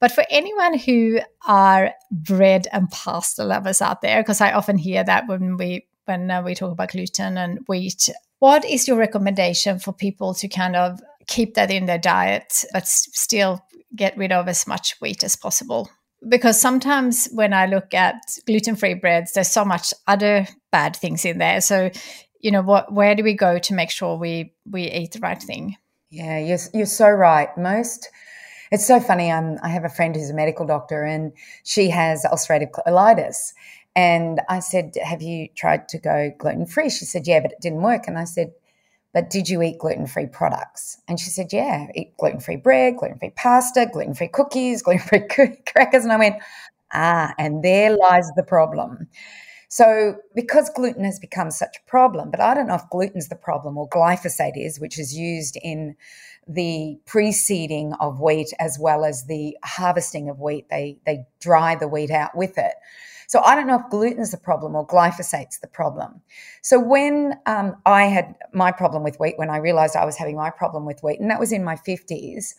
But 0.00 0.12
for 0.12 0.24
anyone 0.30 0.78
who 0.78 1.20
are 1.46 1.92
bread 2.10 2.68
and 2.72 2.88
pasta 2.88 3.44
lovers 3.44 3.82
out 3.82 4.00
there, 4.00 4.22
because 4.22 4.40
I 4.40 4.52
often 4.52 4.78
hear 4.78 5.04
that 5.04 5.28
when 5.28 5.58
we 5.58 5.86
when 6.06 6.30
uh, 6.30 6.40
we 6.42 6.54
talk 6.54 6.72
about 6.72 6.92
gluten 6.92 7.36
and 7.36 7.58
wheat, 7.68 8.08
what 8.38 8.64
is 8.64 8.88
your 8.88 8.96
recommendation 8.96 9.78
for 9.78 9.92
people 9.92 10.32
to 10.34 10.48
kind 10.48 10.74
of 10.74 11.00
keep 11.30 11.54
that 11.54 11.70
in 11.70 11.86
their 11.86 11.98
diet, 11.98 12.64
but 12.72 12.86
still 12.86 13.64
get 13.94 14.16
rid 14.18 14.32
of 14.32 14.48
as 14.48 14.66
much 14.66 14.96
wheat 15.00 15.24
as 15.24 15.36
possible. 15.36 15.88
Because 16.28 16.60
sometimes 16.60 17.28
when 17.32 17.54
I 17.54 17.64
look 17.64 17.94
at 17.94 18.16
gluten 18.46 18.76
free 18.76 18.94
breads, 18.94 19.32
there's 19.32 19.48
so 19.48 19.64
much 19.64 19.94
other 20.06 20.46
bad 20.70 20.94
things 20.94 21.24
in 21.24 21.38
there. 21.38 21.62
So, 21.62 21.90
you 22.40 22.50
know, 22.50 22.60
what 22.60 22.92
where 22.92 23.14
do 23.14 23.22
we 23.22 23.34
go 23.34 23.58
to 23.58 23.74
make 23.74 23.90
sure 23.90 24.18
we 24.18 24.52
we 24.70 24.90
eat 24.90 25.12
the 25.12 25.20
right 25.20 25.42
thing? 25.42 25.76
Yeah, 26.10 26.38
you're 26.38 26.58
you're 26.74 26.86
so 26.86 27.08
right. 27.08 27.48
Most 27.56 28.10
it's 28.70 28.86
so 28.86 29.00
funny. 29.00 29.30
Um, 29.30 29.56
I 29.62 29.68
have 29.68 29.84
a 29.84 29.88
friend 29.88 30.14
who's 30.14 30.30
a 30.30 30.34
medical 30.34 30.66
doctor, 30.66 31.02
and 31.02 31.32
she 31.64 31.90
has 31.90 32.24
ulcerative 32.24 32.70
colitis. 32.70 33.52
And 33.96 34.40
I 34.48 34.60
said, 34.60 34.94
"Have 35.02 35.22
you 35.22 35.48
tried 35.56 35.88
to 35.88 35.98
go 35.98 36.32
gluten 36.38 36.66
free?" 36.66 36.90
She 36.90 37.04
said, 37.04 37.26
"Yeah, 37.26 37.40
but 37.40 37.52
it 37.52 37.60
didn't 37.60 37.82
work." 37.82 38.06
And 38.06 38.18
I 38.18 38.24
said, 38.24 38.52
but 39.12 39.30
did 39.30 39.48
you 39.48 39.62
eat 39.62 39.78
gluten 39.78 40.06
free 40.06 40.26
products? 40.26 40.98
And 41.08 41.18
she 41.18 41.30
said, 41.30 41.52
yeah, 41.52 41.86
eat 41.94 42.16
gluten 42.18 42.40
free 42.40 42.56
bread, 42.56 42.96
gluten 42.96 43.18
free 43.18 43.32
pasta, 43.34 43.88
gluten 43.92 44.14
free 44.14 44.28
cookies, 44.28 44.82
gluten 44.84 45.02
free 45.28 45.56
crackers. 45.66 46.04
And 46.04 46.12
I 46.12 46.16
went, 46.16 46.36
ah, 46.92 47.34
and 47.38 47.62
there 47.64 47.96
lies 47.96 48.30
the 48.36 48.42
problem. 48.42 49.08
So, 49.68 50.16
because 50.34 50.68
gluten 50.70 51.04
has 51.04 51.20
become 51.20 51.52
such 51.52 51.76
a 51.76 51.88
problem, 51.88 52.32
but 52.32 52.40
I 52.40 52.54
don't 52.54 52.66
know 52.66 52.74
if 52.74 52.90
gluten's 52.90 53.28
the 53.28 53.36
problem 53.36 53.78
or 53.78 53.88
glyphosate 53.88 54.56
is, 54.56 54.80
which 54.80 54.98
is 54.98 55.16
used 55.16 55.56
in 55.62 55.94
the 56.48 56.98
preceding 57.06 57.92
of 58.00 58.20
wheat 58.20 58.52
as 58.58 58.78
well 58.80 59.04
as 59.04 59.26
the 59.26 59.56
harvesting 59.64 60.28
of 60.28 60.40
wheat. 60.40 60.68
They 60.70 60.98
they 61.06 61.24
dry 61.40 61.76
the 61.76 61.86
wheat 61.86 62.10
out 62.10 62.36
with 62.36 62.58
it. 62.58 62.74
So 63.30 63.40
I 63.44 63.54
don't 63.54 63.68
know 63.68 63.78
if 63.78 63.88
gluten 63.90 64.18
is 64.18 64.32
the 64.32 64.38
problem 64.38 64.74
or 64.74 64.84
glyphosate's 64.84 65.60
the 65.60 65.68
problem. 65.68 66.20
So 66.62 66.80
when 66.80 67.34
um, 67.46 67.76
I 67.86 68.06
had 68.06 68.34
my 68.52 68.72
problem 68.72 69.04
with 69.04 69.20
wheat, 69.20 69.38
when 69.38 69.50
I 69.50 69.58
realized 69.58 69.94
I 69.94 70.04
was 70.04 70.16
having 70.16 70.34
my 70.34 70.50
problem 70.50 70.84
with 70.84 71.00
wheat, 71.04 71.20
and 71.20 71.30
that 71.30 71.38
was 71.38 71.52
in 71.52 71.62
my 71.62 71.76
50s, 71.76 72.54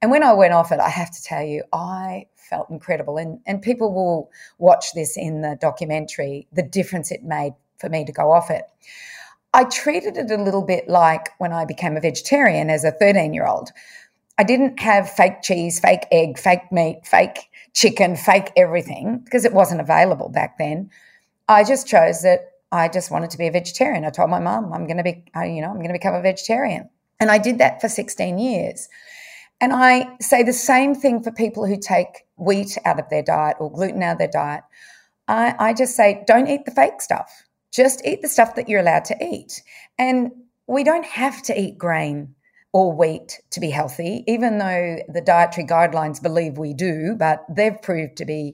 and 0.00 0.10
when 0.10 0.22
I 0.22 0.32
went 0.32 0.54
off 0.54 0.72
it, 0.72 0.80
I 0.80 0.88
have 0.88 1.10
to 1.10 1.22
tell 1.22 1.42
you, 1.42 1.62
I 1.74 2.24
felt 2.36 2.70
incredible. 2.70 3.18
And, 3.18 3.40
and 3.44 3.60
people 3.60 3.92
will 3.92 4.30
watch 4.56 4.94
this 4.94 5.14
in 5.18 5.42
the 5.42 5.58
documentary, 5.60 6.48
the 6.54 6.62
difference 6.62 7.12
it 7.12 7.22
made 7.22 7.52
for 7.76 7.90
me 7.90 8.06
to 8.06 8.12
go 8.12 8.32
off 8.32 8.48
it. 8.48 8.64
I 9.52 9.64
treated 9.64 10.16
it 10.16 10.30
a 10.30 10.42
little 10.42 10.64
bit 10.64 10.88
like 10.88 11.28
when 11.36 11.52
I 11.52 11.66
became 11.66 11.98
a 11.98 12.00
vegetarian 12.00 12.70
as 12.70 12.82
a 12.82 12.92
13 12.92 13.34
year 13.34 13.46
old. 13.46 13.72
I 14.38 14.44
didn't 14.44 14.80
have 14.80 15.10
fake 15.10 15.42
cheese, 15.42 15.78
fake 15.78 16.06
egg, 16.10 16.38
fake 16.38 16.72
meat, 16.72 17.00
fake 17.04 17.50
chicken, 17.72 18.16
fake 18.16 18.50
everything 18.56 19.20
because 19.24 19.44
it 19.44 19.52
wasn't 19.52 19.80
available 19.80 20.28
back 20.28 20.58
then. 20.58 20.90
I 21.48 21.62
just 21.64 21.86
chose 21.86 22.22
that 22.22 22.52
I 22.72 22.88
just 22.88 23.10
wanted 23.10 23.30
to 23.30 23.38
be 23.38 23.46
a 23.46 23.52
vegetarian. 23.52 24.04
I 24.04 24.10
told 24.10 24.30
my 24.30 24.40
mum 24.40 24.72
I'm 24.72 24.86
going 24.86 24.96
to 24.96 25.04
be, 25.04 25.24
uh, 25.36 25.42
you 25.42 25.60
know, 25.60 25.68
I'm 25.68 25.76
going 25.76 25.88
to 25.88 25.92
become 25.92 26.14
a 26.14 26.22
vegetarian, 26.22 26.88
and 27.20 27.30
I 27.30 27.38
did 27.38 27.58
that 27.58 27.80
for 27.80 27.88
16 27.88 28.38
years. 28.38 28.88
And 29.60 29.72
I 29.72 30.16
say 30.20 30.42
the 30.42 30.52
same 30.52 30.94
thing 30.94 31.22
for 31.22 31.30
people 31.30 31.66
who 31.66 31.78
take 31.78 32.26
wheat 32.36 32.76
out 32.84 32.98
of 32.98 33.08
their 33.08 33.22
diet 33.22 33.56
or 33.60 33.70
gluten 33.70 34.02
out 34.02 34.14
of 34.14 34.18
their 34.18 34.28
diet. 34.28 34.64
I, 35.28 35.54
I 35.58 35.72
just 35.72 35.94
say, 35.94 36.24
don't 36.26 36.48
eat 36.48 36.64
the 36.64 36.72
fake 36.72 37.00
stuff. 37.00 37.30
Just 37.72 38.04
eat 38.04 38.20
the 38.20 38.28
stuff 38.28 38.56
that 38.56 38.68
you're 38.68 38.80
allowed 38.80 39.04
to 39.06 39.16
eat. 39.24 39.62
And 39.98 40.32
we 40.66 40.82
don't 40.82 41.06
have 41.06 41.40
to 41.42 41.58
eat 41.58 41.78
grain 41.78 42.33
or 42.74 42.92
wheat 42.92 43.40
to 43.50 43.60
be 43.60 43.70
healthy, 43.70 44.24
even 44.26 44.58
though 44.58 44.98
the 45.08 45.20
dietary 45.20 45.64
guidelines 45.64 46.20
believe 46.20 46.58
we 46.58 46.74
do, 46.74 47.14
but 47.16 47.46
they've 47.48 47.80
proved 47.80 48.16
to 48.16 48.24
be 48.24 48.52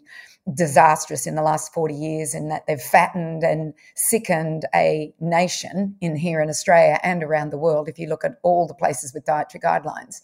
disastrous 0.52 1.26
in 1.26 1.36
the 1.36 1.42
last 1.42 1.72
40 1.72 1.94
years 1.94 2.34
in 2.34 2.48
that 2.48 2.66
they've 2.66 2.82
fattened 2.82 3.42
and 3.42 3.72
sickened 3.94 4.66
a 4.74 5.14
nation 5.20 5.96
in 6.02 6.16
here 6.16 6.42
in 6.42 6.50
Australia 6.50 7.00
and 7.02 7.22
around 7.22 7.48
the 7.48 7.56
world 7.58 7.88
if 7.88 7.98
you 7.98 8.08
look 8.08 8.22
at 8.22 8.38
all 8.42 8.66
the 8.66 8.74
places 8.74 9.14
with 9.14 9.24
dietary 9.24 9.60
guidelines. 9.60 10.20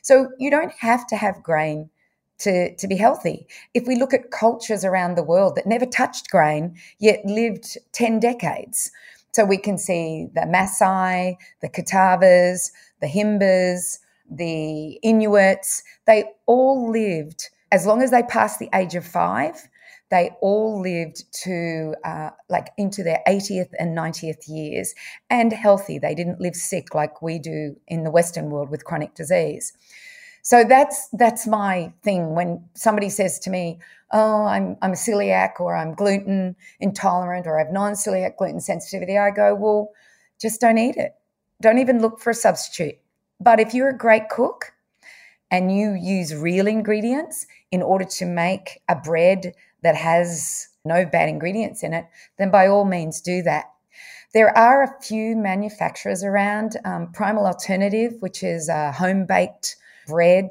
So 0.00 0.30
you 0.38 0.50
don't 0.50 0.72
have 0.78 1.06
to 1.08 1.16
have 1.16 1.42
grain 1.42 1.90
to, 2.38 2.74
to 2.76 2.88
be 2.88 2.96
healthy. 2.96 3.46
If 3.74 3.86
we 3.86 3.96
look 3.96 4.14
at 4.14 4.30
cultures 4.30 4.86
around 4.86 5.16
the 5.16 5.22
world 5.22 5.54
that 5.56 5.66
never 5.66 5.84
touched 5.84 6.30
grain 6.30 6.76
yet 6.98 7.20
lived 7.26 7.76
10 7.92 8.20
decades, 8.20 8.90
so 9.32 9.44
we 9.44 9.58
can 9.58 9.78
see 9.78 10.28
the 10.34 10.42
Maasai, 10.42 11.36
the 11.60 11.68
Catawbas, 11.68 12.70
the 13.00 13.06
Himbas, 13.06 13.98
the 14.30 14.98
Inuits, 15.02 15.82
they 16.06 16.24
all 16.46 16.90
lived, 16.90 17.48
as 17.72 17.86
long 17.86 18.02
as 18.02 18.10
they 18.10 18.22
passed 18.22 18.58
the 18.58 18.68
age 18.74 18.94
of 18.94 19.06
five, 19.06 19.68
they 20.10 20.30
all 20.40 20.80
lived 20.80 21.24
to 21.44 21.94
uh, 22.04 22.30
like 22.48 22.70
into 22.78 23.02
their 23.02 23.20
80th 23.26 23.70
and 23.78 23.96
90th 23.96 24.48
years 24.48 24.94
and 25.28 25.52
healthy. 25.52 25.98
They 25.98 26.14
didn't 26.14 26.40
live 26.40 26.54
sick 26.54 26.94
like 26.94 27.20
we 27.20 27.38
do 27.38 27.76
in 27.86 28.04
the 28.04 28.10
Western 28.10 28.48
world 28.50 28.70
with 28.70 28.84
chronic 28.84 29.14
disease. 29.14 29.72
So 30.48 30.64
that's 30.64 31.08
that's 31.12 31.46
my 31.46 31.92
thing 32.02 32.34
when 32.34 32.64
somebody 32.72 33.10
says 33.10 33.38
to 33.40 33.50
me, 33.50 33.80
"Oh, 34.12 34.44
I'm 34.46 34.78
I'm 34.80 34.92
a 34.92 34.94
celiac 34.94 35.60
or 35.60 35.76
I'm 35.76 35.92
gluten 35.92 36.56
intolerant 36.80 37.46
or 37.46 37.58
I 37.58 37.64
have 37.64 37.70
non-celiac 37.70 38.38
gluten 38.38 38.60
sensitivity." 38.60 39.18
I 39.18 39.30
go, 39.30 39.54
"Well, 39.54 39.90
just 40.40 40.58
don't 40.58 40.78
eat 40.78 40.96
it. 40.96 41.12
Don't 41.60 41.76
even 41.76 42.00
look 42.00 42.18
for 42.18 42.30
a 42.30 42.34
substitute. 42.34 42.96
But 43.38 43.60
if 43.60 43.74
you're 43.74 43.90
a 43.90 43.98
great 43.98 44.30
cook 44.30 44.72
and 45.50 45.70
you 45.70 45.92
use 45.92 46.34
real 46.34 46.66
ingredients 46.66 47.46
in 47.70 47.82
order 47.82 48.06
to 48.06 48.24
make 48.24 48.80
a 48.88 48.96
bread 48.96 49.52
that 49.82 49.96
has 49.96 50.68
no 50.82 51.04
bad 51.04 51.28
ingredients 51.28 51.82
in 51.82 51.92
it, 51.92 52.06
then 52.38 52.50
by 52.50 52.68
all 52.68 52.86
means 52.86 53.20
do 53.20 53.42
that. 53.42 53.66
There 54.32 54.56
are 54.56 54.82
a 54.82 55.02
few 55.02 55.36
manufacturers 55.36 56.24
around. 56.24 56.78
Um, 56.86 57.12
Primal 57.12 57.46
Alternative, 57.46 58.14
which 58.20 58.42
is 58.42 58.70
a 58.70 58.92
home 58.92 59.26
baked 59.26 59.76
bread 60.08 60.50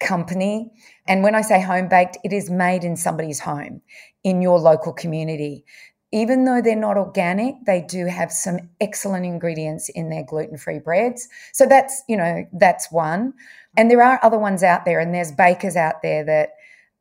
company. 0.00 0.70
And 1.06 1.22
when 1.22 1.34
I 1.34 1.42
say 1.42 1.60
home 1.60 1.88
baked, 1.88 2.18
it 2.24 2.32
is 2.32 2.50
made 2.50 2.84
in 2.84 2.96
somebody's 2.96 3.40
home 3.40 3.82
in 4.24 4.42
your 4.42 4.58
local 4.58 4.92
community 4.92 5.64
even 6.12 6.44
though 6.44 6.62
they're 6.62 6.76
not 6.76 6.96
organic, 6.96 7.56
they 7.66 7.82
do 7.82 8.06
have 8.06 8.30
some 8.30 8.58
excellent 8.80 9.26
ingredients 9.26 9.88
in 9.90 10.08
their 10.08 10.24
gluten-free 10.24 10.78
breads. 10.78 11.28
So 11.52 11.66
that's, 11.66 12.02
you 12.08 12.16
know, 12.16 12.46
that's 12.52 12.90
one. 12.92 13.34
And 13.76 13.90
there 13.90 14.02
are 14.02 14.20
other 14.22 14.38
ones 14.38 14.62
out 14.62 14.84
there, 14.84 15.00
and 15.00 15.14
there's 15.14 15.32
bakers 15.32 15.76
out 15.76 15.96
there 16.02 16.24
that 16.24 16.50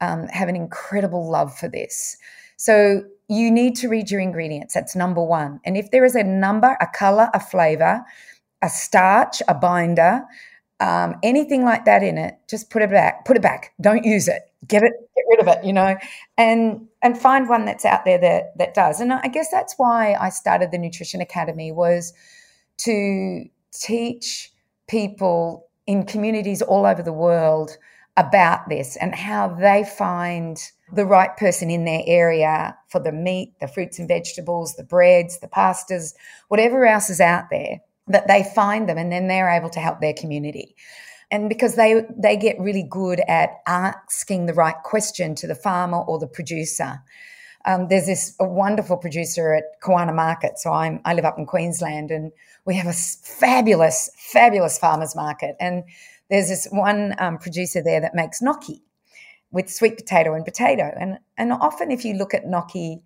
um, 0.02 0.28
have 0.28 0.50
an 0.50 0.56
incredible 0.56 1.30
love 1.30 1.56
for 1.56 1.70
this. 1.70 2.18
So 2.58 3.04
you 3.30 3.52
need 3.52 3.76
to 3.78 3.90
read 3.90 4.10
your 4.10 4.22
ingredients. 4.22 4.74
That's 4.74 4.96
number 4.96 5.24
one. 5.24 5.60
And 5.66 5.78
if 5.78 5.92
there 5.92 6.04
is 6.04 6.16
a 6.16 6.24
number, 6.24 6.76
a 6.82 6.88
color, 6.88 7.30
a 7.34 7.40
flavor, 7.40 8.04
a 8.62 8.70
starch, 8.70 9.42
a 9.48 9.54
binder, 9.54 10.24
um, 10.80 11.16
anything 11.24 11.64
like 11.64 11.86
that 11.86 12.04
in 12.04 12.18
it, 12.18 12.36
just 12.50 12.70
put 12.70 12.82
it 12.82 12.90
back. 12.90 13.26
Put 13.26 13.38
it 13.38 13.42
back. 13.42 13.74
Don't 13.80 14.04
use 14.04 14.28
it. 14.28 14.44
Get 14.68 14.84
it. 14.84 14.94
Get 15.16 15.24
rid 15.30 15.40
of 15.40 15.48
it. 15.48 15.64
You 15.64 15.74
know, 15.74 15.96
and 16.38 16.88
and 17.02 17.18
find 17.18 17.48
one 17.48 17.66
that's 17.66 17.86
out 17.86 18.06
there 18.06 18.20
that 18.20 18.58
that 18.58 18.74
does. 18.74 19.00
And 19.00 19.14
I 19.14 19.28
guess 19.28 19.50
that's 19.52 19.76
why 19.78 20.16
I 20.20 20.30
started 20.30 20.72
the 20.72 20.78
Nutrition 20.78 21.22
Academy 21.22 21.72
was 21.72 22.14
to 22.78 23.46
teach 23.72 24.52
people 24.88 25.68
in 25.88 26.06
communities 26.06 26.62
all 26.62 26.86
over 26.86 27.04
the 27.04 27.14
world 27.14 27.78
about 28.18 28.70
this 28.70 28.96
and 28.98 29.14
how 29.14 29.50
they 29.50 29.84
find 29.84 30.72
the 30.94 31.06
right 31.06 31.36
person 31.38 31.70
in 31.70 31.86
their 31.86 32.02
area 32.06 32.78
for 32.88 33.00
the 33.00 33.12
meat, 33.12 33.54
the 33.60 33.68
fruits 33.68 34.00
and 34.00 34.08
vegetables, 34.08 34.76
the 34.76 34.84
breads, 34.84 35.40
the 35.40 35.48
pastas, 35.48 36.14
whatever 36.48 36.86
else 36.86 37.10
is 37.10 37.20
out 37.20 37.46
there, 37.52 37.82
that 38.08 38.28
they 38.28 38.44
find 38.44 38.88
them 38.88 38.98
and 38.98 39.12
then 39.12 39.28
they're 39.28 39.50
able 39.50 39.70
to 39.70 39.80
help 39.80 40.00
their 40.00 40.14
community 40.14 40.76
and 41.32 41.50
because 41.50 41.76
they 41.76 42.04
they 42.18 42.38
get 42.38 42.60
really 42.60 42.84
good 42.84 43.22
at 43.28 43.62
asking 43.68 44.46
the 44.46 44.54
right 44.54 44.76
question 44.84 45.36
to 45.36 45.48
the 45.48 45.56
farmer 45.56 46.00
or 46.00 46.20
the 46.20 46.28
producer. 46.28 47.02
Um, 47.66 47.88
there's 47.88 48.06
this 48.06 48.36
wonderful 48.40 48.98
producer 48.98 49.54
at 49.54 49.82
Kawana 49.82 50.14
Market. 50.14 50.60
So 50.60 50.72
I'm 50.72 51.02
I 51.04 51.14
live 51.14 51.26
up 51.26 51.38
in 51.38 51.46
Queensland, 51.46 52.12
and 52.12 52.32
we 52.66 52.76
have 52.76 52.88
a 52.88 52.94
fabulous, 52.94 54.10
fabulous 54.18 54.78
farmers 54.78 55.16
market. 55.16 55.56
And 55.60 55.84
there's 56.30 56.50
this 56.50 56.68
one 56.72 57.16
um, 57.18 57.38
producer 57.38 57.82
there 57.82 58.02
that 58.02 58.16
makes 58.16 58.42
gnocchi 58.42 58.82
with 59.52 59.70
sweet 59.70 59.98
potato 59.98 60.34
and 60.36 60.46
potato. 60.46 60.94
And 61.00 61.18
and 61.38 61.54
often 61.54 61.90
if 61.92 62.06
you 62.06 62.14
look 62.14 62.34
at 62.34 62.46
gnocchi 62.46 63.02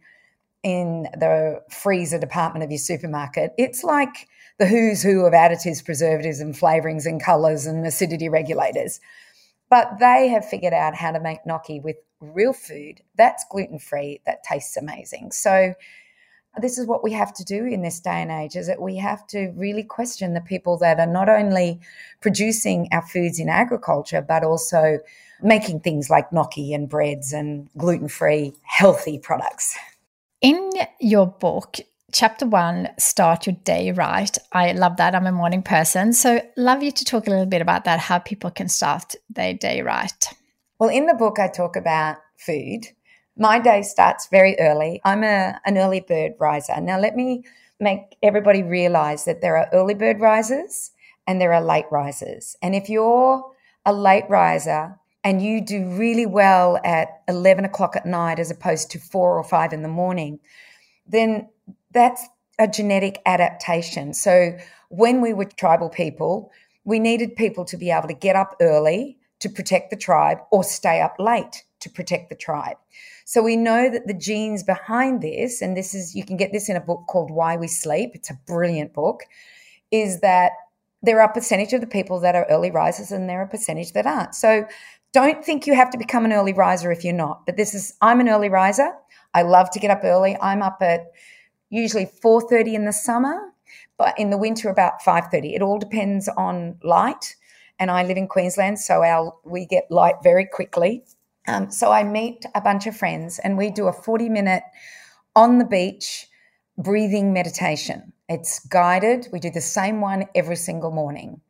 in 0.62 1.04
the 1.14 1.62
freezer 1.70 2.20
department 2.20 2.64
of 2.64 2.72
your 2.72 2.80
supermarket, 2.80 3.54
it's 3.58 3.82
like 3.84 4.28
the 4.60 4.66
who's 4.66 5.02
who 5.02 5.26
of 5.26 5.34
additives, 5.34 5.84
preservatives, 5.84 6.40
and 6.40 6.54
flavorings 6.54 7.06
and 7.06 7.24
colors 7.24 7.66
and 7.66 7.86
acidity 7.86 8.30
regulators. 8.30 9.00
But 9.70 10.00
they 10.00 10.28
have 10.28 10.46
figured 10.46 10.74
out 10.74 10.96
how 10.96 11.12
to 11.12 11.20
make 11.20 11.46
gnocchi 11.46 11.80
with 11.80 11.96
real 12.20 12.54
food 12.54 13.02
that's 13.16 13.46
gluten 13.50 13.80
free, 13.80 14.20
that 14.26 14.44
tastes 14.44 14.76
amazing. 14.78 15.32
So, 15.32 15.74
this 16.60 16.78
is 16.78 16.88
what 16.88 17.04
we 17.04 17.14
have 17.14 17.34
to 17.36 17.44
do 17.44 17.66
in 17.66 17.84
this 17.84 18.00
day 18.00 18.22
and 18.22 18.32
age 18.32 18.56
is 18.56 18.68
that 18.68 18.82
we 18.82 18.98
have 18.98 19.26
to 19.28 19.54
really 19.56 19.84
question 19.84 20.34
the 20.34 20.42
people 20.42 20.78
that 20.80 21.00
are 21.00 21.08
not 21.08 21.30
only 21.30 21.80
producing 22.22 22.90
our 22.92 23.04
foods 23.04 23.40
in 23.40 23.48
agriculture 23.48 24.22
but 24.22 24.44
also 24.44 25.00
making 25.42 25.80
things 25.80 26.10
like 26.10 26.34
gnocchi 26.34 26.74
and 26.74 26.90
breads 26.90 27.32
and 27.32 27.70
gluten-free 27.78 28.52
healthy 28.64 29.20
products 29.20 29.78
in 30.42 30.72
your 31.00 31.28
book 31.28 31.78
chapter 32.12 32.46
one, 32.46 32.90
start 32.98 33.46
your 33.46 33.56
day 33.64 33.92
right. 33.92 34.38
I 34.52 34.72
love 34.74 34.98
that. 34.98 35.16
I'm 35.16 35.28
a 35.28 35.32
morning 35.32 35.64
person. 35.64 36.14
So, 36.14 36.42
love 36.58 36.84
you 36.84 36.92
to 36.92 37.06
talk 37.06 37.28
a 37.28 37.30
little 37.30 37.46
bit 37.46 37.62
about 37.62 37.86
that, 37.86 38.00
how 38.00 38.20
people 38.20 38.52
can 38.52 38.68
start 38.68 39.16
their 39.30 39.54
day 39.54 39.82
right. 39.82 40.24
Well, 40.80 40.90
in 40.90 41.06
the 41.06 41.14
book, 41.14 41.40
I 41.40 41.48
talk 41.48 41.76
about 41.76 42.18
food. 42.38 42.88
My 43.38 43.60
day 43.60 43.82
starts 43.82 44.28
very 44.28 44.58
early. 44.60 45.02
I'm 45.06 45.24
a, 45.24 45.60
an 45.66 45.78
early 45.78 46.02
bird 46.02 46.34
riser. 46.40 46.80
Now, 46.82 47.00
let 47.00 47.16
me 47.16 47.44
make 47.80 48.18
everybody 48.22 48.64
realize 48.64 49.26
that 49.26 49.42
there 49.42 49.58
are 49.58 49.70
early 49.72 49.94
bird 49.94 50.20
risers 50.20 50.92
and 51.28 51.40
there 51.40 51.54
are 51.54 51.62
late 51.62 51.86
risers. 51.92 52.56
And 52.62 52.76
if 52.76 52.90
you're 52.90 53.44
a 53.86 53.94
late 53.94 54.26
riser 54.30 54.98
and 55.24 55.42
you 55.42 55.62
do 55.62 55.90
really 55.98 56.26
well 56.26 56.80
at 56.84 57.22
11 57.28 57.66
o'clock 57.66 57.96
at 57.96 58.06
night 58.06 58.40
as 58.40 58.52
opposed 58.52 58.92
to 58.92 59.00
four 59.00 59.38
or 59.38 59.44
five 59.44 59.74
in 59.74 59.84
the 59.84 59.90
morning, 59.90 60.40
then 61.08 61.50
that's 61.92 62.28
a 62.60 62.68
genetic 62.68 63.22
adaptation. 63.26 64.14
So 64.14 64.58
when 64.90 65.22
we 65.22 65.34
were 65.34 65.46
tribal 65.46 65.90
people, 65.90 66.52
we 66.84 67.00
needed 67.00 67.36
people 67.36 67.66
to 67.66 67.78
be 67.78 67.92
able 67.92 68.08
to 68.08 68.14
get 68.14 68.36
up 68.36 68.56
early 68.62 69.18
to 69.40 69.50
protect 69.50 69.90
the 69.90 69.96
tribe 69.96 70.40
or 70.52 70.64
stay 70.64 71.02
up 71.02 71.16
late 71.20 71.64
to 71.80 71.90
protect 71.90 72.30
the 72.30 72.36
tribe. 72.36 72.78
So 73.26 73.42
we 73.42 73.56
know 73.56 73.90
that 73.90 74.08
the 74.08 74.14
genes 74.14 74.64
behind 74.64 75.22
this, 75.22 75.62
and 75.62 75.78
this 75.78 75.94
is, 75.94 76.16
you 76.16 76.26
can 76.26 76.36
get 76.36 76.52
this 76.52 76.68
in 76.68 76.76
a 76.76 76.82
book 76.82 77.06
called 77.08 77.32
Why 77.32 77.56
We 77.56 77.68
Sleep, 77.68 78.12
it's 78.14 78.30
a 78.30 78.40
brilliant 78.48 78.94
book, 78.94 79.22
is 79.92 80.20
that 80.22 80.54
there 81.02 81.22
are 81.22 81.30
a 81.30 81.34
percentage 81.34 81.72
of 81.72 81.80
the 81.80 81.88
people 81.88 82.20
that 82.20 82.36
are 82.36 82.46
early 82.50 82.72
risers 82.72 83.12
and 83.12 83.30
there 83.30 83.40
are 83.40 83.46
a 83.46 83.48
percentage 83.48 83.94
that 83.94 84.06
aren't. 84.06 84.36
So 84.36 84.66
don't 85.14 85.46
think 85.46 85.66
you 85.66 85.76
have 85.76 85.90
to 85.92 85.98
become 85.98 86.26
an 86.26 86.34
early 86.34 86.54
riser 86.54 86.92
if 86.92 87.06
you're 87.06 87.14
not. 87.14 87.46
But 87.46 87.56
this 87.56 87.74
is, 87.74 87.94
I'm 88.02 88.20
an 88.20 88.28
early 88.28 88.50
riser. 88.50 88.92
I 89.34 89.44
love 89.44 89.70
to 89.72 89.80
get 89.80 89.92
up 89.92 90.04
early. 90.04 90.36
I'm 90.42 90.62
up 90.62 90.80
at 90.82 91.12
usually 91.70 92.06
4.30 92.06 92.74
in 92.74 92.86
the 92.86 92.94
summer, 92.94 93.54
but 93.98 94.18
in 94.18 94.30
the 94.30 94.38
winter 94.38 94.70
about 94.70 95.02
5.30. 95.02 95.56
It 95.56 95.62
all 95.62 95.80
depends 95.80 96.28
on 96.30 96.78
light. 96.84 97.36
And 97.80 97.90
I 97.90 98.04
live 98.04 98.18
in 98.18 98.28
Queensland, 98.28 98.80
so 98.80 99.04
our, 99.04 99.34
we 99.46 99.66
get 99.66 99.90
light 99.90 100.16
very 100.22 100.46
quickly. 100.46 101.04
Um, 101.48 101.72
so 101.72 101.92
I 101.92 102.04
meet 102.04 102.46
a 102.54 102.62
bunch 102.62 102.88
of 102.88 102.96
friends 102.96 103.40
and 103.40 103.58
we 103.58 103.72
do 103.72 103.88
a 103.88 103.94
40 103.94 104.30
minute 104.30 104.64
on 105.36 105.58
the 105.58 105.66
beach 105.66 106.28
breathing 106.78 107.34
meditation. 107.34 108.14
It's 108.28 108.60
guided. 108.68 109.28
We 109.32 109.40
do 109.40 109.50
the 109.50 109.62
same 109.62 110.02
one 110.02 110.26
every 110.36 110.56
single 110.56 110.92
morning. 110.92 111.42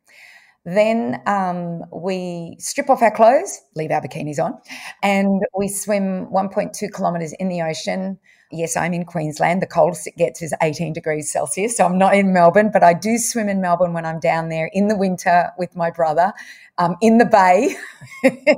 Then 0.64 1.22
um, 1.26 1.84
we 1.92 2.56
strip 2.58 2.90
off 2.90 3.02
our 3.02 3.10
clothes, 3.10 3.60
leave 3.76 3.90
our 3.90 4.02
bikinis 4.02 4.38
on, 4.38 4.58
and 5.02 5.42
we 5.56 5.68
swim 5.68 6.26
1.2 6.26 6.92
kilometers 6.92 7.32
in 7.34 7.48
the 7.48 7.62
ocean 7.62 8.18
Yes, 8.52 8.76
I'm 8.76 8.92
in 8.92 9.04
Queensland. 9.04 9.62
The 9.62 9.66
coldest 9.66 10.08
it 10.08 10.16
gets 10.16 10.42
is 10.42 10.52
18 10.60 10.92
degrees 10.92 11.30
Celsius. 11.30 11.76
So 11.76 11.84
I'm 11.84 11.98
not 11.98 12.16
in 12.16 12.32
Melbourne, 12.32 12.70
but 12.72 12.82
I 12.82 12.94
do 12.94 13.16
swim 13.16 13.48
in 13.48 13.60
Melbourne 13.60 13.92
when 13.92 14.04
I'm 14.04 14.18
down 14.18 14.48
there 14.48 14.68
in 14.72 14.88
the 14.88 14.96
winter 14.96 15.50
with 15.56 15.76
my 15.76 15.90
brother 15.90 16.32
um, 16.78 16.96
in 17.00 17.18
the 17.18 17.26
bay. 17.26 17.76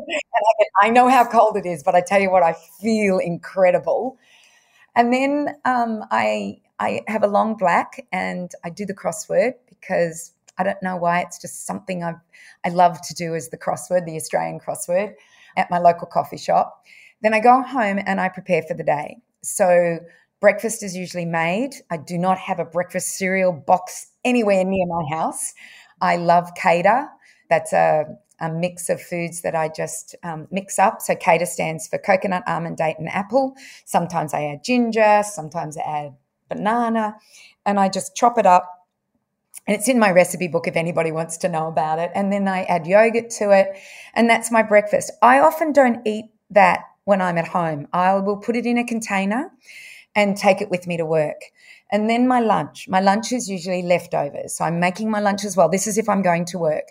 I, 0.83 0.89
know 0.89 1.09
how 1.09 1.27
cold 1.27 1.59
it 1.59 1.67
is, 1.67 1.83
but 1.83 1.95
I 1.95 2.01
tell 2.01 2.21
you 2.21 2.31
what, 2.31 2.43
I 2.43 2.55
feel 2.81 3.19
incredible. 3.19 4.17
And 4.97 5.13
then 5.13 5.57
um, 5.67 6.05
I, 6.11 6.61
I 6.79 7.03
have 7.07 7.23
a 7.23 7.27
long 7.27 7.57
black 7.59 8.07
and 8.13 8.51
I 8.65 8.71
do 8.71 8.87
the 8.87 8.95
crossword 8.95 9.55
because 9.69 10.33
I 10.57 10.63
don't 10.63 10.83
know 10.83 10.97
why. 10.97 11.21
It's 11.21 11.39
just 11.39 11.67
something 11.67 12.03
i 12.03 12.15
I 12.65 12.71
love 12.71 13.01
to 13.03 13.15
do 13.15 13.35
as 13.35 13.51
the 13.51 13.59
crossword, 13.59 14.07
the 14.07 14.17
Australian 14.17 14.59
crossword 14.59 15.15
at 15.57 15.71
my 15.71 15.79
local 15.79 16.07
coffee 16.07 16.39
shop. 16.39 16.83
Then 17.21 17.35
I 17.35 17.41
go 17.41 17.61
home 17.61 18.01
and 18.07 18.21
I 18.21 18.31
prepare 18.31 18.63
for 18.63 18.75
the 18.75 18.85
day. 18.85 19.19
So 19.43 19.99
breakfast 20.41 20.83
is 20.83 20.97
usually 20.97 21.25
made. 21.25 21.75
I 21.91 21.97
do 21.97 22.17
not 22.19 22.39
have 22.39 22.59
a 22.59 22.65
breakfast 22.65 23.17
cereal 23.17 23.53
box 23.53 24.09
anywhere 24.25 24.65
near 24.65 24.87
my 24.87 25.17
house. 25.17 25.53
I 26.01 26.17
love 26.17 26.51
CADA. 26.57 27.09
That's 27.49 27.73
a, 27.73 28.05
a 28.41 28.51
mix 28.51 28.89
of 28.89 29.01
foods 29.01 29.43
that 29.43 29.55
I 29.55 29.69
just 29.69 30.15
um, 30.23 30.49
mix 30.51 30.79
up. 30.79 31.01
So 31.03 31.15
CADA 31.15 31.47
stands 31.47 31.89
for 31.89 31.99
coconut, 31.99 32.45
almond, 32.47 32.77
date, 32.77 32.97
and 32.99 33.09
apple. 33.09 33.55
Sometimes 33.85 34.35
I 34.35 34.45
add 34.45 34.65
ginger, 34.65 35.23
sometimes 35.25 35.77
I 35.77 35.83
add 35.83 36.17
banana, 36.49 37.17
and 37.67 37.79
I 37.79 37.89
just 37.89 38.15
chop 38.17 38.39
it 38.39 38.47
up. 38.47 38.69
And 39.67 39.77
it's 39.77 39.89
in 39.89 39.99
my 39.99 40.11
recipe 40.11 40.49
book 40.49 40.67
if 40.67 40.77
anybody 40.77 41.13
wants 41.13 41.37
to 41.39 41.49
know 41.49 41.69
about 41.69 41.99
it. 41.99 42.11
And 42.15 42.33
then 42.33 42.49
I 42.49 42.65
add 42.65 42.87
yogurt 42.87 43.31
to 43.39 43.51
it, 43.51 43.77
and 44.15 44.29
that's 44.29 44.51
my 44.51 44.63
breakfast. 44.63 45.13
I 45.23 45.39
often 45.39 45.73
don't 45.73 46.05
eat 46.07 46.27
that 46.51 46.81
when 47.05 47.21
I'm 47.21 47.39
at 47.39 47.49
home. 47.49 47.89
I 47.93 48.15
will 48.15 48.37
put 48.37 48.57
it 48.57 48.67
in 48.67 48.79
a 48.79 48.85
container 48.85 49.51
and 50.15 50.37
take 50.37 50.61
it 50.61 50.71
with 50.71 50.87
me 50.87 50.97
to 50.97 51.07
work. 51.07 51.41
And 51.91 52.09
then 52.09 52.27
my 52.27 52.41
lunch. 52.41 52.89
My 52.89 53.01
lunch 53.01 53.33
is 53.33 53.49
usually 53.49 53.83
leftovers. 53.83 54.57
So 54.57 54.65
I'm 54.65 54.81
making 54.81 55.11
my 55.11 55.21
lunch 55.21 55.45
as 55.45 55.57
well. 55.57 55.69
This 55.69 55.87
is 55.87 55.99
if 55.99 56.09
I'm 56.09 56.23
going 56.23 56.45
to 56.47 56.59
work. 56.59 56.85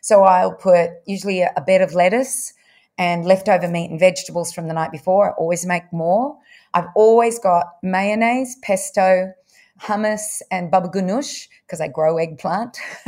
So 0.00 0.22
I'll 0.22 0.54
put 0.54 0.90
usually 1.06 1.42
a, 1.42 1.52
bed 1.66 1.80
of 1.80 1.94
lettuce 1.94 2.54
and 2.96 3.24
leftover 3.24 3.68
meat 3.68 3.90
and 3.90 4.00
vegetables 4.00 4.52
from 4.52 4.68
the 4.68 4.74
night 4.74 4.92
before. 4.92 5.30
I 5.30 5.34
always 5.34 5.66
make 5.66 5.92
more. 5.92 6.36
I've 6.74 6.88
always 6.94 7.38
got 7.38 7.66
mayonnaise, 7.82 8.56
pesto, 8.62 9.32
hummus, 9.80 10.42
and 10.50 10.70
baba 10.70 10.88
ganoush 10.88 11.48
because 11.66 11.80
I 11.80 11.88
grow 11.88 12.18
eggplant. 12.18 12.78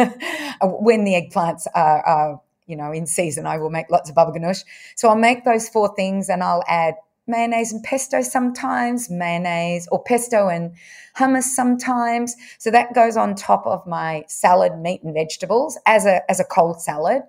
when 0.63 1.05
the 1.05 1.15
eggplants 1.15 1.67
are, 1.75 2.07
are 2.07 2.41
you 2.71 2.77
know, 2.77 2.93
in 2.93 3.07
season, 3.07 3.47
I 3.47 3.59
will 3.59 3.71
make 3.71 3.91
lots 3.91 4.09
of 4.09 4.15
baba 4.15 4.33
ganoush. 4.33 4.65
So 4.97 5.09
I'll 5.09 5.17
make 5.17 5.45
those 5.45 5.69
four 5.69 5.95
things 5.95 6.29
and 6.29 6.43
I'll 6.43 6.65
add 6.69 6.95
mayonnaise 7.27 7.73
and 7.73 7.83
pesto 7.83 8.23
sometimes, 8.23 9.11
mayonnaise 9.11 9.89
or 9.91 10.03
pesto 10.03 10.49
and 10.49 10.73
hummus 11.17 11.45
sometimes. 11.45 12.37
So 12.59 12.71
that 12.71 12.95
goes 12.95 13.17
on 13.17 13.35
top 13.35 13.67
of 13.67 13.87
my 13.87 14.25
salad, 14.29 14.79
meat 14.79 15.03
and 15.03 15.15
vegetables 15.15 15.79
as 15.87 16.07
a 16.07 16.29
as 16.31 16.41
a 16.41 16.45
cold 16.45 16.81
salad. 16.81 17.23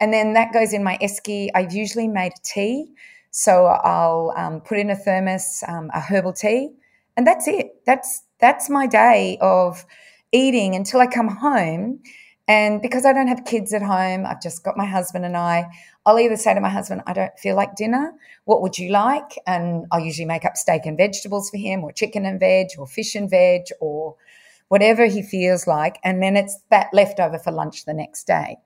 And 0.00 0.12
then 0.12 0.34
that 0.34 0.52
goes 0.52 0.72
in 0.72 0.84
my 0.84 0.96
esky. 0.98 1.48
I've 1.54 1.72
usually 1.72 2.08
made 2.08 2.32
a 2.32 2.42
tea. 2.42 2.92
So 3.30 3.66
I'll 3.66 4.32
um, 4.36 4.60
put 4.60 4.78
in 4.78 4.90
a 4.90 4.96
thermos 4.96 5.62
um, 5.68 5.90
a 5.94 6.00
herbal 6.00 6.32
tea, 6.32 6.70
and 7.16 7.26
that's 7.26 7.46
it. 7.46 7.84
That's 7.84 8.22
that's 8.40 8.70
my 8.70 8.86
day 8.86 9.38
of 9.40 9.84
eating 10.32 10.74
until 10.74 11.00
I 11.00 11.06
come 11.06 11.28
home. 11.28 12.00
And 12.48 12.80
because 12.80 13.04
I 13.04 13.12
don't 13.12 13.28
have 13.28 13.44
kids 13.44 13.74
at 13.74 13.82
home, 13.82 14.24
I've 14.24 14.40
just 14.40 14.64
got 14.64 14.76
my 14.76 14.86
husband 14.86 15.26
and 15.26 15.36
I. 15.36 15.66
I'll 16.06 16.18
either 16.18 16.36
say 16.36 16.54
to 16.54 16.60
my 16.60 16.70
husband, 16.70 17.02
I 17.06 17.12
don't 17.12 17.38
feel 17.38 17.54
like 17.54 17.76
dinner. 17.76 18.14
What 18.46 18.62
would 18.62 18.78
you 18.78 18.90
like? 18.90 19.38
And 19.46 19.84
I'll 19.92 20.00
usually 20.00 20.24
make 20.24 20.46
up 20.46 20.56
steak 20.56 20.86
and 20.86 20.96
vegetables 20.96 21.50
for 21.50 21.58
him, 21.58 21.84
or 21.84 21.92
chicken 21.92 22.24
and 22.24 22.40
veg, 22.40 22.68
or 22.78 22.86
fish 22.86 23.14
and 23.14 23.28
veg, 23.28 23.64
or 23.80 24.16
whatever 24.68 25.04
he 25.04 25.22
feels 25.22 25.66
like. 25.66 25.98
And 26.02 26.22
then 26.22 26.36
it's 26.36 26.58
that 26.70 26.88
leftover 26.94 27.38
for 27.38 27.52
lunch 27.52 27.84
the 27.84 27.92
next 27.92 28.26
day. 28.26 28.56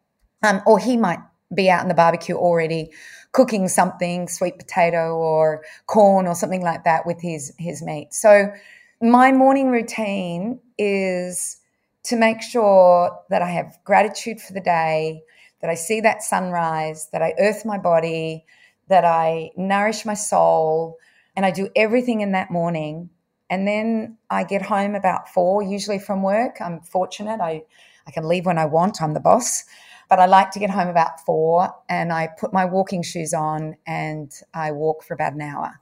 Um, 0.44 0.62
or 0.64 0.78
he 0.78 0.96
might 0.96 1.18
be 1.52 1.68
out 1.68 1.82
in 1.82 1.88
the 1.88 1.94
barbecue 1.94 2.36
already 2.36 2.90
cooking 3.32 3.66
something, 3.66 4.28
sweet 4.28 4.58
potato 4.58 5.16
or 5.16 5.64
corn 5.86 6.26
or 6.26 6.34
something 6.36 6.62
like 6.62 6.84
that 6.84 7.04
with 7.04 7.20
his, 7.20 7.52
his 7.58 7.82
meat. 7.82 8.14
So 8.14 8.52
my 9.00 9.32
morning 9.32 9.70
routine 9.70 10.60
is 10.78 11.58
to 12.04 12.16
make 12.16 12.42
sure 12.42 13.16
that 13.30 13.42
I 13.42 13.50
have 13.50 13.78
gratitude 13.84 14.40
for 14.40 14.52
the 14.52 14.60
day, 14.60 15.22
that 15.60 15.70
I 15.70 15.74
see 15.74 16.00
that 16.00 16.22
sunrise, 16.22 17.08
that 17.12 17.22
I 17.22 17.34
earth 17.38 17.64
my 17.64 17.78
body, 17.78 18.44
that 18.88 19.04
I 19.04 19.50
nourish 19.56 20.04
my 20.04 20.14
soul, 20.14 20.98
and 21.36 21.46
I 21.46 21.50
do 21.50 21.68
everything 21.76 22.20
in 22.20 22.32
that 22.32 22.50
morning. 22.50 23.10
And 23.48 23.66
then 23.66 24.18
I 24.30 24.44
get 24.44 24.62
home 24.62 24.94
about 24.94 25.28
four, 25.28 25.62
usually 25.62 25.98
from 25.98 26.22
work. 26.22 26.56
I'm 26.60 26.80
fortunate. 26.80 27.40
I, 27.40 27.62
I 28.06 28.10
can 28.10 28.26
leave 28.26 28.46
when 28.46 28.58
I 28.58 28.64
want. 28.64 29.00
I'm 29.00 29.14
the 29.14 29.20
boss. 29.20 29.64
But 30.08 30.18
I 30.18 30.26
like 30.26 30.50
to 30.52 30.58
get 30.58 30.70
home 30.70 30.88
about 30.88 31.24
four 31.24 31.72
and 31.88 32.12
I 32.12 32.28
put 32.38 32.52
my 32.52 32.66
walking 32.66 33.02
shoes 33.02 33.32
on 33.32 33.76
and 33.86 34.30
I 34.52 34.72
walk 34.72 35.02
for 35.02 35.14
about 35.14 35.32
an 35.32 35.40
hour 35.40 35.80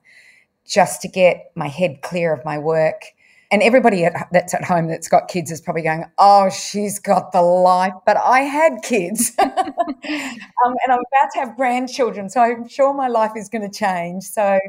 just 0.65 1.03
to 1.03 1.09
get 1.09 1.51
my 1.57 1.67
head 1.67 2.03
clear 2.03 2.33
of 2.33 2.45
my 2.45 2.59
work 2.59 3.03
and 3.51 3.63
everybody 3.63 4.05
at, 4.05 4.29
that's 4.31 4.55
at 4.55 4.65
home 4.65 4.89
that's 4.89 5.09
got 5.09 5.29
kids 5.29 5.51
is 5.51 5.61
probably 5.61 5.83
going, 5.83 6.05
"Oh, 6.19 6.51
she's 6.51 6.99
got 6.99 7.33
the 7.33 7.43
life." 7.43 7.95
But 8.07 8.17
I 8.17 8.41
had 8.41 8.83
kids, 8.83 9.33
um, 9.39 9.51
and 9.55 10.89
I'm 10.89 11.01
about 11.01 11.31
to 11.35 11.41
have 11.41 11.57
grandchildren, 11.57 12.29
so 12.29 12.41
I'm 12.41 12.69
sure 12.69 12.95
my 12.95 13.09
life 13.09 13.33
is 13.37 13.49
going 13.49 13.69
to 13.69 13.77
change. 13.77 14.25
So 14.25 14.61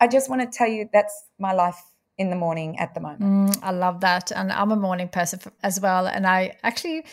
I 0.00 0.06
just 0.06 0.30
want 0.30 0.42
to 0.42 0.56
tell 0.56 0.68
you 0.68 0.88
that's 0.92 1.24
my 1.38 1.52
life 1.52 1.80
in 2.18 2.30
the 2.30 2.36
morning 2.36 2.78
at 2.78 2.94
the 2.94 3.00
moment. 3.00 3.22
Mm, 3.22 3.58
I 3.62 3.72
love 3.72 4.00
that, 4.00 4.30
and 4.30 4.52
I'm 4.52 4.70
a 4.70 4.76
morning 4.76 5.08
person 5.08 5.40
as 5.62 5.80
well, 5.80 6.06
and 6.06 6.26
I 6.26 6.56
actually. 6.62 7.04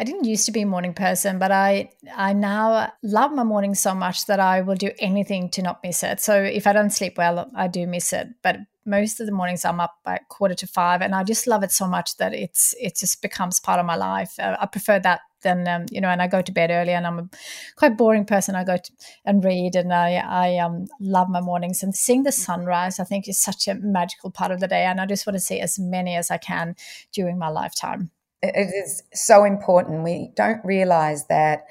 I 0.00 0.04
didn't 0.04 0.26
used 0.26 0.46
to 0.46 0.52
be 0.52 0.60
a 0.60 0.66
morning 0.66 0.94
person, 0.94 1.40
but 1.40 1.50
I 1.50 1.90
I 2.14 2.32
now 2.32 2.92
love 3.02 3.32
my 3.32 3.42
morning 3.42 3.74
so 3.74 3.96
much 3.96 4.26
that 4.26 4.38
I 4.38 4.60
will 4.60 4.76
do 4.76 4.92
anything 5.00 5.48
to 5.50 5.60
not 5.60 5.80
miss 5.82 6.04
it. 6.04 6.20
So 6.20 6.40
if 6.40 6.68
I 6.68 6.72
don't 6.72 6.90
sleep 6.90 7.18
well, 7.18 7.50
I 7.52 7.66
do 7.66 7.84
miss 7.84 8.12
it. 8.12 8.28
But 8.40 8.58
most 8.88 9.20
of 9.20 9.26
the 9.26 9.32
mornings 9.32 9.64
I'm 9.64 9.80
up 9.80 9.98
by 10.04 10.18
quarter 10.28 10.54
to 10.54 10.66
five, 10.66 11.02
and 11.02 11.14
I 11.14 11.22
just 11.22 11.46
love 11.46 11.62
it 11.62 11.70
so 11.70 11.86
much 11.86 12.16
that 12.16 12.34
it's 12.34 12.74
it 12.80 12.96
just 12.96 13.22
becomes 13.22 13.60
part 13.60 13.78
of 13.78 13.86
my 13.86 13.96
life. 13.96 14.34
Uh, 14.38 14.56
I 14.58 14.66
prefer 14.66 14.98
that 15.00 15.20
than 15.42 15.68
um, 15.68 15.86
you 15.90 16.00
know, 16.00 16.08
and 16.08 16.20
I 16.20 16.26
go 16.26 16.42
to 16.42 16.52
bed 16.52 16.70
early, 16.70 16.92
and 16.92 17.06
I'm 17.06 17.18
a 17.18 17.28
quite 17.76 17.96
boring 17.96 18.24
person. 18.24 18.56
I 18.56 18.64
go 18.64 18.76
to, 18.76 18.92
and 19.24 19.44
read, 19.44 19.76
and 19.76 19.92
I 19.92 20.14
I 20.14 20.56
um, 20.58 20.86
love 21.00 21.28
my 21.28 21.40
mornings 21.40 21.82
and 21.82 21.94
seeing 21.94 22.22
the 22.22 22.32
sunrise. 22.32 22.98
I 22.98 23.04
think 23.04 23.28
is 23.28 23.40
such 23.40 23.68
a 23.68 23.74
magical 23.74 24.30
part 24.30 24.50
of 24.50 24.60
the 24.60 24.68
day, 24.68 24.84
and 24.84 25.00
I 25.00 25.06
just 25.06 25.26
want 25.26 25.36
to 25.36 25.40
see 25.40 25.60
as 25.60 25.78
many 25.78 26.16
as 26.16 26.30
I 26.30 26.38
can 26.38 26.74
during 27.12 27.38
my 27.38 27.48
lifetime. 27.48 28.10
It 28.42 28.72
is 28.74 29.02
so 29.14 29.44
important. 29.44 30.04
We 30.04 30.30
don't 30.34 30.64
realize 30.64 31.26
that 31.26 31.66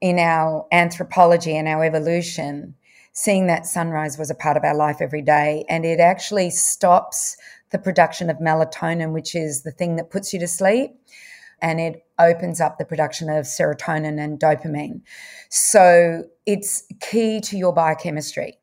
in 0.00 0.18
our 0.18 0.66
anthropology 0.72 1.56
and 1.56 1.68
our 1.68 1.84
evolution 1.84 2.74
seeing 3.12 3.46
that 3.46 3.66
sunrise 3.66 4.18
was 4.18 4.30
a 4.30 4.34
part 4.34 4.56
of 4.56 4.64
our 4.64 4.74
life 4.74 4.98
every 5.00 5.22
day. 5.22 5.64
And 5.68 5.84
it 5.84 6.00
actually 6.00 6.50
stops 6.50 7.36
the 7.70 7.78
production 7.78 8.30
of 8.30 8.38
melatonin, 8.38 9.12
which 9.12 9.34
is 9.34 9.62
the 9.62 9.70
thing 9.70 9.96
that 9.96 10.10
puts 10.10 10.32
you 10.32 10.40
to 10.40 10.48
sleep. 10.48 10.92
And 11.62 11.80
it 11.80 12.06
opens 12.18 12.60
up 12.60 12.78
the 12.78 12.84
production 12.84 13.28
of 13.28 13.44
serotonin 13.44 14.18
and 14.18 14.40
dopamine. 14.40 15.02
So 15.50 16.24
it's 16.46 16.84
key 17.00 17.40
to 17.42 17.56
your 17.56 17.72
biochemistry. 17.72 18.58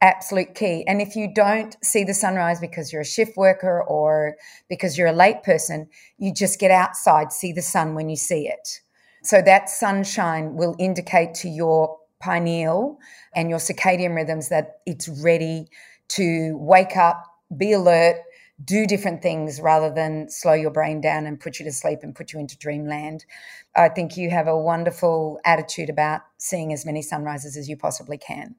Absolute 0.00 0.54
key. 0.54 0.84
And 0.88 1.00
if 1.00 1.14
you 1.14 1.32
don't 1.32 1.76
see 1.84 2.04
the 2.04 2.14
sunrise 2.14 2.58
because 2.58 2.92
you're 2.92 3.02
a 3.02 3.06
shift 3.06 3.36
worker 3.36 3.82
or 3.82 4.36
because 4.68 4.98
you're 4.98 5.08
a 5.08 5.12
late 5.12 5.42
person, 5.44 5.88
you 6.18 6.32
just 6.34 6.58
get 6.58 6.70
outside, 6.70 7.32
see 7.32 7.52
the 7.52 7.62
sun 7.62 7.94
when 7.94 8.08
you 8.08 8.16
see 8.16 8.48
it. 8.48 8.80
So 9.22 9.40
that 9.42 9.68
sunshine 9.68 10.56
will 10.56 10.74
indicate 10.78 11.34
to 11.34 11.48
your 11.48 11.98
pineal 12.22 12.98
and 13.34 13.50
your 13.50 13.58
circadian 13.58 14.14
rhythms 14.14 14.48
that 14.48 14.78
it's 14.86 15.08
ready 15.08 15.66
to 16.08 16.56
wake 16.58 16.96
up, 16.96 17.22
be 17.56 17.72
alert, 17.72 18.16
do 18.64 18.86
different 18.86 19.22
things 19.22 19.60
rather 19.60 19.92
than 19.92 20.30
slow 20.30 20.52
your 20.52 20.70
brain 20.70 21.00
down 21.00 21.26
and 21.26 21.40
put 21.40 21.58
you 21.58 21.64
to 21.64 21.72
sleep 21.72 22.00
and 22.02 22.14
put 22.14 22.32
you 22.32 22.38
into 22.38 22.56
dreamland. 22.56 23.24
I 23.74 23.88
think 23.88 24.16
you 24.16 24.30
have 24.30 24.46
a 24.46 24.56
wonderful 24.56 25.40
attitude 25.44 25.90
about 25.90 26.20
seeing 26.38 26.72
as 26.72 26.86
many 26.86 27.02
sunrises 27.02 27.56
as 27.56 27.68
you 27.68 27.76
possibly 27.76 28.18
can. 28.18 28.54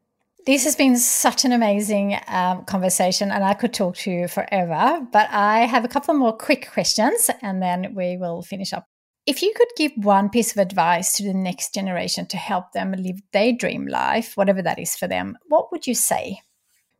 This 0.45 0.65
has 0.65 0.75
been 0.75 0.97
such 0.97 1.45
an 1.45 1.53
amazing 1.53 2.19
um, 2.27 2.65
conversation, 2.65 3.31
and 3.31 3.45
I 3.45 3.53
could 3.53 3.73
talk 3.73 3.95
to 3.97 4.11
you 4.11 4.27
forever. 4.27 5.07
But 5.09 5.29
I 5.31 5.59
have 5.59 5.85
a 5.85 5.87
couple 5.87 6.13
more 6.15 6.35
quick 6.35 6.69
questions, 6.69 7.29
and 7.41 7.61
then 7.61 7.95
we 7.95 8.17
will 8.17 8.41
finish 8.41 8.73
up. 8.73 8.89
If 9.25 9.41
you 9.41 9.53
could 9.55 9.69
give 9.77 9.93
one 9.95 10.29
piece 10.29 10.51
of 10.51 10.57
advice 10.57 11.15
to 11.15 11.23
the 11.23 11.33
next 11.33 11.73
generation 11.73 12.25
to 12.27 12.37
help 12.37 12.73
them 12.73 12.91
live 12.91 13.21
their 13.31 13.53
dream 13.53 13.87
life, 13.87 14.35
whatever 14.35 14.61
that 14.61 14.79
is 14.79 14.95
for 14.97 15.07
them, 15.07 15.37
what 15.47 15.71
would 15.71 15.87
you 15.87 15.95
say? 15.95 16.41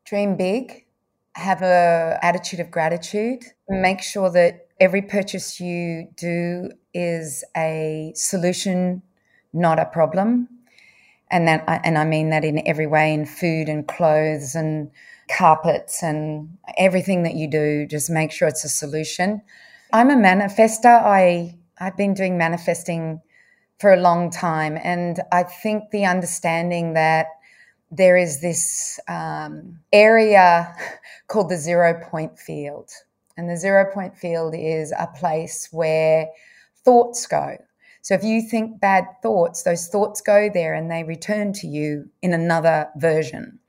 Dream 0.05 0.37
big, 0.37 0.85
have 1.35 1.61
a 1.61 2.17
attitude 2.21 2.61
of 2.61 2.71
gratitude, 2.71 3.43
make 3.67 4.01
sure 4.01 4.29
that 4.31 4.67
every 4.79 5.01
purchase 5.01 5.59
you 5.59 6.07
do 6.15 6.71
is 6.93 7.43
a 7.57 8.13
solution, 8.15 9.01
not 9.51 9.77
a 9.79 9.85
problem. 9.85 10.47
And 11.29 11.47
that 11.47 11.65
and 11.83 11.97
I 11.97 12.05
mean 12.05 12.29
that 12.29 12.45
in 12.45 12.65
every 12.65 12.87
way 12.87 13.13
in 13.13 13.25
food 13.25 13.67
and 13.67 13.87
clothes 13.87 14.55
and 14.55 14.91
carpets 15.29 16.03
and 16.03 16.57
everything 16.77 17.23
that 17.23 17.33
you 17.33 17.49
do, 17.49 17.85
just 17.87 18.09
make 18.09 18.31
sure 18.31 18.47
it's 18.47 18.63
a 18.63 18.69
solution. 18.69 19.41
I'm 19.91 20.09
a 20.09 20.15
manifester. 20.15 20.85
I 20.85 21.57
I've 21.83 21.97
been 21.97 22.13
doing 22.13 22.37
manifesting 22.37 23.19
for 23.77 23.91
a 23.91 23.99
long 23.99 24.31
time, 24.31 24.77
and 24.81 25.19
I 25.33 25.43
think 25.43 25.91
the 25.91 26.05
understanding 26.05 26.93
that 26.93 27.27
there 27.91 28.15
is 28.15 28.39
this 28.39 29.01
um, 29.09 29.79
area 29.91 30.73
called 31.27 31.49
the 31.49 31.57
zero 31.57 32.01
point 32.09 32.39
field, 32.39 32.89
and 33.35 33.49
the 33.49 33.57
zero 33.57 33.91
point 33.93 34.17
field 34.17 34.55
is 34.55 34.93
a 34.97 35.07
place 35.07 35.67
where 35.73 36.29
thoughts 36.85 37.27
go. 37.27 37.57
So 38.01 38.13
if 38.13 38.23
you 38.23 38.41
think 38.41 38.79
bad 38.79 39.05
thoughts, 39.21 39.63
those 39.63 39.87
thoughts 39.87 40.21
go 40.21 40.49
there 40.53 40.73
and 40.73 40.89
they 40.89 41.03
return 41.03 41.51
to 41.53 41.67
you 41.67 42.09
in 42.21 42.33
another 42.33 42.87
version. 42.95 43.59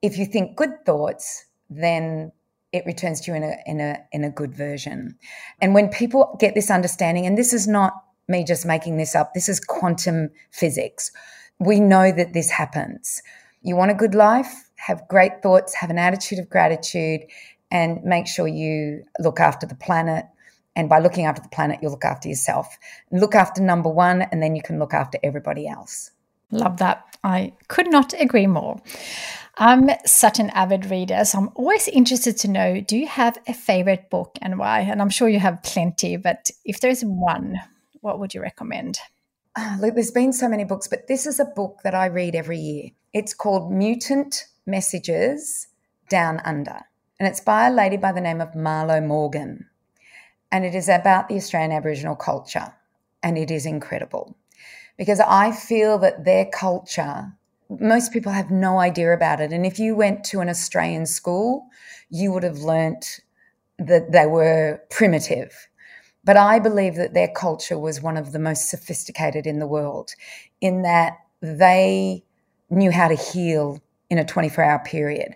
If 0.00 0.16
you 0.16 0.26
think 0.26 0.56
good 0.56 0.84
thoughts, 0.86 1.44
then 1.70 2.30
it 2.76 2.86
returns 2.86 3.20
to 3.22 3.30
you 3.30 3.36
in 3.36 3.42
a 3.42 3.56
in 3.66 3.80
a 3.80 3.98
in 4.12 4.24
a 4.24 4.30
good 4.30 4.54
version. 4.54 5.16
And 5.60 5.74
when 5.74 5.88
people 5.88 6.36
get 6.38 6.54
this 6.54 6.70
understanding, 6.70 7.26
and 7.26 7.36
this 7.36 7.52
is 7.52 7.66
not 7.66 7.94
me 8.28 8.44
just 8.44 8.66
making 8.66 8.96
this 8.96 9.14
up, 9.14 9.34
this 9.34 9.48
is 9.48 9.60
quantum 9.60 10.30
physics. 10.50 11.10
We 11.58 11.80
know 11.80 12.12
that 12.12 12.32
this 12.32 12.50
happens. 12.50 13.22
You 13.62 13.76
want 13.76 13.90
a 13.90 13.94
good 13.94 14.14
life, 14.14 14.68
have 14.76 15.08
great 15.08 15.42
thoughts, 15.42 15.74
have 15.74 15.90
an 15.90 15.98
attitude 15.98 16.38
of 16.38 16.50
gratitude, 16.50 17.22
and 17.70 18.02
make 18.04 18.26
sure 18.26 18.46
you 18.46 19.02
look 19.18 19.40
after 19.40 19.66
the 19.66 19.74
planet, 19.74 20.26
and 20.76 20.88
by 20.88 20.98
looking 20.98 21.24
after 21.24 21.42
the 21.42 21.48
planet, 21.48 21.78
you'll 21.80 21.92
look 21.92 22.04
after 22.04 22.28
yourself. 22.28 22.78
Look 23.10 23.34
after 23.34 23.62
number 23.62 23.88
one, 23.88 24.22
and 24.22 24.42
then 24.42 24.54
you 24.54 24.62
can 24.62 24.78
look 24.78 24.92
after 24.92 25.18
everybody 25.22 25.66
else. 25.66 26.10
Love 26.52 26.76
that. 26.76 27.04
I 27.24 27.54
could 27.68 27.90
not 27.90 28.12
agree 28.20 28.46
more. 28.46 28.80
I'm 29.56 29.90
such 30.04 30.38
an 30.38 30.50
avid 30.50 30.90
reader, 30.90 31.24
so 31.24 31.38
I'm 31.38 31.50
always 31.54 31.88
interested 31.88 32.36
to 32.38 32.48
know 32.48 32.80
do 32.80 32.96
you 32.96 33.06
have 33.06 33.38
a 33.46 33.54
favorite 33.54 34.10
book 34.10 34.36
and 34.42 34.58
why? 34.58 34.80
And 34.80 35.00
I'm 35.00 35.10
sure 35.10 35.28
you 35.28 35.38
have 35.38 35.62
plenty, 35.62 36.16
but 36.16 36.50
if 36.64 36.80
there's 36.80 37.02
one, 37.02 37.56
what 38.00 38.18
would 38.18 38.34
you 38.34 38.42
recommend? 38.42 38.98
Ah, 39.56 39.78
look, 39.80 39.94
there's 39.94 40.10
been 40.10 40.34
so 40.34 40.48
many 40.48 40.64
books, 40.64 40.88
but 40.88 41.08
this 41.08 41.26
is 41.26 41.40
a 41.40 41.46
book 41.46 41.80
that 41.84 41.94
I 41.94 42.06
read 42.06 42.34
every 42.34 42.58
year. 42.58 42.90
It's 43.14 43.32
called 43.32 43.72
Mutant 43.72 44.44
Messages 44.66 45.68
Down 46.10 46.40
Under, 46.44 46.80
and 47.18 47.26
it's 47.26 47.40
by 47.40 47.68
a 47.68 47.72
lady 47.72 47.96
by 47.96 48.12
the 48.12 48.20
name 48.20 48.42
of 48.42 48.52
Marlo 48.52 49.02
Morgan 49.02 49.66
and 50.52 50.64
it 50.64 50.74
is 50.74 50.88
about 50.88 51.28
the 51.28 51.36
Australian 51.36 51.72
Aboriginal 51.72 52.16
culture. 52.16 52.72
And 53.22 53.36
it 53.36 53.50
is 53.50 53.66
incredible 53.66 54.36
because 54.96 55.20
I 55.20 55.52
feel 55.52 55.98
that 55.98 56.24
their 56.24 56.46
culture, 56.46 57.32
most 57.68 58.12
people 58.12 58.32
have 58.32 58.50
no 58.50 58.78
idea 58.78 59.12
about 59.12 59.40
it. 59.40 59.52
And 59.52 59.66
if 59.66 59.78
you 59.78 59.94
went 59.94 60.24
to 60.24 60.40
an 60.40 60.48
Australian 60.48 61.06
school, 61.06 61.66
you 62.10 62.32
would 62.32 62.42
have 62.42 62.58
learnt 62.58 63.20
that 63.78 64.12
they 64.12 64.26
were 64.26 64.80
primitive. 64.90 65.68
But 66.24 66.36
I 66.36 66.58
believe 66.58 66.96
that 66.96 67.14
their 67.14 67.28
culture 67.28 67.78
was 67.78 68.02
one 68.02 68.16
of 68.16 68.32
the 68.32 68.38
most 68.38 68.68
sophisticated 68.68 69.46
in 69.46 69.58
the 69.58 69.66
world, 69.66 70.12
in 70.60 70.82
that 70.82 71.18
they 71.40 72.24
knew 72.70 72.90
how 72.90 73.08
to 73.08 73.14
heal 73.14 73.80
in 74.10 74.18
a 74.18 74.24
24 74.24 74.64
hour 74.64 74.78
period 74.84 75.34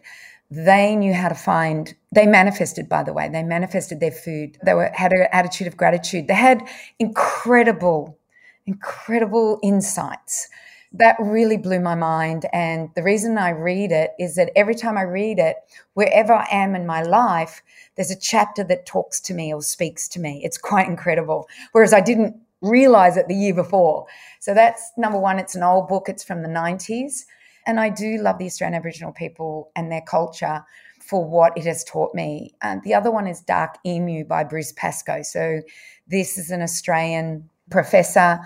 they 0.51 0.97
knew 0.97 1.15
how 1.15 1.29
to 1.29 1.35
find 1.35 1.95
they 2.13 2.27
manifested 2.27 2.89
by 2.89 3.03
the 3.03 3.13
way 3.13 3.29
they 3.29 3.43
manifested 3.43 4.01
their 4.01 4.11
food 4.11 4.59
they 4.65 4.75
were 4.75 4.91
had 4.95 5.13
an 5.13 5.27
attitude 5.33 5.67
of 5.67 5.77
gratitude 5.77 6.27
they 6.27 6.35
had 6.35 6.61
incredible 6.99 8.19
incredible 8.67 9.61
insights 9.63 10.49
that 10.93 11.17
really 11.21 11.57
blew 11.57 11.81
my 11.81 11.95
mind. 11.95 12.47
And 12.53 12.91
the 12.95 13.03
reason 13.03 13.39
i 13.39 13.51
read 13.51 13.93
it 13.93 14.11
is 14.19 14.35
that 14.35 14.51
every 14.57 14.75
time 14.75 14.99
i 14.99 15.03
read 15.03 15.39
it 15.39 15.57
wherever 15.95 16.33
i 16.33 16.47
am 16.51 16.75
in 16.75 16.87
my 16.87 17.03
life 17.03 17.63
there's 17.97 18.11
a 18.11 18.19
chapter 18.19 18.65
that 18.65 18.87
talks 18.87 19.21
to 19.21 19.35
me 19.35 19.53
or 19.53 19.63
speaks 19.63 20.09
to 20.09 20.21
me. 20.21 20.41
It's 20.43 20.59
quite 20.59 20.89
incredible. 20.89 21.49
Whereas 21.73 21.93
i 21.93 22.01
didn't 22.01 22.37
realize 22.61 23.17
it 23.17 23.29
the 23.29 23.35
year 23.35 23.55
before. 23.55 24.07
So 24.41 24.53
that's 24.53 24.93
number 24.97 25.19
one 25.19 25.39
it's 25.39 25.55
an 25.55 25.63
old 25.63 25.89
book. 25.89 26.09
It's 26.09 26.25
from 26.25 26.43
the 26.43 26.49
90s 26.49 27.25
and 27.67 27.79
I 27.79 27.89
do 27.89 28.19
love 28.19 28.39
the 28.39 28.47
Australian 28.47 28.75
Aboriginal 28.75 29.13
people 29.13 29.71
and 29.77 29.91
their 29.93 30.03
culture 30.03 30.65
for 31.01 31.25
what 31.25 31.57
it 31.57 31.65
has 31.65 31.85
taught 31.85 32.15
me. 32.15 32.55
And 32.63 32.83
the 32.83 32.95
other 32.95 33.11
one 33.11 33.27
is 33.27 33.41
Dark 33.41 33.77
Emu 33.85 34.25
by 34.25 34.45
Bruce 34.45 34.73
Pascoe. 34.73 35.23
So 35.23 35.61
this 36.07 36.39
is 36.39 36.51
an 36.51 36.63
Australian 36.63 37.49
professor 37.71 38.41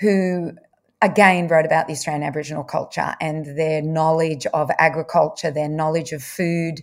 who 0.00 0.52
again 1.02 1.48
wrote 1.48 1.66
about 1.66 1.86
the 1.86 1.92
Australian 1.92 2.24
Aboriginal 2.24 2.64
culture 2.64 3.14
and 3.20 3.46
their 3.58 3.82
knowledge 3.82 4.46
of 4.46 4.70
agriculture, 4.78 5.50
their 5.50 5.68
knowledge 5.68 6.12
of 6.12 6.22
food, 6.22 6.82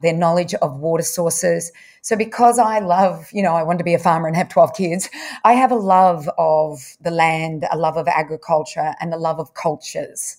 their 0.00 0.14
knowledge 0.14 0.54
of 0.54 0.78
water 0.78 1.02
sources. 1.02 1.72
So 2.02 2.16
because 2.16 2.58
I 2.58 2.78
love, 2.78 3.28
you 3.32 3.42
know, 3.42 3.54
I 3.54 3.64
want 3.64 3.78
to 3.78 3.84
be 3.84 3.94
a 3.94 3.98
farmer 3.98 4.28
and 4.28 4.36
have 4.36 4.48
12 4.48 4.74
kids, 4.74 5.10
I 5.44 5.54
have 5.54 5.72
a 5.72 5.76
love 5.76 6.28
of 6.38 6.96
the 7.00 7.10
land, 7.10 7.66
a 7.70 7.76
love 7.76 7.96
of 7.96 8.06
agriculture 8.06 8.94
and 9.00 9.12
a 9.12 9.18
love 9.18 9.40
of 9.40 9.54
cultures 9.54 10.36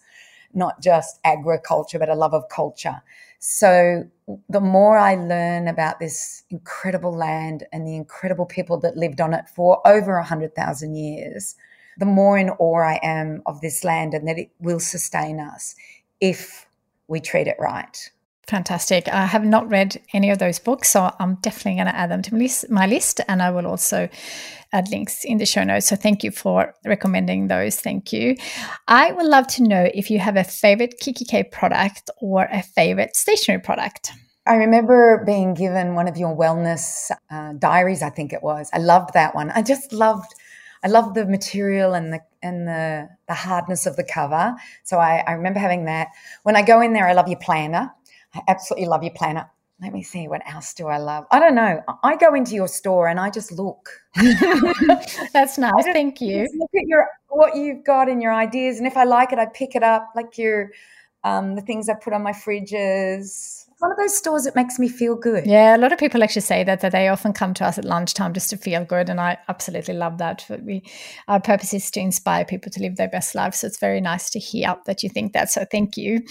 not 0.53 0.82
just 0.82 1.20
agriculture, 1.24 1.99
but 1.99 2.09
a 2.09 2.15
love 2.15 2.34
of 2.34 2.49
culture. 2.49 3.01
So 3.39 4.05
the 4.49 4.61
more 4.61 4.97
I 4.97 5.15
learn 5.15 5.67
about 5.67 5.99
this 5.99 6.43
incredible 6.49 7.15
land 7.15 7.65
and 7.72 7.88
the 7.88 7.95
incredible 7.95 8.45
people 8.45 8.80
that 8.82 8.97
lived 8.97 9.22
on 9.22 9.34
it 9.34 9.45
for 9.49 9.86
over 9.88 10.15
100,000 10.15 10.95
years, 10.95 11.55
the 12.00 12.06
more 12.06 12.38
in 12.38 12.50
awe 12.50 12.82
I 12.82 13.00
am 13.04 13.43
of 13.45 13.62
this 13.62 13.84
land 13.84 14.14
and 14.14 14.28
that 14.28 14.39
it 14.39 14.50
will 14.60 14.80
sustain 14.80 15.39
us 15.39 15.76
if 16.20 16.66
we 17.08 17.20
treat 17.20 17.47
it 17.47 17.58
right. 17.60 18.10
Fantastic. 18.47 19.08
I 19.08 19.28
have 19.28 19.45
not 19.45 19.70
read 19.70 20.02
any 20.12 20.32
of 20.32 20.39
those 20.39 20.58
books, 20.58 20.89
so 20.89 21.14
I'm 21.20 21.36
definitely 21.36 21.76
going 21.76 21.86
to 21.86 21.95
add 21.95 22.10
them 22.10 22.24
to 22.24 22.34
my 22.34 22.39
list, 22.39 22.70
my 22.72 22.88
list, 22.88 23.22
and 23.28 23.43
I 23.43 23.52
will 23.52 23.68
also 23.68 24.10
add 24.74 24.89
links 24.89 25.24
in 25.24 25.38
the 25.38 25.45
show 25.45 25.64
notes. 25.64 25.88
So 25.88 25.95
thank 25.95 26.24
you 26.24 26.32
for 26.32 26.74
recommending 26.84 27.47
those. 27.47 27.80
Thank 27.80 28.12
you. 28.12 28.36
I 28.88 29.12
would 29.12 29.28
love 29.28 29.45
to 29.50 29.64
know 29.64 29.88
if 29.93 30.10
you 30.10 30.18
have 30.18 30.36
a 30.36 30.43
favorite 30.43 31.00
kikki.K 31.00 31.43
product 31.52 32.10
or 32.22 32.47
a 32.52 32.64
favorite 32.64 33.16
stationery 33.16 33.62
product. 33.62 34.14
I 34.47 34.56
remember 34.56 35.22
being 35.28 35.54
given 35.54 35.93
one 35.93 36.08
of 36.08 36.18
your 36.18 36.36
wellness 36.36 37.12
uh, 37.30 37.54
diaries, 37.54 38.02
I 38.02 38.10
think 38.10 38.34
it 38.34 38.41
was. 38.41 38.68
I 38.74 38.80
loved 38.80 39.14
that 39.14 39.36
one. 39.36 39.52
I 39.52 39.62
just 39.62 39.93
loved 39.93 40.34
I 40.84 40.88
love 40.88 41.13
the 41.13 41.25
material 41.25 41.93
and 41.93 42.13
the 42.13 42.21
and 42.41 42.67
the 42.67 43.09
the 43.27 43.34
hardness 43.34 43.86
of 43.86 43.95
the 43.95 44.03
cover. 44.03 44.55
So 44.84 44.97
I, 44.97 45.23
I 45.27 45.34
remember 45.34 45.59
having 45.59 45.86
that. 45.86 46.09
When 46.43 46.55
I 46.55 46.61
go 46.61 46.82
in 46.82 46.93
there, 46.93 47.07
I 47.07 47.13
love 47.13 47.27
your 47.27 47.39
planner. 47.39 47.93
I 48.34 48.41
absolutely 48.47 48.88
love 48.88 49.03
your 49.03 49.13
planner. 49.13 49.49
Let 49.82 49.93
me 49.93 50.03
see 50.03 50.27
what 50.27 50.41
else 50.45 50.73
do 50.73 50.88
I 50.88 50.97
love. 50.97 51.25
I 51.32 51.39
don't 51.39 51.55
know. 51.55 51.82
I 52.03 52.17
go 52.17 52.34
into 52.34 52.53
your 52.53 52.67
store 52.67 53.07
and 53.07 53.17
I 53.17 53.30
just 53.30 53.51
look. 53.51 53.89
That's 55.34 55.57
nice. 55.57 55.86
Thank 55.86 56.19
you. 56.19 56.49
Look 56.53 56.71
at 56.75 56.86
your 56.86 57.07
what 57.30 57.55
you've 57.55 57.86
got 57.86 58.09
and 58.09 58.21
your 58.21 58.34
ideas, 58.34 58.77
and 58.77 58.88
if 58.88 58.97
I 58.97 59.05
like 59.05 59.32
it, 59.32 59.39
I 59.39 59.45
pick 59.45 59.75
it 59.75 59.84
up. 59.84 60.09
Like 60.15 60.38
your 60.38 60.71
um, 61.23 61.55
the 61.55 61.61
things 61.61 61.88
I 61.89 61.93
put 61.93 62.13
on 62.13 62.23
my 62.23 62.34
fridges. 62.34 63.68
One 63.80 63.91
of 63.91 63.97
those 63.97 64.17
stores 64.17 64.43
that 64.43 64.57
makes 64.57 64.77
me 64.77 64.89
feel 64.89 65.15
good. 65.15 65.45
Yeah, 65.45 65.75
a 65.75 65.80
lot 65.80 65.93
of 65.93 65.99
people 65.99 66.21
actually 66.21 66.41
say 66.41 66.65
that 66.65 66.82
that 66.82 66.91
they 66.91 67.07
often 67.07 67.32
come 67.32 67.53
to 67.55 67.65
us 67.65 67.77
at 67.77 67.86
lunchtime 67.86 68.34
just 68.34 68.49
to 68.49 68.57
feel 68.57 68.84
good, 68.84 69.09
and 69.09 69.21
I 69.21 69.38
absolutely 69.47 69.93
love 69.93 70.17
that. 70.17 70.45
We, 70.63 70.84
our 71.30 71.39
purpose 71.39 71.73
is 71.73 71.89
to 71.91 72.01
inspire 72.01 72.43
people 72.43 72.71
to 72.71 72.82
live 72.82 72.97
their 72.97 73.07
best 73.07 73.36
lives, 73.36 73.59
so 73.59 73.67
it's 73.67 73.80
very 73.80 74.01
nice 74.01 74.30
to 74.32 74.39
hear 74.39 74.75
that 74.86 75.01
you 75.01 75.09
think 75.09 75.32
that. 75.32 75.49
So 75.49 75.65
thank 75.71 75.95
you. 75.95 76.21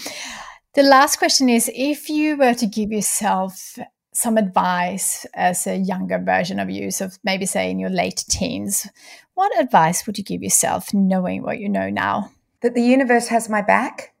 The 0.75 0.83
last 0.83 1.17
question 1.17 1.49
is 1.49 1.71
if 1.73 2.07
you 2.07 2.37
were 2.37 2.53
to 2.53 2.67
give 2.67 2.91
yourself 2.91 3.79
some 4.13 4.37
advice 4.37 5.25
as 5.33 5.65
a 5.65 5.77
younger 5.77 6.19
version 6.19 6.59
of 6.59 6.69
you, 6.69 6.91
so 6.91 7.09
maybe 7.23 7.47
say 7.47 7.71
in 7.71 7.79
your 7.79 7.89
late 7.89 8.23
teens, 8.29 8.87
what 9.33 9.59
advice 9.59 10.05
would 10.05 10.19
you 10.19 10.23
give 10.23 10.43
yourself 10.43 10.93
knowing 10.93 11.41
what 11.41 11.59
you 11.59 11.67
know 11.67 11.89
now? 11.89 12.31
That 12.61 12.75
the 12.75 12.83
universe 12.83 13.29
has 13.29 13.49
my 13.49 13.63
back 13.63 14.13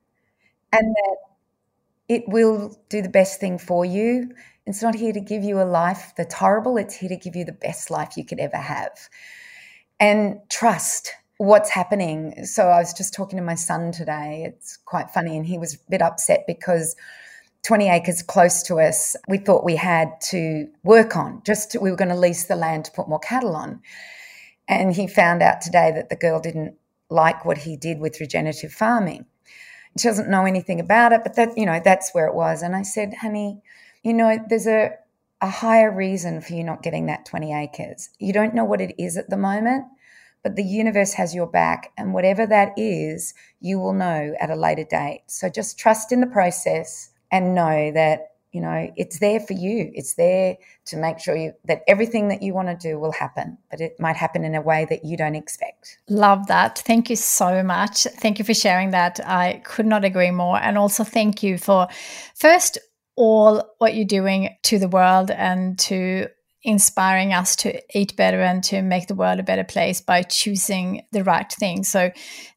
and 0.71 0.95
that 0.95 1.17
it 2.09 2.23
will 2.27 2.75
do 2.89 3.01
the 3.01 3.09
best 3.09 3.39
thing 3.39 3.59
for 3.59 3.85
you. 3.85 4.33
It's 4.65 4.81
not 4.81 4.95
here 4.95 5.13
to 5.13 5.21
give 5.21 5.43
you 5.43 5.61
a 5.61 5.63
life 5.63 6.13
that's 6.17 6.33
horrible, 6.33 6.77
it's 6.77 6.95
here 6.95 7.09
to 7.09 7.15
give 7.15 7.35
you 7.35 7.45
the 7.45 7.53
best 7.53 7.89
life 7.89 8.17
you 8.17 8.25
could 8.25 8.39
ever 8.39 8.57
have. 8.57 8.97
And 9.99 10.39
trust 10.49 11.13
what's 11.37 11.69
happening. 11.69 12.45
So 12.45 12.67
I 12.67 12.79
was 12.79 12.93
just 12.93 13.13
talking 13.13 13.37
to 13.37 13.43
my 13.43 13.55
son 13.55 13.91
today. 13.91 14.43
It's 14.45 14.77
quite 14.77 15.11
funny, 15.11 15.37
and 15.37 15.45
he 15.45 15.57
was 15.57 15.75
a 15.75 15.77
bit 15.89 16.01
upset 16.01 16.45
because 16.47 16.95
20 17.63 17.89
acres 17.89 18.21
close 18.21 18.63
to 18.63 18.79
us, 18.79 19.15
we 19.27 19.37
thought 19.37 19.63
we 19.63 19.75
had 19.75 20.09
to 20.21 20.67
work 20.83 21.15
on. 21.15 21.41
Just 21.45 21.71
to, 21.71 21.79
we 21.79 21.91
were 21.91 21.97
going 21.97 22.09
to 22.09 22.15
lease 22.15 22.45
the 22.45 22.55
land 22.55 22.85
to 22.85 22.91
put 22.91 23.09
more 23.09 23.19
cattle 23.19 23.55
on. 23.55 23.81
And 24.67 24.95
he 24.95 25.07
found 25.07 25.41
out 25.41 25.61
today 25.61 25.91
that 25.93 26.09
the 26.09 26.15
girl 26.15 26.39
didn't 26.39 26.75
like 27.09 27.45
what 27.45 27.57
he 27.57 27.75
did 27.75 27.99
with 27.99 28.19
regenerative 28.19 28.71
farming. 28.71 29.25
She 29.97 30.07
doesn't 30.07 30.29
know 30.29 30.45
anything 30.45 30.79
about 30.79 31.11
it, 31.13 31.23
but 31.23 31.35
that 31.35 31.57
you 31.57 31.65
know 31.65 31.81
that's 31.83 32.13
where 32.13 32.27
it 32.27 32.35
was. 32.35 32.61
And 32.61 32.75
I 32.75 32.83
said, 32.83 33.15
"Honey, 33.21 33.61
you 34.03 34.13
know, 34.13 34.37
there's 34.49 34.67
a 34.67 34.91
a 35.41 35.49
higher 35.49 35.91
reason 35.91 36.41
for 36.41 36.53
you 36.53 36.63
not 36.63 36.83
getting 36.83 37.05
that 37.05 37.25
20 37.25 37.53
acres. 37.53 38.09
You 38.19 38.33
don't 38.33 38.53
know 38.53 38.65
what 38.65 38.81
it 38.81 38.93
is 39.01 39.15
at 39.17 39.29
the 39.29 39.37
moment, 39.37 39.85
but 40.43 40.55
the 40.57 40.63
universe 40.63 41.13
has 41.13 41.33
your 41.33 41.47
back. 41.47 41.91
And 41.97 42.13
whatever 42.13 42.45
that 42.47 42.73
is, 42.77 43.33
you 43.61 43.79
will 43.79 43.93
know 43.93 44.35
at 44.39 44.49
a 44.49 44.55
later 44.55 44.83
date. 44.83 45.23
So 45.27 45.49
just 45.49 45.79
trust 45.79 46.11
in 46.11 46.19
the 46.19 46.27
process, 46.27 47.11
and 47.31 47.55
know 47.55 47.91
that 47.93 48.28
you 48.51 48.61
know 48.61 48.91
it's 48.95 49.19
there 49.19 49.39
for 49.39 49.53
you. 49.53 49.91
It's 49.93 50.15
there 50.15 50.57
to 50.85 50.97
make 50.97 51.19
sure 51.19 51.35
you 51.35 51.53
that 51.65 51.81
everything 51.87 52.29
that 52.29 52.41
you 52.41 52.53
want 52.53 52.67
to 52.67 52.75
do 52.75 52.99
will 52.99 53.11
happen 53.11 53.57
but 53.69 53.81
it 53.81 53.99
might 53.99 54.15
happen 54.15 54.43
in 54.43 54.55
a 54.55 54.61
way 54.61 54.85
that 54.89 55.05
you 55.05 55.17
don't 55.17 55.35
expect. 55.35 55.97
Love 56.09 56.47
that. 56.47 56.79
Thank 56.79 57.09
you 57.09 57.15
so 57.15 57.63
much. 57.63 58.03
Thank 58.03 58.39
you 58.39 58.45
for 58.45 58.53
sharing 58.53 58.91
that. 58.91 59.19
I 59.25 59.61
could 59.63 59.85
not 59.85 60.03
agree 60.03 60.31
more. 60.31 60.57
And 60.57 60.77
also 60.77 61.03
thank 61.03 61.43
you 61.43 61.57
for 61.57 61.87
first 62.35 62.77
all 63.15 63.75
what 63.79 63.95
you're 63.95 64.05
doing 64.05 64.55
to 64.63 64.79
the 64.79 64.87
world 64.87 65.29
and 65.29 65.77
to 65.77 66.27
inspiring 66.69 67.33
us 67.33 67.55
to 67.55 67.81
eat 67.97 68.15
better 68.15 68.41
and 68.41 68.63
to 68.63 68.83
make 68.83 69.07
the 69.07 69.15
world 69.15 69.39
a 69.39 69.43
better 69.43 69.63
place 69.63 70.01
by 70.01 70.21
choosing 70.21 71.03
the 71.11 71.23
right 71.23 71.51
thing. 71.51 71.83
So 71.83 72.11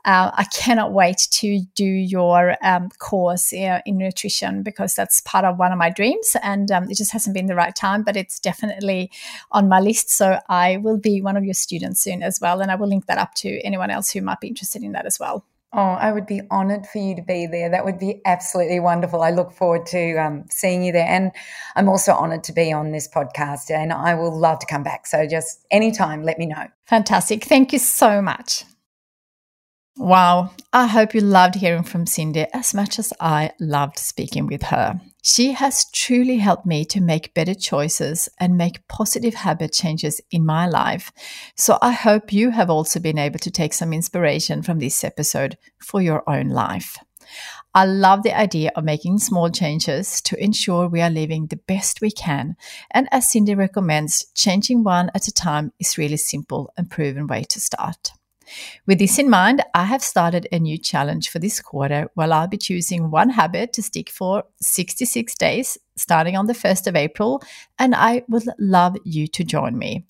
uh, 0.05 0.31
I 0.35 0.45
cannot 0.53 0.93
wait 0.93 1.29
to 1.31 1.61
do 1.75 1.87
your 1.87 2.57
um, 2.63 2.91
course 2.99 3.55
uh, 3.55 3.81
in 3.87 3.97
nutrition 3.97 4.63
because 4.63 4.95
that's 4.95 5.23
part 5.23 5.47
of 5.47 5.59
one 5.59 5.73
of 5.73 5.79
my 5.79 5.89
dreams. 5.89 6.37
And 6.43 6.71
um, 6.71 6.91
it 6.91 6.99
just 6.99 7.13
hasn't 7.13 7.35
been 7.35 7.47
the 7.47 7.55
right 7.55 7.75
time, 7.75 8.03
but 8.03 8.17
it's 8.17 8.39
definitely 8.39 9.11
on 9.51 9.69
my 9.69 9.81
list. 9.81 10.11
So 10.11 10.39
I 10.47 10.77
will 10.77 10.99
be 10.99 11.23
one 11.23 11.39
of 11.39 11.45
your 11.45 11.55
students 11.55 12.03
soon 12.03 12.23
as 12.23 12.39
well. 12.39 12.61
And 12.61 12.71
I 12.71 12.75
will 12.75 12.89
link 12.89 13.07
that 13.07 13.17
up 13.17 13.33
to 13.37 13.61
anyone 13.61 13.91
else 13.91 14.11
who 14.11 14.21
might 14.21 14.41
be 14.41 14.49
interested 14.49 14.83
in 14.83 14.93
that 14.93 15.07
as 15.07 15.19
well. 15.19 15.47
Oh, 15.75 15.81
I 15.81 16.13
would 16.13 16.27
be 16.27 16.43
honored 16.51 16.87
for 16.87 16.99
you 16.99 17.17
to 17.17 17.23
be 17.23 17.47
there. 17.47 17.71
That 17.71 17.87
would 17.87 17.99
be 17.99 18.21
absolutely 18.27 18.79
wonderful. 18.79 19.23
I 19.23 19.31
look 19.31 19.53
forward 19.53 19.87
to 19.87 20.17
um, 20.17 20.45
seeing 20.51 20.83
you 20.83 20.93
there. 20.93 21.09
And 21.09 21.33
I'm 21.77 21.89
also 21.89 22.13
honored 22.13 22.45
to 22.45 22.53
be 22.53 22.71
on 22.73 22.91
this 22.91 23.09
podcast, 23.09 23.71
and 23.71 23.91
I 23.91 24.15
will 24.15 24.37
love 24.37 24.59
to 24.59 24.67
come 24.67 24.83
back. 24.83 25.07
So 25.07 25.27
just 25.27 25.65
anytime, 25.71 26.25
let 26.25 26.39
me 26.39 26.45
know. 26.45 26.67
Fantastic. 26.85 27.45
Thank 27.45 27.73
you 27.73 27.79
so 27.79 28.21
much. 28.21 28.65
Wow. 29.97 30.51
I 30.73 30.87
hope 30.87 31.15
you 31.15 31.21
loved 31.21 31.57
hearing 31.57 31.83
from 31.83 32.07
Cyndi 32.07 32.47
as 32.55 32.73
much 32.73 32.99
as 32.99 33.13
I 33.21 33.53
loved 33.61 33.99
speaking 33.99 34.47
with 34.47 34.63
her. 34.65 34.99
She 35.23 35.53
has 35.53 35.85
truly 35.93 36.39
helped 36.39 36.65
me 36.65 36.85
to 36.87 37.01
make 37.01 37.35
better 37.35 37.55
choices 37.55 38.29
and 38.41 38.57
make 38.57 38.89
positive 38.89 39.35
habit 39.35 39.73
changes 39.73 40.21
in 40.31 40.47
my 40.47 40.67
life. 40.67 41.13
So 41.57 41.79
I 41.83 41.93
hope 41.93 42.33
you 42.33 42.51
have 42.51 42.71
also 42.71 43.01
been 43.01 43.19
able 43.19 43.39
to 43.41 43.51
take 43.51 43.75
some 43.75 43.93
inspiration 43.93 44.63
from 44.63 44.79
this 44.79 45.05
episode 45.05 45.59
for 45.79 46.01
your 46.01 46.29
own 46.29 46.49
life. 46.49 46.97
I 47.75 47.85
love 47.85 48.23
the 48.23 48.37
idea 48.37 48.73
of 48.75 48.85
making 48.85 49.19
small 49.19 49.51
changes 49.51 50.21
to 50.23 50.43
ensure 50.43 50.89
we 50.89 51.03
are 51.03 51.11
living 51.11 51.47
the 51.47 51.61
best 51.67 52.01
we 52.01 52.11
can. 52.11 52.57
And 52.91 53.09
as 53.13 53.27
Cyndi 53.27 53.57
recommends, 53.57 54.27
changing 54.35 54.85
one 54.85 55.11
at 55.15 55.29
a 55.29 55.33
time 55.33 55.73
is 55.79 55.99
really 55.99 56.17
simple 56.17 56.73
and 56.77 56.91
proven 56.91 57.27
way 57.27 57.45
to 57.45 57.61
start. 57.61 58.13
With 58.87 58.99
this 58.99 59.19
in 59.19 59.31
mind, 59.31 59.63
I 59.75 59.85
have 59.85 60.03
started 60.03 60.49
a 60.53 60.59
new 60.59 60.79
challenge 60.79 61.29
for 61.29 61.39
this 61.39 61.61
quarter 61.61 62.09
where 62.15 62.33
I'll 62.33 62.49
be 62.49 62.57
choosing 62.57 63.11
one 63.11 63.31
habit 63.31 63.73
to 63.75 63.83
stick 63.83 64.11
for 64.11 64.45
66 64.61 65.35
days 65.37 65.79
starting 65.97 66.37
on 66.37 66.47
the 66.47 66.53
1st 66.55 66.87
of 66.87 66.97
April, 66.97 67.43
and 67.79 67.95
I 67.95 68.23
would 68.29 68.45
love 68.59 68.97
you 69.05 69.27
to 69.29 69.45
join 69.45 69.79
me. 69.79 70.07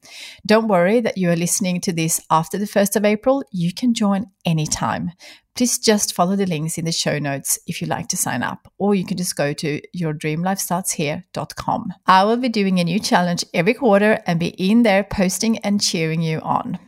Don't 0.47 0.69
worry 0.69 1.01
that 1.01 1.19
you 1.19 1.29
are 1.31 1.37
listening 1.37 1.81
to 1.83 1.93
this 1.93 2.21
after 2.31 2.59
the 2.59 2.67
1st 2.67 2.97
of 2.97 3.05
April, 3.05 3.43
you 3.51 3.73
can 3.75 3.95
join 3.95 4.27
anytime. 4.45 5.13
Please 5.55 5.79
just 5.79 6.15
follow 6.15 6.35
the 6.35 6.47
links 6.47 6.79
in 6.79 6.87
the 6.87 6.93
show 6.93 7.19
notes 7.19 7.59
if 7.67 7.81
you'd 7.81 7.91
like 7.91 8.09
to 8.09 8.17
sign 8.17 8.43
up, 8.43 8.73
or 8.79 8.95
you 8.95 9.05
can 9.05 9.19
just 9.19 9.37
go 9.37 9.53
to 9.53 9.83
yourdreamlifestartshere.com. 9.97 11.93
I 12.07 12.25
will 12.25 12.39
be 12.39 12.49
doing 12.49 12.81
a 12.81 12.85
new 12.85 12.99
challenge 12.99 13.45
every 13.53 13.75
quarter 13.75 14.23
and 14.27 14.41
be 14.41 14.49
in 14.49 14.83
there 14.83 15.05
posting 15.05 15.59
and 15.59 15.81
cheering 15.81 16.23
you 16.23 16.41
on. 16.41 16.79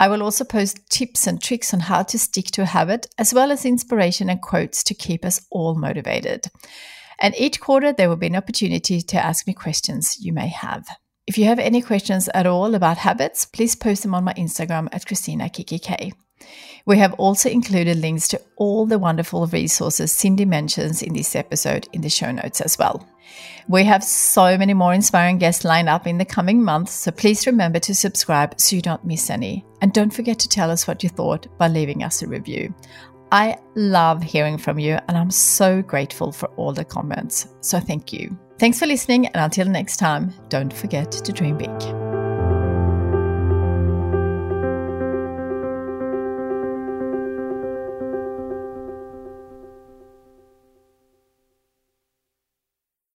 I 0.00 0.08
will 0.08 0.22
also 0.22 0.44
post 0.44 0.88
tips 0.90 1.26
and 1.26 1.42
tricks 1.42 1.74
on 1.74 1.80
how 1.80 2.02
to 2.04 2.18
stick 2.18 2.46
to 2.52 2.62
a 2.62 2.66
habit, 2.66 3.06
as 3.18 3.34
well 3.34 3.50
as 3.50 3.64
inspiration 3.64 4.30
and 4.30 4.40
quotes 4.40 4.84
to 4.84 4.94
keep 4.94 5.24
us 5.24 5.40
all 5.50 5.74
motivated. 5.74 6.46
And 7.20 7.34
each 7.36 7.60
quarter, 7.60 7.92
there 7.92 8.08
will 8.08 8.16
be 8.16 8.28
an 8.28 8.36
opportunity 8.36 9.02
to 9.02 9.24
ask 9.24 9.46
me 9.46 9.54
questions 9.54 10.16
you 10.20 10.32
may 10.32 10.48
have. 10.48 10.86
If 11.26 11.36
you 11.36 11.46
have 11.46 11.58
any 11.58 11.82
questions 11.82 12.28
at 12.32 12.46
all 12.46 12.74
about 12.74 12.98
habits, 12.98 13.44
please 13.44 13.74
post 13.74 14.02
them 14.02 14.14
on 14.14 14.24
my 14.24 14.34
Instagram 14.34 14.88
at 14.92 15.04
Kristina 15.04 15.52
Kiki 15.52 15.78
K. 15.78 16.12
We 16.88 16.96
have 16.96 17.12
also 17.14 17.50
included 17.50 17.98
links 17.98 18.28
to 18.28 18.40
all 18.56 18.86
the 18.86 18.98
wonderful 18.98 19.46
resources 19.48 20.10
Cyndi 20.10 20.46
mentions 20.46 21.02
in 21.02 21.12
this 21.12 21.36
episode 21.36 21.86
in 21.92 22.00
the 22.00 22.08
show 22.08 22.32
notes 22.32 22.62
as 22.62 22.78
well. 22.78 23.06
We 23.68 23.84
have 23.84 24.02
so 24.02 24.56
many 24.56 24.72
more 24.72 24.94
inspiring 24.94 25.36
guests 25.36 25.66
lined 25.66 25.90
up 25.90 26.06
in 26.06 26.16
the 26.16 26.24
coming 26.24 26.64
months, 26.64 26.94
so 26.94 27.10
please 27.10 27.46
remember 27.46 27.78
to 27.80 27.94
subscribe 27.94 28.58
so 28.58 28.74
you 28.74 28.80
don't 28.80 29.04
miss 29.04 29.28
any. 29.28 29.66
And 29.82 29.92
don't 29.92 30.08
forget 30.08 30.38
to 30.38 30.48
tell 30.48 30.70
us 30.70 30.88
what 30.88 31.02
you 31.02 31.10
thought 31.10 31.46
by 31.58 31.68
leaving 31.68 32.04
us 32.04 32.22
a 32.22 32.26
review. 32.26 32.74
I 33.30 33.58
love 33.74 34.22
hearing 34.22 34.56
from 34.56 34.78
you, 34.78 34.98
and 35.08 35.18
I'm 35.18 35.30
so 35.30 35.82
grateful 35.82 36.32
for 36.32 36.48
all 36.56 36.72
the 36.72 36.86
comments. 36.86 37.48
So 37.60 37.80
thank 37.80 38.14
you. 38.14 38.34
Thanks 38.58 38.78
for 38.78 38.86
listening, 38.86 39.26
and 39.26 39.44
until 39.44 39.66
next 39.66 39.98
time, 39.98 40.32
don't 40.48 40.72
forget 40.72 41.12
to 41.12 41.32
dream 41.32 41.58
big. 41.58 42.07